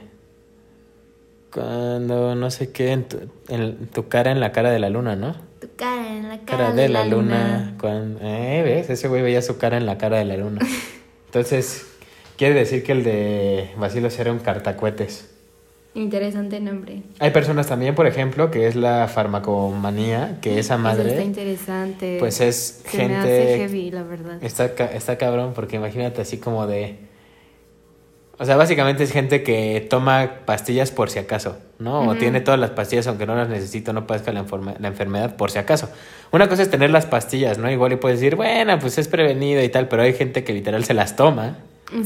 Cuando 1.54 2.36
no 2.36 2.52
sé 2.52 2.72
qué, 2.72 2.92
en 2.92 3.04
tu, 3.06 3.18
en 3.48 3.88
tu 3.88 4.08
cara 4.08 4.32
en 4.32 4.40
la 4.40 4.52
cara 4.52 4.70
de 4.70 4.78
la 4.80 4.90
luna, 4.90 5.16
¿no? 5.16 5.36
Tu 5.60 5.68
cara 5.76 6.16
en 6.16 6.30
la 6.30 6.38
cara, 6.42 6.46
Cara 6.66 6.74
de 6.74 6.90
la 6.90 7.06
luna. 7.06 7.76
cuan- 7.80 8.18
eh, 8.22 8.62
¿ves? 8.64 8.90
Ese 8.92 9.08
güey 9.08 9.24
veía 9.24 9.42
su 9.42 9.58
cara 9.58 9.78
en 9.78 9.86
la 9.88 9.98
cara 9.98 10.18
de 10.20 10.26
la 10.26 10.38
luna. 10.38 10.62
Entonces, 11.26 11.88
quiere 12.38 12.54
decir 12.54 12.84
que 12.84 12.92
el 12.92 13.04
de 13.04 13.72
Basilos 13.78 14.18
era 14.20 14.32
un 14.32 14.40
cartacuetes. 14.40 15.28
Interesante 15.96 16.60
nombre. 16.60 17.02
Hay 17.18 17.32
personas 17.32 17.66
también, 17.66 17.96
por 17.96 18.06
ejemplo, 18.06 18.52
que 18.52 18.68
es 18.68 18.76
la 18.76 19.08
farmacomanía, 19.08 20.38
que 20.42 20.60
esa 20.60 20.60
Eso 20.60 20.62
está 20.76 20.78
madre, 20.78 21.24
interesante. 21.24 22.18
pues 22.20 22.42
es 22.42 22.84
Se 22.86 23.08
me 23.08 23.16
hace 23.18 23.28
gente... 23.28 23.58
heavy, 23.58 23.90
la 23.92 24.04
verdad. 24.04 24.38
Está, 24.44 24.66
está 24.66 25.18
cabrón, 25.18 25.54
porque 25.56 25.78
imagínate 25.78 26.22
así 26.22 26.38
como 26.38 26.68
de... 26.68 27.09
O 28.42 28.46
sea, 28.46 28.56
básicamente 28.56 29.04
es 29.04 29.12
gente 29.12 29.44
que 29.44 29.86
toma 29.90 30.32
pastillas 30.46 30.92
por 30.92 31.10
si 31.10 31.20
acaso, 31.20 31.58
¿no? 31.78 32.08
O 32.08 32.16
tiene 32.16 32.40
todas 32.40 32.58
las 32.60 32.70
pastillas 32.70 33.06
aunque 33.08 33.26
no 33.26 33.36
las 33.36 33.50
necesito, 33.50 33.92
no 33.92 34.08
padezca 34.08 34.32
la, 34.32 34.46
enferme- 34.46 34.78
la 34.80 34.88
enfermedad 34.88 35.36
por 35.36 35.52
si 35.52 35.60
acaso. 35.60 35.90
Una 36.32 36.48
cosa 36.48 36.62
es 36.62 36.70
tener 36.72 36.90
las 36.90 37.06
pastillas, 37.06 37.58
¿no? 37.58 37.70
Igual 37.70 37.92
y 37.94 37.96
puedes 37.98 38.20
decir, 38.22 38.38
bueno, 38.38 38.80
pues 38.80 38.98
es 38.98 39.10
prevenido 39.10 39.62
y 39.62 39.68
tal, 39.68 39.90
pero 39.90 40.04
hay 40.04 40.14
gente 40.14 40.46
que 40.46 40.54
literal 40.54 40.86
se 40.86 40.94
las 40.94 41.18
toma. 41.18 41.58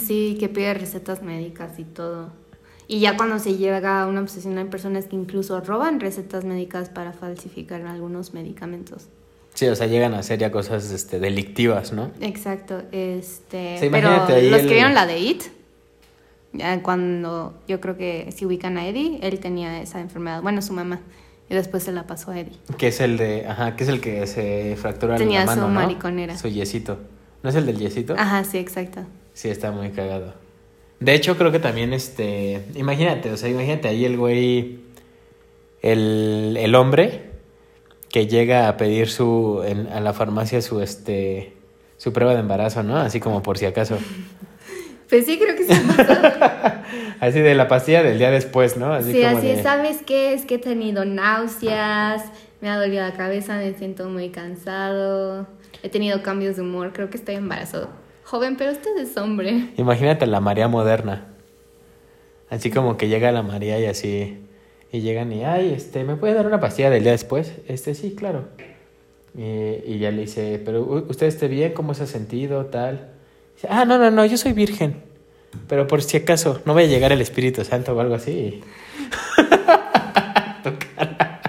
Sí, 0.03 0.35
que 0.39 0.49
pide 0.49 0.73
recetas 0.73 1.21
médicas 1.21 1.77
y 1.77 1.83
todo. 1.83 2.29
Y 2.87 2.99
ya 2.99 3.15
cuando 3.15 3.37
se 3.37 3.55
llega 3.57 4.01
a 4.01 4.07
una 4.07 4.21
obsesión 4.21 4.57
hay 4.57 4.65
personas 4.65 5.05
que 5.05 5.15
incluso 5.15 5.61
roban 5.61 5.99
recetas 5.99 6.45
médicas 6.45 6.89
para 6.89 7.13
falsificar 7.13 7.81
algunos 7.85 8.33
medicamentos. 8.33 9.07
Sí, 9.53 9.67
o 9.67 9.75
sea, 9.75 9.85
llegan 9.85 10.15
a 10.15 10.19
hacer 10.19 10.39
ya 10.39 10.51
cosas 10.51 10.89
este, 10.91 11.19
delictivas, 11.19 11.93
¿no? 11.93 12.09
Exacto, 12.21 12.81
este, 12.91 13.77
Sí, 13.79 13.87
pero 13.91 14.09
ahí 14.25 14.49
los 14.49 14.61
el- 14.61 14.67
que 14.67 14.73
vieron 14.73 14.95
la 14.95 15.05
de 15.05 15.19
It, 15.19 15.43
cuando 16.83 17.53
yo 17.67 17.81
creo 17.81 17.97
que 17.97 18.31
si 18.35 18.45
ubican 18.45 18.77
a 18.77 18.87
Eddie, 18.87 19.19
él 19.21 19.39
tenía 19.39 19.81
esa 19.81 19.99
enfermedad, 19.99 20.41
bueno, 20.41 20.61
su 20.61 20.73
mamá, 20.73 21.01
y 21.49 21.55
después 21.55 21.83
se 21.83 21.91
la 21.91 22.05
pasó 22.07 22.31
a 22.31 22.39
Eddie. 22.39 22.57
Que 22.77 22.87
es 22.87 22.99
el 23.01 23.17
de, 23.17 23.47
ajá, 23.47 23.75
que 23.75 23.83
es 23.83 23.89
el 23.89 24.01
que 24.01 24.25
se 24.27 24.75
fractura 24.77 25.17
Tenía 25.17 25.41
la 25.41 25.45
mano, 25.47 25.61
su 25.63 25.67
¿no? 25.67 25.73
mariconera. 25.73 26.37
Su 26.37 26.47
yesito. 26.47 26.99
¿No 27.41 27.49
es 27.49 27.55
el 27.55 27.65
del 27.65 27.77
yesito? 27.77 28.15
Ajá, 28.17 28.43
sí, 28.43 28.57
exacto. 28.57 29.01
Sí, 29.33 29.49
está 29.49 29.71
muy 29.71 29.89
cagado. 29.89 30.33
De 30.99 31.13
hecho, 31.13 31.37
creo 31.37 31.51
que 31.51 31.59
también, 31.59 31.91
este, 31.91 32.63
imagínate, 32.75 33.31
o 33.31 33.37
sea, 33.37 33.49
imagínate 33.49 33.89
ahí 33.89 34.05
el 34.05 34.17
güey, 34.17 34.79
el, 35.81 36.55
el 36.57 36.75
hombre 36.75 37.31
que 38.09 38.27
llega 38.27 38.69
a 38.69 38.77
pedir 38.77 39.09
su, 39.09 39.63
en, 39.65 39.87
a 39.87 39.99
la 39.99 40.13
farmacia 40.13 40.61
su, 40.61 40.81
este, 40.81 41.53
su 41.97 42.13
prueba 42.13 42.33
de 42.33 42.39
embarazo, 42.39 42.83
¿no? 42.83 42.97
Así 42.97 43.19
como 43.19 43.41
por 43.41 43.57
si 43.57 43.65
acaso. 43.65 43.97
Pues 45.09 45.25
sí, 45.25 45.37
creo 45.39 45.55
que 45.55 45.63
sí. 45.65 45.73
Así 47.19 47.39
de 47.39 47.55
la 47.55 47.67
pastilla 47.67 48.03
del 48.03 48.17
día 48.17 48.31
después, 48.31 48.77
¿no? 48.77 48.93
Así 48.93 49.11
sí, 49.11 49.21
como 49.23 49.37
así 49.37 49.47
de- 49.47 49.53
es. 49.53 49.61
¿Sabes 49.63 50.01
qué? 50.05 50.33
Es 50.33 50.45
que 50.45 50.55
he 50.55 50.59
tenido 50.59 51.05
náuseas, 51.05 52.23
me 52.61 52.69
ha 52.69 52.77
dolido 52.77 53.03
la 53.03 53.13
cabeza, 53.13 53.57
me 53.57 53.73
siento 53.73 54.09
muy 54.09 54.29
cansado, 54.29 55.47
he 55.83 55.89
tenido 55.89 56.21
cambios 56.23 56.55
de 56.55 56.61
humor, 56.63 56.91
creo 56.93 57.09
que 57.09 57.17
estoy 57.17 57.35
embarazado. 57.35 57.89
Joven, 58.23 58.55
pero 58.57 58.71
usted 58.71 58.97
es 58.97 59.15
hombre. 59.17 59.69
Imagínate 59.77 60.25
la 60.25 60.39
María 60.39 60.67
moderna. 60.67 61.27
Así 62.49 62.69
como 62.71 62.97
que 62.97 63.07
llega 63.09 63.31
la 63.31 63.43
María 63.43 63.79
y 63.79 63.85
así. 63.85 64.39
Y 64.91 65.01
llegan 65.01 65.31
y, 65.31 65.43
ay, 65.43 65.73
este, 65.73 66.03
¿me 66.03 66.15
puede 66.15 66.35
dar 66.35 66.45
una 66.45 66.59
pastilla 66.59 66.89
del 66.91 67.03
día 67.03 67.11
después? 67.13 67.51
Este, 67.67 67.95
sí, 67.95 68.13
claro. 68.15 68.47
Y, 69.35 69.41
y 69.91 69.97
ya 69.99 70.11
le 70.11 70.21
dice, 70.21 70.61
pero 70.63 70.81
¿u- 70.83 71.05
usted 71.09 71.25
esté 71.27 71.47
bien, 71.47 71.73
¿cómo 71.73 71.93
se 71.95 72.03
ha 72.03 72.07
sentido? 72.07 72.67
Tal. 72.67 73.09
Ah, 73.69 73.85
no, 73.85 73.97
no, 73.97 74.11
no, 74.11 74.25
yo 74.25 74.37
soy 74.37 74.53
virgen. 74.53 75.01
Pero 75.67 75.87
por 75.87 76.01
si 76.01 76.17
acaso, 76.17 76.61
no 76.65 76.73
vaya 76.73 76.87
a 76.87 76.91
llegar 76.91 77.11
el 77.11 77.21
Espíritu 77.21 77.63
Santo 77.63 77.93
o 77.95 77.99
algo 77.99 78.15
así. 78.15 78.61
Tu 80.63 80.69
cara. 80.95 81.41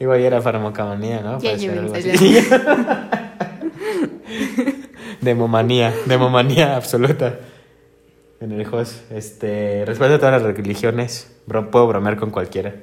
Igual 0.00 0.20
era 0.20 0.40
farmacomanía, 0.40 1.20
¿no? 1.20 1.38
Ya 1.40 1.50
Para 1.50 1.56
hacer 1.56 1.78
algo 1.78 1.94
así. 1.94 2.10
Demomanía, 5.20 5.92
demomanía 6.06 6.76
absoluta. 6.76 7.40
En 8.40 8.52
el 8.52 8.66
host, 8.72 9.10
este, 9.10 9.84
respeto 9.84 10.14
a 10.14 10.18
todas 10.18 10.40
las 10.42 10.56
religiones, 10.56 11.36
bro- 11.46 11.70
puedo 11.70 11.88
bromear 11.88 12.16
con 12.16 12.30
cualquiera. 12.30 12.74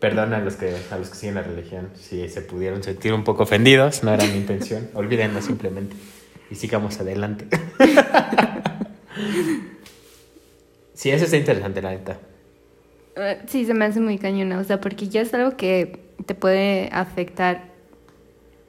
Perdón 0.00 0.32
a 0.32 0.38
los 0.40 0.54
que 0.56 0.74
a 0.92 0.98
los 0.98 1.08
que 1.10 1.16
siguen 1.16 1.34
la 1.34 1.42
religión, 1.42 1.88
si 1.94 2.28
se 2.28 2.40
pudieron 2.42 2.82
sentir 2.84 3.12
un 3.12 3.24
poco 3.24 3.42
ofendidos, 3.42 4.04
no 4.04 4.12
era 4.14 4.24
mi 4.24 4.36
intención, 4.36 4.88
olvídenlo 4.94 5.42
simplemente 5.42 5.96
y 6.50 6.54
sigamos 6.54 7.00
adelante. 7.00 7.46
sí, 10.94 11.10
eso 11.10 11.24
está 11.24 11.36
interesante, 11.36 11.82
la 11.82 11.90
neta. 11.90 12.18
Eh, 13.16 13.38
Sí, 13.46 13.64
se 13.66 13.74
me 13.74 13.84
hace 13.86 14.00
muy 14.00 14.18
cañona, 14.18 14.58
o 14.58 14.64
sea, 14.64 14.80
porque 14.80 15.08
ya 15.08 15.20
es 15.22 15.32
algo 15.34 15.56
que 15.56 16.00
te 16.26 16.34
puede 16.34 16.88
afectar 16.92 17.64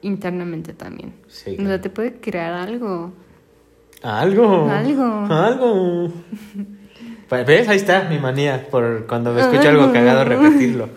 internamente 0.01 0.73
también. 0.73 1.13
Sí, 1.27 1.55
O 1.59 1.63
sea, 1.65 1.81
te 1.81 1.89
puede 1.89 2.13
crear 2.19 2.53
algo. 2.53 3.13
Algo. 4.01 4.69
Algo. 4.69 5.25
Algo. 5.29 6.13
Pa- 7.29 7.43
¿Ves? 7.43 7.67
Ahí 7.67 7.77
está 7.77 8.07
mi 8.09 8.17
manía 8.17 8.67
por 8.71 9.05
cuando 9.07 9.33
me 9.33 9.41
escucho 9.41 9.69
algo 9.69 9.91
cagado 9.93 10.23
repetirlo. 10.25 10.89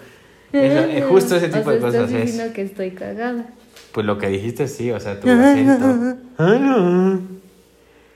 Es 0.52 1.04
justo 1.06 1.36
ese 1.36 1.48
tipo 1.48 1.70
O 1.70 1.72
de 1.72 1.78
sea, 1.80 1.86
cosas 1.88 2.04
estás 2.04 2.12
es. 2.20 2.26
diciendo 2.26 2.52
que 2.54 2.62
estoy 2.62 2.90
cagada. 2.92 3.46
Pues 3.92 4.06
lo 4.06 4.18
que 4.18 4.28
dijiste 4.28 4.68
sí, 4.68 4.90
o 4.90 5.00
sea, 5.00 5.18
tu 5.20 5.28
acento. 5.30 6.16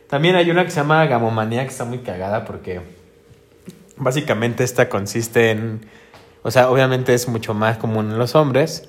También 0.08 0.36
hay 0.36 0.50
una 0.50 0.64
que 0.64 0.70
se 0.70 0.76
llama 0.76 1.04
gamomanía 1.06 1.62
que 1.64 1.70
está 1.70 1.84
muy 1.84 1.98
cagada 1.98 2.44
porque 2.44 2.80
básicamente 3.96 4.62
esta 4.64 4.88
consiste 4.88 5.50
en, 5.50 5.80
o 6.42 6.50
sea, 6.50 6.70
obviamente 6.70 7.12
es 7.14 7.28
mucho 7.28 7.54
más 7.54 7.76
común 7.78 8.10
en 8.12 8.18
los 8.18 8.34
hombres, 8.34 8.88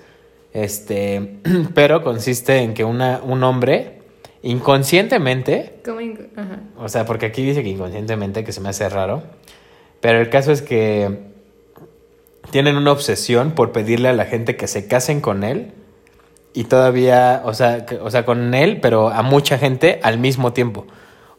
este, 0.54 1.40
pero 1.74 2.04
consiste 2.04 2.58
en 2.58 2.74
que 2.74 2.84
una, 2.84 3.20
un 3.24 3.44
hombre 3.44 4.00
inconscientemente 4.44 5.80
¿Cómo 5.84 6.00
inc- 6.02 6.28
Ajá. 6.36 6.60
o 6.78 6.88
sea, 6.88 7.06
porque 7.06 7.26
aquí 7.26 7.44
dice 7.44 7.64
que 7.64 7.70
inconscientemente, 7.70 8.44
que 8.44 8.52
se 8.52 8.62
me 8.62 8.70
hace 8.70 8.88
raro, 8.88 9.24
Pero 10.00 10.20
el 10.20 10.30
caso 10.30 10.52
es 10.52 10.62
que 10.62 11.27
tienen 12.52 12.78
una 12.78 12.92
obsesión 12.92 13.52
por 13.52 13.72
pedirle 13.72 14.10
a 14.10 14.14
la 14.14 14.26
gente 14.26 14.56
que 14.56 14.68
se 14.68 14.88
casen 14.88 15.22
con 15.22 15.44
él 15.44 15.74
y 16.54 16.64
todavía, 16.66 17.42
o 17.46 17.54
sea, 17.54 17.86
o 18.02 18.10
sea, 18.10 18.26
con 18.26 18.54
él, 18.54 18.80
pero 18.82 19.10
a 19.10 19.22
mucha 19.22 19.58
gente 19.58 20.00
al 20.04 20.18
mismo 20.18 20.54
tiempo. 20.54 20.86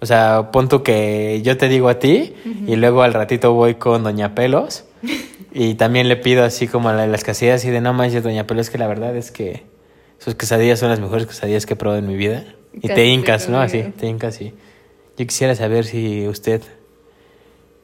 O 0.00 0.06
sea, 0.06 0.50
pon 0.52 0.68
tú 0.68 0.82
que 0.84 1.40
yo 1.42 1.56
te 1.56 1.68
digo 1.68 1.88
a 1.88 1.98
ti 1.98 2.34
y 2.66 2.76
luego 2.76 3.02
al 3.02 3.14
ratito 3.14 3.52
voy 3.52 3.74
con 3.74 4.04
Doña 4.04 4.34
Pelos 4.36 4.84
y 5.52 5.74
también 5.74 6.08
le 6.08 6.16
pido 6.16 6.44
así 6.44 6.68
como 6.68 6.88
a 6.88 6.92
la- 6.92 7.06
las 7.08 7.24
quesadillas 7.24 7.64
y 7.64 7.70
de 7.70 7.80
no 7.80 7.92
manches, 7.94 8.22
Doña 8.22 8.46
Pelos, 8.46 8.70
que 8.70 8.78
la 8.78 8.86
verdad 8.86 9.16
es 9.16 9.32
que 9.32 9.64
sus 10.18 10.34
quesadillas 10.36 10.78
son 10.78 10.90
las 10.90 11.00
mejores 11.00 11.26
quesadillas 11.26 11.66
que 11.66 11.74
he 11.74 11.76
probado 11.76 11.98
en 11.98 12.06
mi 12.06 12.16
vida. 12.16 12.44
Y 12.74 12.86
te 12.94 13.06
hincas, 13.06 13.48
¿no? 13.48 13.60
Así, 13.60 13.82
te 13.98 14.06
hincas 14.06 14.40
y 14.40 14.54
yo 15.16 15.26
quisiera 15.26 15.54
saber 15.56 15.84
si 15.84 16.28
usted 16.28 16.62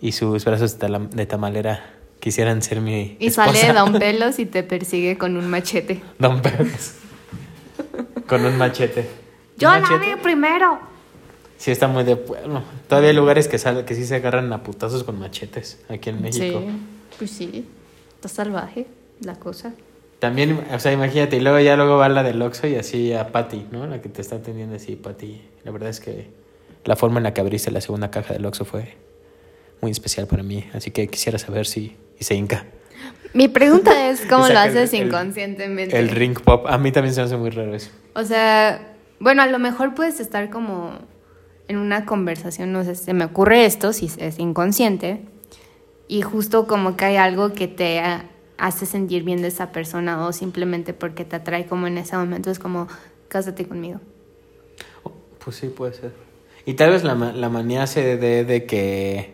y 0.01 0.13
sus 0.13 0.45
brazos 0.45 0.79
de 0.79 1.27
tamalera 1.27 1.94
quisieran 2.25 2.63
ser 2.63 2.81
mi 2.81 3.19
Y 3.21 3.27
esposa. 3.27 3.53
sale 3.53 3.75
Don 3.75 3.93
Pelos 3.99 4.39
y 4.39 4.47
te 4.47 4.63
persigue 4.63 5.19
con 5.19 5.37
un 5.37 5.47
machete. 5.51 6.01
Don 6.19 6.41
Pelos. 6.41 6.95
Con 8.27 8.47
un 8.47 8.57
machete. 8.57 9.07
Yo 9.59 9.69
¿Un 9.69 9.75
la 9.75 9.81
machete? 9.83 10.15
vi 10.15 10.21
primero. 10.23 10.79
Sí, 11.59 11.71
está 11.71 11.87
muy 11.87 12.03
de 12.03 12.17
pueblo. 12.17 12.63
Todavía 12.89 13.11
hay 13.11 13.17
lugares 13.17 13.47
que, 13.47 13.59
sale, 13.59 13.85
que 13.85 13.95
sí 13.95 14.07
se 14.07 14.15
agarran 14.17 14.51
a 14.55 14.63
putazos 14.63 15.05
con 15.05 15.19
machetes 15.19 15.79
aquí 15.91 16.09
en 16.09 16.23
México. 16.23 16.61
Sí, 16.61 16.67
pues 17.19 17.31
sí. 17.31 17.67
Está 18.15 18.29
salvaje 18.29 18.87
la 19.21 19.35
cosa. 19.35 19.75
También, 20.19 20.65
o 20.73 20.79
sea, 20.79 20.93
imagínate, 20.93 21.37
y 21.37 21.41
luego 21.41 21.61
ya 21.61 21.77
luego 21.77 21.99
va 21.99 22.09
la 22.09 22.23
del 22.23 22.41
Oxxo 22.41 22.67
y 22.69 22.77
así 22.77 23.13
a 23.13 23.33
Patty, 23.33 23.67
¿no? 23.71 23.87
La 23.87 24.01
que 24.01 24.09
te 24.09 24.23
está 24.23 24.37
atendiendo 24.37 24.77
así, 24.77 24.97
Patty. 24.97 25.43
La 25.65 25.71
verdad 25.73 25.91
es 25.91 26.01
que 26.01 26.31
la 26.87 26.97
forma 26.97 27.19
en 27.19 27.25
la 27.25 27.35
que 27.35 27.43
abriste 27.43 27.71
la 27.71 27.83
segunda 27.83 28.11
caja 28.11 28.33
del 28.33 28.47
Oxxo 28.47 28.65
fue 28.65 28.95
muy 29.83 29.91
especial 29.91 30.27
para 30.27 30.43
mí. 30.43 30.65
Así 30.73 30.91
que 30.91 31.07
quisiera 31.09 31.39
saber 31.39 31.67
si 31.67 31.95
y 32.19 32.25
se 32.25 32.35
hinca. 32.35 32.67
Mi 33.33 33.49
pregunta 33.49 34.09
es 34.11 34.21
cómo 34.27 34.45
lo 34.45 34.51
el- 34.53 34.57
haces 34.57 34.93
el- 34.93 35.07
inconscientemente. 35.09 35.99
El 35.99 36.09
ring 36.11 36.39
pop, 36.41 36.67
a 36.69 36.79
mí 36.79 36.93
también 36.93 37.15
se 37.15 37.21
me 37.21 37.27
hace 37.27 37.37
muy 37.37 37.51
raro 37.51 37.75
eso. 37.75 37.91
O 38.15 38.23
sea, 38.25 38.95
bueno, 39.21 39.43
a 39.43 39.47
lo 39.47 39.59
mejor 39.59 39.95
puedes 39.95 40.21
estar 40.21 40.51
como 40.51 40.93
en 41.69 41.79
una 41.79 42.05
conversación, 42.05 42.73
no 42.73 42.85
sé, 42.85 42.95
se 42.95 43.15
me 43.15 43.25
ocurre 43.25 43.65
esto, 43.65 43.93
si 43.93 44.11
es 44.19 44.39
inconsciente, 44.39 45.23
y 46.09 46.21
justo 46.23 46.67
como 46.67 46.97
que 46.97 47.07
hay 47.07 47.17
algo 47.17 47.53
que 47.55 47.67
te 47.69 48.03
hace 48.59 48.87
sentir 48.87 49.25
bien 49.25 49.41
de 49.43 49.49
esa 49.49 49.73
persona 49.73 50.27
o 50.27 50.33
simplemente 50.33 50.93
porque 50.93 51.25
te 51.25 51.37
atrae 51.37 51.67
como 51.67 51.87
en 51.87 51.97
ese 51.99 52.17
momento, 52.17 52.51
es 52.51 52.59
como, 52.59 52.87
cásate 53.29 53.67
conmigo. 53.67 54.01
Oh, 55.03 55.13
Pues 55.43 55.57
sí, 55.57 55.69
puede 55.69 55.95
ser. 55.95 56.13
Y 56.67 56.75
tal 56.75 56.91
vez 56.91 57.03
la, 57.03 57.15
la 57.15 57.49
manía 57.49 57.87
se 57.87 58.17
dé 58.17 58.45
de 58.45 58.65
que. 58.67 59.34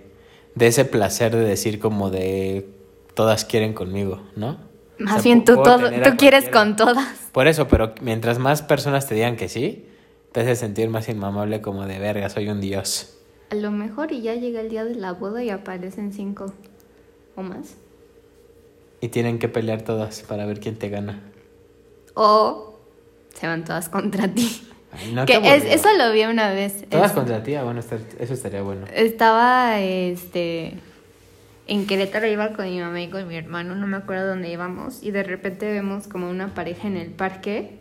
De 0.60 0.66
ese 0.66 0.84
placer 0.84 1.34
de 1.34 1.42
decir 1.42 1.80
como 1.80 2.10
de. 2.10 2.68
todas 3.14 3.44
quieren 3.46 3.72
conmigo, 3.72 4.20
¿no? 4.36 4.58
O 5.00 5.02
Más 5.04 5.14
sea, 5.14 5.22
bien 5.22 5.44
tú, 5.44 5.54
todo, 5.62 5.90
tú 5.90 6.16
quieres 6.18 6.50
con 6.50 6.76
todas. 6.76 7.30
Por 7.32 7.48
eso, 7.48 7.66
pero 7.66 7.94
mientras 8.02 8.38
más 8.38 8.60
personas 8.60 9.06
te 9.06 9.14
digan 9.14 9.36
que 9.36 9.48
sí, 9.48 9.86
te 10.32 10.40
hace 10.40 10.54
sentir 10.56 10.90
más 10.90 11.08
inmamable 11.08 11.62
como 11.62 11.86
de 11.86 11.98
verga, 11.98 12.28
soy 12.28 12.48
un 12.50 12.60
dios. 12.60 13.16
A 13.50 13.54
lo 13.54 13.70
mejor 13.70 14.12
y 14.12 14.20
ya 14.20 14.34
llega 14.34 14.60
el 14.60 14.68
día 14.68 14.84
de 14.84 14.94
la 14.94 15.14
boda 15.14 15.42
y 15.42 15.48
aparecen 15.48 16.12
cinco 16.12 16.52
o 17.36 17.42
más. 17.42 17.76
Y 19.00 19.08
tienen 19.08 19.38
que 19.38 19.48
pelear 19.48 19.80
todas 19.80 20.20
para 20.28 20.44
ver 20.44 20.60
quién 20.60 20.76
te 20.76 20.90
gana. 20.90 21.22
O 22.12 22.78
se 23.32 23.46
van 23.46 23.64
todas 23.64 23.88
contra 23.88 24.28
ti. 24.28 24.62
Ay, 24.92 25.12
no, 25.12 25.24
que 25.26 25.34
es, 25.54 25.64
eso 25.64 25.88
lo 25.96 26.12
vi 26.12 26.24
una 26.24 26.50
vez. 26.50 26.84
Todas 26.88 27.10
Es- 27.10 27.12
contra 27.16 27.42
ti, 27.42 27.54
ah, 27.54 27.62
bueno, 27.64 27.80
eso 27.80 28.34
estaría 28.34 28.62
bueno. 28.62 28.86
Estaba 28.92 29.78
este 29.80 30.74
en 31.66 31.86
Querétaro 31.86 32.26
iba 32.26 32.52
con 32.54 32.64
mi 32.64 32.80
mamá 32.80 33.00
y 33.00 33.08
con 33.08 33.28
mi 33.28 33.36
hermano, 33.36 33.76
no 33.76 33.86
me 33.86 33.96
acuerdo 33.96 34.26
dónde 34.26 34.50
íbamos, 34.50 35.04
y 35.04 35.12
de 35.12 35.22
repente 35.22 35.70
vemos 35.70 36.08
como 36.08 36.28
una 36.28 36.48
pareja 36.52 36.88
en 36.88 36.96
el 36.96 37.10
parque 37.10 37.78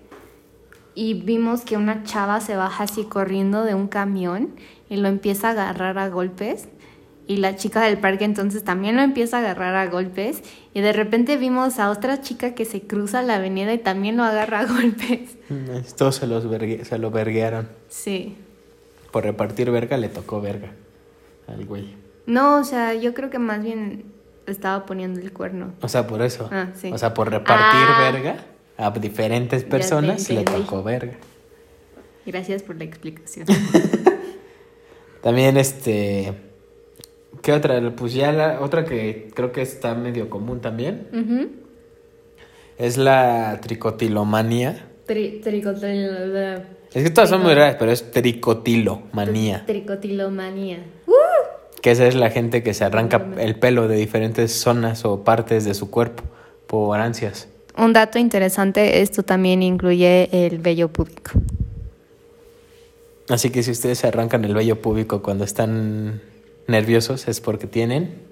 y 0.94 1.16
vimos 1.16 1.62
que 1.62 1.76
una 1.78 2.04
chava 2.04 2.40
se 2.42 2.56
baja 2.56 2.84
así 2.84 3.06
corriendo 3.06 3.64
de 3.64 3.74
un 3.74 3.88
camión 3.88 4.56
y 4.90 4.98
lo 4.98 5.08
empieza 5.08 5.48
a 5.48 5.52
agarrar 5.52 5.98
a 5.98 6.10
golpes. 6.10 6.68
Y 7.30 7.38
la 7.38 7.56
chica 7.56 7.84
del 7.84 8.00
parque 8.00 8.26
entonces 8.26 8.64
también 8.64 8.96
lo 8.96 9.04
empieza 9.04 9.38
a 9.38 9.42
agarrar 9.42 9.76
a 9.76 9.86
golpes. 9.86 10.42
Y 10.74 10.82
de 10.82 10.92
repente 10.94 11.38
vimos 11.38 11.78
a 11.78 11.92
otra 11.92 12.22
chica 12.22 12.56
que 12.56 12.66
se 12.66 12.82
cruza 12.82 13.22
la 13.22 13.36
avenida 13.36 13.72
y 13.72 13.78
también 13.78 14.18
lo 14.18 14.24
agarra 14.24 14.62
a 14.62 14.66
golpes. 14.66 15.38
Mm, 15.50 15.82
Todos 15.96 16.16
se, 16.16 16.26
los 16.26 16.48
vergue- 16.50 16.84
se 16.84 16.98
lo 16.98 17.12
verguearon. 17.12 17.70
Sí. 17.88 18.36
Por 19.12 19.26
repartir 19.26 19.70
verga 19.70 19.96
le 19.98 20.10
tocó 20.10 20.42
verga 20.42 20.72
al 21.48 21.66
güey. 21.66 21.94
No, 22.26 22.58
o 22.58 22.64
sea, 22.64 22.96
yo 22.96 23.14
creo 23.14 23.30
que 23.30 23.38
más 23.38 23.64
bien 23.64 24.06
estaba 24.48 24.88
poniendo 24.88 25.20
el 25.20 25.32
cuerno. 25.32 25.74
O 25.82 25.88
sea, 25.88 26.08
por 26.08 26.24
eso. 26.24 26.50
Ah, 26.52 26.70
sí. 26.74 26.92
O 26.92 26.98
sea, 26.98 27.14
por 27.14 27.30
repartir 27.30 27.80
Ah. 27.88 28.12
verga 28.12 28.38
a 28.76 28.90
diferentes 28.92 29.66
te 29.66 29.70
personas 29.70 30.28
le 30.32 30.44
tocó 30.46 30.82
verga. 30.82 31.14
Gracias 32.26 32.64
por 32.64 32.76
la 32.76 32.86
explicación. 32.86 33.46
También 35.22 35.58
este 35.58 36.34
¿Qué 37.42 37.54
otra? 37.54 37.80
Pues 37.96 38.14
ya 38.14 38.32
la 38.32 38.62
otra 38.62 38.86
que 38.86 39.30
creo 39.34 39.52
que 39.52 39.62
está 39.62 39.96
medio 39.96 40.30
común 40.30 40.60
también 40.62 41.08
es 42.78 42.98
la 42.98 43.60
tricotilomanía. 43.62 44.86
Tri- 45.08 45.42
tricotilo- 45.42 46.64
Es 46.94 47.04
que 47.04 47.10
todas 47.10 47.30
son 47.30 47.42
muy 47.44 47.54
raras, 47.54 47.76
pero 47.80 47.92
es 47.92 48.12
tricotilomanía. 48.12 49.64
Tricotilomanía. 49.66 50.80
Que 51.82 51.92
esa 51.92 52.08
es 52.08 52.16
la 52.16 52.30
gente 52.30 52.62
que 52.62 52.74
se 52.74 52.84
arranca 52.84 53.26
el 53.38 53.56
pelo 53.56 53.88
de 53.88 53.96
diferentes 53.96 54.52
zonas 54.52 55.06
o 55.06 55.24
partes 55.24 55.64
de 55.66 55.74
su 55.74 55.90
cuerpo 55.90 56.24
por 56.68 57.00
ansias. 57.00 57.48
Un 57.78 57.94
dato 57.94 58.20
interesante, 58.20 59.02
esto 59.02 59.24
también 59.24 59.64
incluye 59.64 60.28
el 60.46 60.58
vello 60.60 60.90
público. 60.90 61.32
Así 63.30 63.50
que 63.52 63.64
si 63.64 63.72
ustedes 63.72 64.00
se 64.00 64.08
arrancan 64.08 64.44
el 64.44 64.54
vello 64.54 64.82
público 64.82 65.22
cuando 65.22 65.46
están 65.46 66.22
nerviosos 66.70 67.28
es 67.28 67.42
porque 67.42 67.68
tienen 67.68 68.28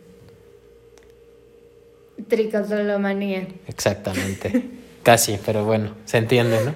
Tricotilomanía. 2.28 3.48
exactamente. 3.68 4.64
Casi, 5.04 5.40
pero 5.46 5.64
bueno, 5.66 5.92
se 6.06 6.18
entiende, 6.18 6.58
¿no? 6.66 6.74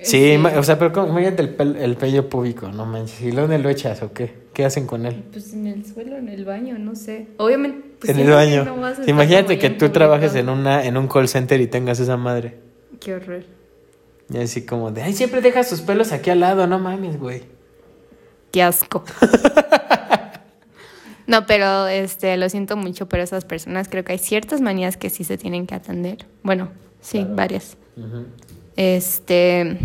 Sí, 0.00 0.36
o 0.36 0.62
sea, 0.62 0.78
pero 0.78 0.92
¿cómo? 0.92 1.08
imagínate 1.08 1.42
el, 1.58 1.76
el 1.76 1.94
vello 1.96 2.28
público, 2.30 2.68
no 2.68 2.86
manches. 2.86 3.20
¿Y 3.20 3.32
dónde 3.32 3.58
lo 3.58 3.68
echas 3.68 4.00
o 4.02 4.12
qué? 4.12 4.32
¿Qué 4.54 4.64
hacen 4.64 4.86
con 4.86 5.04
él? 5.06 5.24
Pues 5.32 5.52
en 5.52 5.66
el 5.66 5.84
suelo, 5.84 6.16
en 6.16 6.28
el 6.28 6.44
baño, 6.44 6.78
no 6.78 6.94
sé. 6.94 7.26
Obviamente. 7.36 7.84
pues 7.98 8.10
en 8.12 8.20
el 8.20 8.30
baño. 8.30 8.64
no 8.64 8.76
vas 8.76 8.92
a 8.92 8.94
Sí, 8.96 9.00
estar 9.02 9.14
imagínate 9.14 9.58
que 9.58 9.70
tú 9.70 9.90
trabajes 9.90 10.34
en, 10.36 10.48
una, 10.48 10.84
en 10.86 10.96
un 10.96 11.08
call 11.08 11.28
center 11.28 11.60
y 11.60 11.66
tengas 11.66 11.98
esa 11.98 12.16
madre. 12.16 12.54
Qué 13.00 13.14
horror. 13.14 13.42
Y 14.32 14.38
así 14.38 14.64
como 14.64 14.92
de, 14.92 15.02
ay, 15.02 15.14
siempre 15.14 15.40
dejas 15.40 15.68
tus 15.68 15.80
pelos 15.80 16.12
aquí 16.12 16.30
al 16.30 16.40
lado, 16.40 16.66
no 16.68 16.78
mames, 16.78 17.18
güey. 17.18 17.42
Qué 18.52 18.62
asco. 18.62 19.04
No, 21.28 21.46
pero 21.46 21.86
este, 21.86 22.36
lo 22.38 22.48
siento 22.48 22.76
mucho 22.76 23.08
por 23.08 23.20
esas 23.20 23.44
personas. 23.44 23.88
Creo 23.88 24.02
que 24.02 24.12
hay 24.12 24.18
ciertas 24.18 24.60
manías 24.60 24.96
que 24.96 25.10
sí 25.10 25.22
se 25.22 25.38
tienen 25.38 25.66
que 25.68 25.74
atender. 25.76 26.26
Bueno, 26.42 26.70
sí, 27.00 27.18
Claro. 27.18 27.36
varias. 27.36 27.76
Este, 28.76 29.78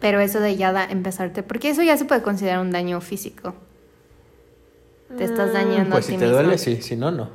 pero 0.00 0.18
eso 0.20 0.40
de 0.40 0.56
ya 0.56 0.72
da- 0.72 0.86
empezarte, 0.90 1.42
porque 1.42 1.68
eso 1.70 1.82
ya 1.82 1.96
se 1.96 2.04
puede 2.06 2.22
considerar 2.22 2.60
un 2.60 2.70
daño 2.70 3.00
físico. 3.00 3.54
Te 5.16 5.24
estás 5.24 5.52
dañando 5.52 5.90
Pues 5.92 6.04
a 6.04 6.08
si 6.08 6.12
ti 6.14 6.18
te 6.18 6.24
mismo. 6.24 6.40
duele, 6.42 6.58
sí, 6.58 6.82
si 6.82 6.96
no, 6.96 7.10
no. 7.12 7.30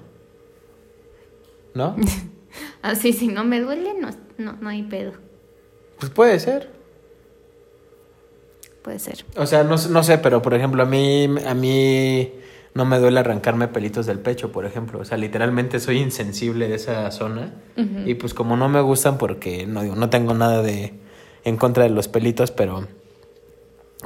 ¿No? 1.73 1.95
Así, 2.81 3.13
si 3.13 3.27
no 3.27 3.43
me 3.45 3.61
duele, 3.61 3.93
no, 3.99 4.09
no, 4.37 4.53
no 4.59 4.69
hay 4.69 4.83
pedo. 4.83 5.13
Pues 5.99 6.11
puede 6.11 6.39
ser. 6.39 6.69
Puede 8.81 8.97
ser. 8.99 9.23
O 9.37 9.45
sea, 9.45 9.63
no, 9.63 9.75
no 9.77 10.03
sé, 10.03 10.17
pero 10.17 10.41
por 10.41 10.53
ejemplo, 10.55 10.81
a 10.81 10.85
mí, 10.85 11.29
a 11.45 11.53
mí 11.53 12.31
no 12.73 12.85
me 12.85 12.99
duele 12.99 13.19
arrancarme 13.19 13.67
pelitos 13.67 14.05
del 14.05 14.19
pecho, 14.19 14.51
por 14.51 14.65
ejemplo. 14.65 14.99
O 14.99 15.05
sea, 15.05 15.17
literalmente 15.17 15.79
soy 15.79 15.97
insensible 15.97 16.67
de 16.67 16.75
esa 16.75 17.09
zona. 17.11 17.53
Y 18.05 18.13
pues 18.15 18.33
como 18.33 18.57
no 18.57 18.69
me 18.69 18.81
gustan 18.81 19.17
porque 19.17 19.65
no 19.65 19.81
digo, 19.81 19.95
no 19.95 20.09
tengo 20.09 20.33
nada 20.33 20.61
de 20.61 20.93
en 21.43 21.57
contra 21.57 21.83
de 21.83 21.89
los 21.89 22.07
pelitos, 22.07 22.51
pero 22.51 22.87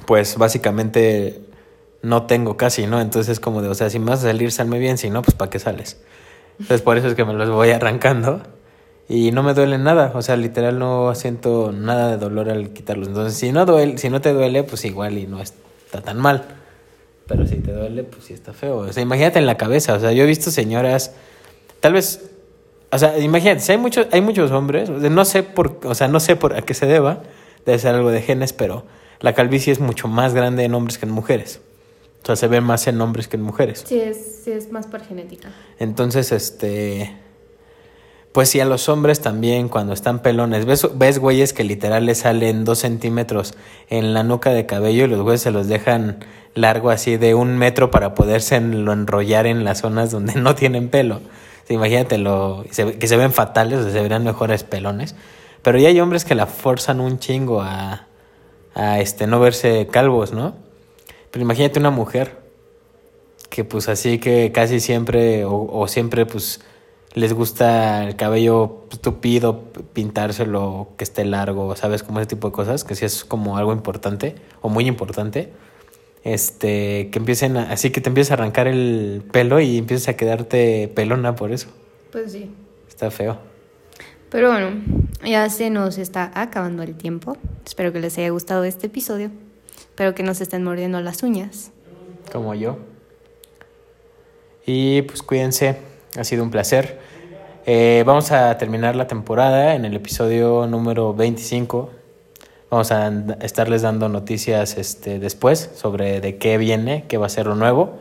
pues 0.05 0.37
básicamente 0.37 1.41
no 2.01 2.23
tengo 2.23 2.55
casi, 2.57 2.87
¿no? 2.87 3.01
Entonces 3.01 3.33
es 3.33 3.39
como 3.39 3.61
de, 3.61 3.67
o 3.67 3.75
sea, 3.75 3.89
si 3.89 3.99
me 3.99 4.11
vas 4.11 4.19
a 4.19 4.27
salir, 4.27 4.51
salme 4.51 4.79
bien, 4.79 4.97
si 4.97 5.09
no, 5.09 5.21
pues 5.21 5.35
¿para 5.35 5.49
qué 5.49 5.59
sales? 5.59 6.01
Entonces 6.59 6.81
por 6.81 6.97
eso 6.97 7.07
es 7.07 7.15
que 7.15 7.25
me 7.25 7.33
los 7.33 7.49
voy 7.49 7.71
arrancando 7.71 8.41
y 9.07 9.31
no 9.31 9.43
me 9.43 9.53
duele 9.53 9.77
nada, 9.77 10.11
o 10.15 10.21
sea, 10.21 10.35
literal 10.35 10.79
no 10.79 11.13
siento 11.13 11.71
nada 11.71 12.11
de 12.11 12.17
dolor 12.17 12.49
al 12.49 12.69
quitarlos. 12.69 13.09
Entonces, 13.09 13.37
si 13.37 13.51
no 13.51 13.65
duele, 13.65 13.97
si 13.97 14.09
no 14.09 14.21
te 14.21 14.33
duele, 14.33 14.63
pues 14.63 14.85
igual 14.85 15.17
y 15.17 15.27
no 15.27 15.41
está 15.41 16.01
tan 16.01 16.17
mal. 16.17 16.45
Pero 17.27 17.47
si 17.47 17.55
te 17.55 17.71
duele, 17.71 18.03
pues 18.03 18.25
sí 18.25 18.33
está 18.33 18.53
feo. 18.53 18.77
O 18.77 18.93
sea, 18.93 19.01
imagínate 19.01 19.39
en 19.39 19.45
la 19.45 19.57
cabeza, 19.57 19.95
o 19.95 19.99
sea, 19.99 20.11
yo 20.11 20.23
he 20.23 20.27
visto 20.27 20.51
señoras 20.51 21.13
tal 21.79 21.93
vez 21.93 22.31
o 22.91 22.97
sea, 22.97 23.19
imagínate, 23.19 23.59
si 23.59 23.71
hay 23.73 23.77
muchos 23.77 24.07
hay 24.11 24.21
muchos 24.21 24.51
hombres, 24.51 24.89
no 24.89 25.25
sé 25.25 25.43
por, 25.43 25.79
o 25.83 25.95
sea, 25.95 26.07
no 26.07 26.19
sé 26.19 26.35
por 26.35 26.55
a 26.55 26.61
qué 26.61 26.73
se 26.73 26.85
deba, 26.85 27.23
debe 27.65 27.77
ser 27.77 27.93
algo 27.95 28.09
de 28.09 28.21
genes, 28.21 28.53
pero 28.53 28.85
la 29.19 29.33
calvicie 29.33 29.73
es 29.73 29.79
mucho 29.79 30.07
más 30.07 30.33
grande 30.33 30.63
en 30.63 30.73
hombres 30.73 30.97
que 30.97 31.05
en 31.05 31.11
mujeres. 31.11 31.61
O 32.23 32.25
sea, 32.25 32.35
se 32.35 32.47
ve 32.47 32.61
más 32.61 32.87
en 32.87 32.99
hombres 33.01 33.27
que 33.27 33.37
en 33.37 33.43
mujeres. 33.43 33.83
Sí, 33.85 33.99
es, 33.99 34.41
sí, 34.43 34.51
es 34.51 34.71
más 34.71 34.87
por 34.87 35.01
genética. 35.01 35.49
Entonces, 35.77 36.31
este. 36.31 37.15
Pues 38.35 38.49
sí, 38.49 38.59
a 38.59 38.65
los 38.65 38.89
hombres 38.89 39.21
también, 39.21 39.69
cuando 39.69 39.93
están 39.93 40.19
pelones. 40.19 40.65
¿Ves, 40.65 40.89
ves 40.95 41.19
güeyes 41.19 41.53
que 41.53 41.63
literal 41.63 42.05
le 42.05 42.15
salen 42.15 42.65
dos 42.65 42.79
centímetros 42.79 43.53
en 43.89 44.13
la 44.13 44.23
nuca 44.23 44.49
de 44.49 44.65
cabello 44.65 45.05
y 45.05 45.07
los 45.07 45.21
güeyes 45.21 45.39
se 45.39 45.51
los 45.51 45.69
dejan 45.69 46.19
largo 46.53 46.89
así 46.89 47.15
de 47.15 47.33
un 47.33 47.57
metro 47.57 47.91
para 47.91 48.13
poderse 48.13 48.57
enrollar 48.57 49.47
en 49.47 49.63
las 49.63 49.79
zonas 49.79 50.11
donde 50.11 50.35
no 50.41 50.53
tienen 50.53 50.89
pelo. 50.89 51.21
imagínate 51.69 52.17
lo, 52.17 52.65
que 52.65 53.07
se 53.07 53.15
ven 53.15 53.31
fatales, 53.31 53.79
o 53.79 53.89
se 53.89 54.01
verán 54.01 54.25
mejores 54.25 54.65
pelones. 54.65 55.15
Pero 55.61 55.79
ya 55.79 55.87
hay 55.87 56.01
hombres 56.01 56.25
que 56.25 56.35
la 56.35 56.45
forzan 56.45 56.99
un 56.99 57.19
chingo 57.19 57.61
a, 57.61 58.07
a 58.73 58.99
este, 58.99 59.27
no 59.27 59.39
verse 59.39 59.87
calvos, 59.89 60.33
¿no? 60.33 60.55
Pero 61.31 61.41
imagínate 61.41 61.79
una 61.79 61.89
mujer 61.89 62.37
que 63.49 63.63
pues 63.63 63.87
así 63.87 64.19
que 64.19 64.51
casi 64.51 64.81
siempre 64.81 65.45
o, 65.45 65.69
o 65.71 65.87
siempre 65.87 66.25
pues 66.25 66.59
les 67.15 67.31
gusta 67.31 68.03
el 68.03 68.17
cabello 68.17 68.83
tupido, 69.01 69.63
pintárselo, 69.93 70.89
que 70.97 71.05
esté 71.05 71.23
largo, 71.23 71.73
¿sabes? 71.77 72.03
Como 72.03 72.19
ese 72.19 72.27
tipo 72.27 72.49
de 72.49 72.53
cosas, 72.53 72.83
que 72.83 72.93
sí 72.93 73.05
es 73.05 73.23
como 73.23 73.57
algo 73.57 73.71
importante 73.71 74.35
o 74.61 74.67
muy 74.67 74.85
importante. 74.85 75.51
Este, 76.25 77.09
que 77.11 77.19
empiecen 77.19 77.55
a, 77.55 77.71
así 77.71 77.91
que 77.91 78.01
te 78.01 78.09
empiezas 78.09 78.31
a 78.31 78.33
arrancar 78.33 78.67
el 78.67 79.23
pelo 79.31 79.61
y 79.61 79.77
empiezas 79.77 80.09
a 80.09 80.17
quedarte 80.17 80.91
pelona 80.93 81.35
por 81.35 81.51
eso. 81.51 81.69
Pues 82.11 82.33
sí. 82.33 82.51
Está 82.89 83.09
feo. 83.11 83.37
Pero 84.29 84.49
bueno, 84.49 84.81
ya 85.23 85.49
se 85.49 85.69
nos 85.69 85.97
está 85.97 86.31
acabando 86.35 86.83
el 86.83 86.95
tiempo. 86.95 87.37
Espero 87.65 87.93
que 87.93 87.99
les 87.99 88.17
haya 88.17 88.29
gustado 88.31 88.65
este 88.65 88.87
episodio. 88.87 89.31
Espero 89.77 90.13
que 90.15 90.23
no 90.23 90.33
se 90.33 90.43
estén 90.43 90.65
mordiendo 90.65 90.99
las 90.99 91.23
uñas. 91.23 91.71
Como 92.29 92.55
yo. 92.55 92.77
Y 94.65 95.03
pues 95.03 95.21
cuídense. 95.21 95.94
Ha 96.17 96.23
sido 96.23 96.43
un 96.43 96.51
placer. 96.51 96.99
Eh, 97.65 98.03
vamos 98.05 98.31
a 98.31 98.57
terminar 98.57 98.95
la 98.95 99.07
temporada 99.07 99.75
en 99.75 99.85
el 99.85 99.95
episodio 99.95 100.67
número 100.67 101.13
25. 101.13 101.89
Vamos 102.69 102.91
a 102.91 103.11
estarles 103.41 103.81
dando 103.81 104.07
noticias 104.07 104.77
este, 104.77 105.19
después 105.19 105.71
sobre 105.75 106.21
de 106.21 106.37
qué 106.37 106.57
viene, 106.57 107.05
qué 107.07 107.17
va 107.17 107.25
a 107.25 107.29
ser 107.29 107.47
lo 107.47 107.55
nuevo. 107.55 107.99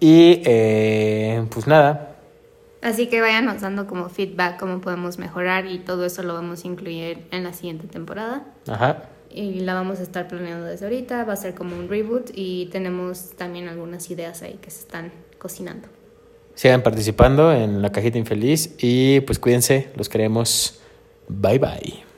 Y 0.00 0.42
eh, 0.44 1.46
pues 1.50 1.66
nada. 1.66 2.16
Así 2.82 3.06
que 3.06 3.20
váyanos 3.20 3.60
dando 3.60 3.86
como 3.86 4.08
feedback, 4.08 4.58
cómo 4.58 4.80
podemos 4.80 5.18
mejorar 5.18 5.66
y 5.66 5.78
todo 5.78 6.04
eso 6.04 6.24
lo 6.24 6.34
vamos 6.34 6.64
a 6.64 6.66
incluir 6.66 7.28
en 7.30 7.44
la 7.44 7.52
siguiente 7.52 7.86
temporada. 7.86 8.44
Ajá. 8.66 9.04
Y 9.30 9.60
la 9.60 9.74
vamos 9.74 10.00
a 10.00 10.02
estar 10.02 10.26
planeando 10.26 10.66
desde 10.66 10.86
ahorita, 10.86 11.24
va 11.24 11.32
a 11.32 11.36
ser 11.36 11.54
como 11.54 11.76
un 11.76 11.88
reboot 11.88 12.30
y 12.34 12.66
tenemos 12.66 13.30
también 13.36 13.68
algunas 13.68 14.10
ideas 14.10 14.42
ahí 14.42 14.58
que 14.60 14.70
se 14.70 14.80
están 14.80 15.12
cocinando. 15.38 15.88
Sigan 16.54 16.82
participando 16.82 17.52
en 17.52 17.82
la 17.82 17.90
cajita 17.90 18.18
infeliz 18.18 18.74
y 18.78 19.20
pues 19.20 19.38
cuídense, 19.38 19.88
los 19.96 20.08
queremos. 20.08 20.80
Bye 21.28 21.58
bye. 21.58 22.11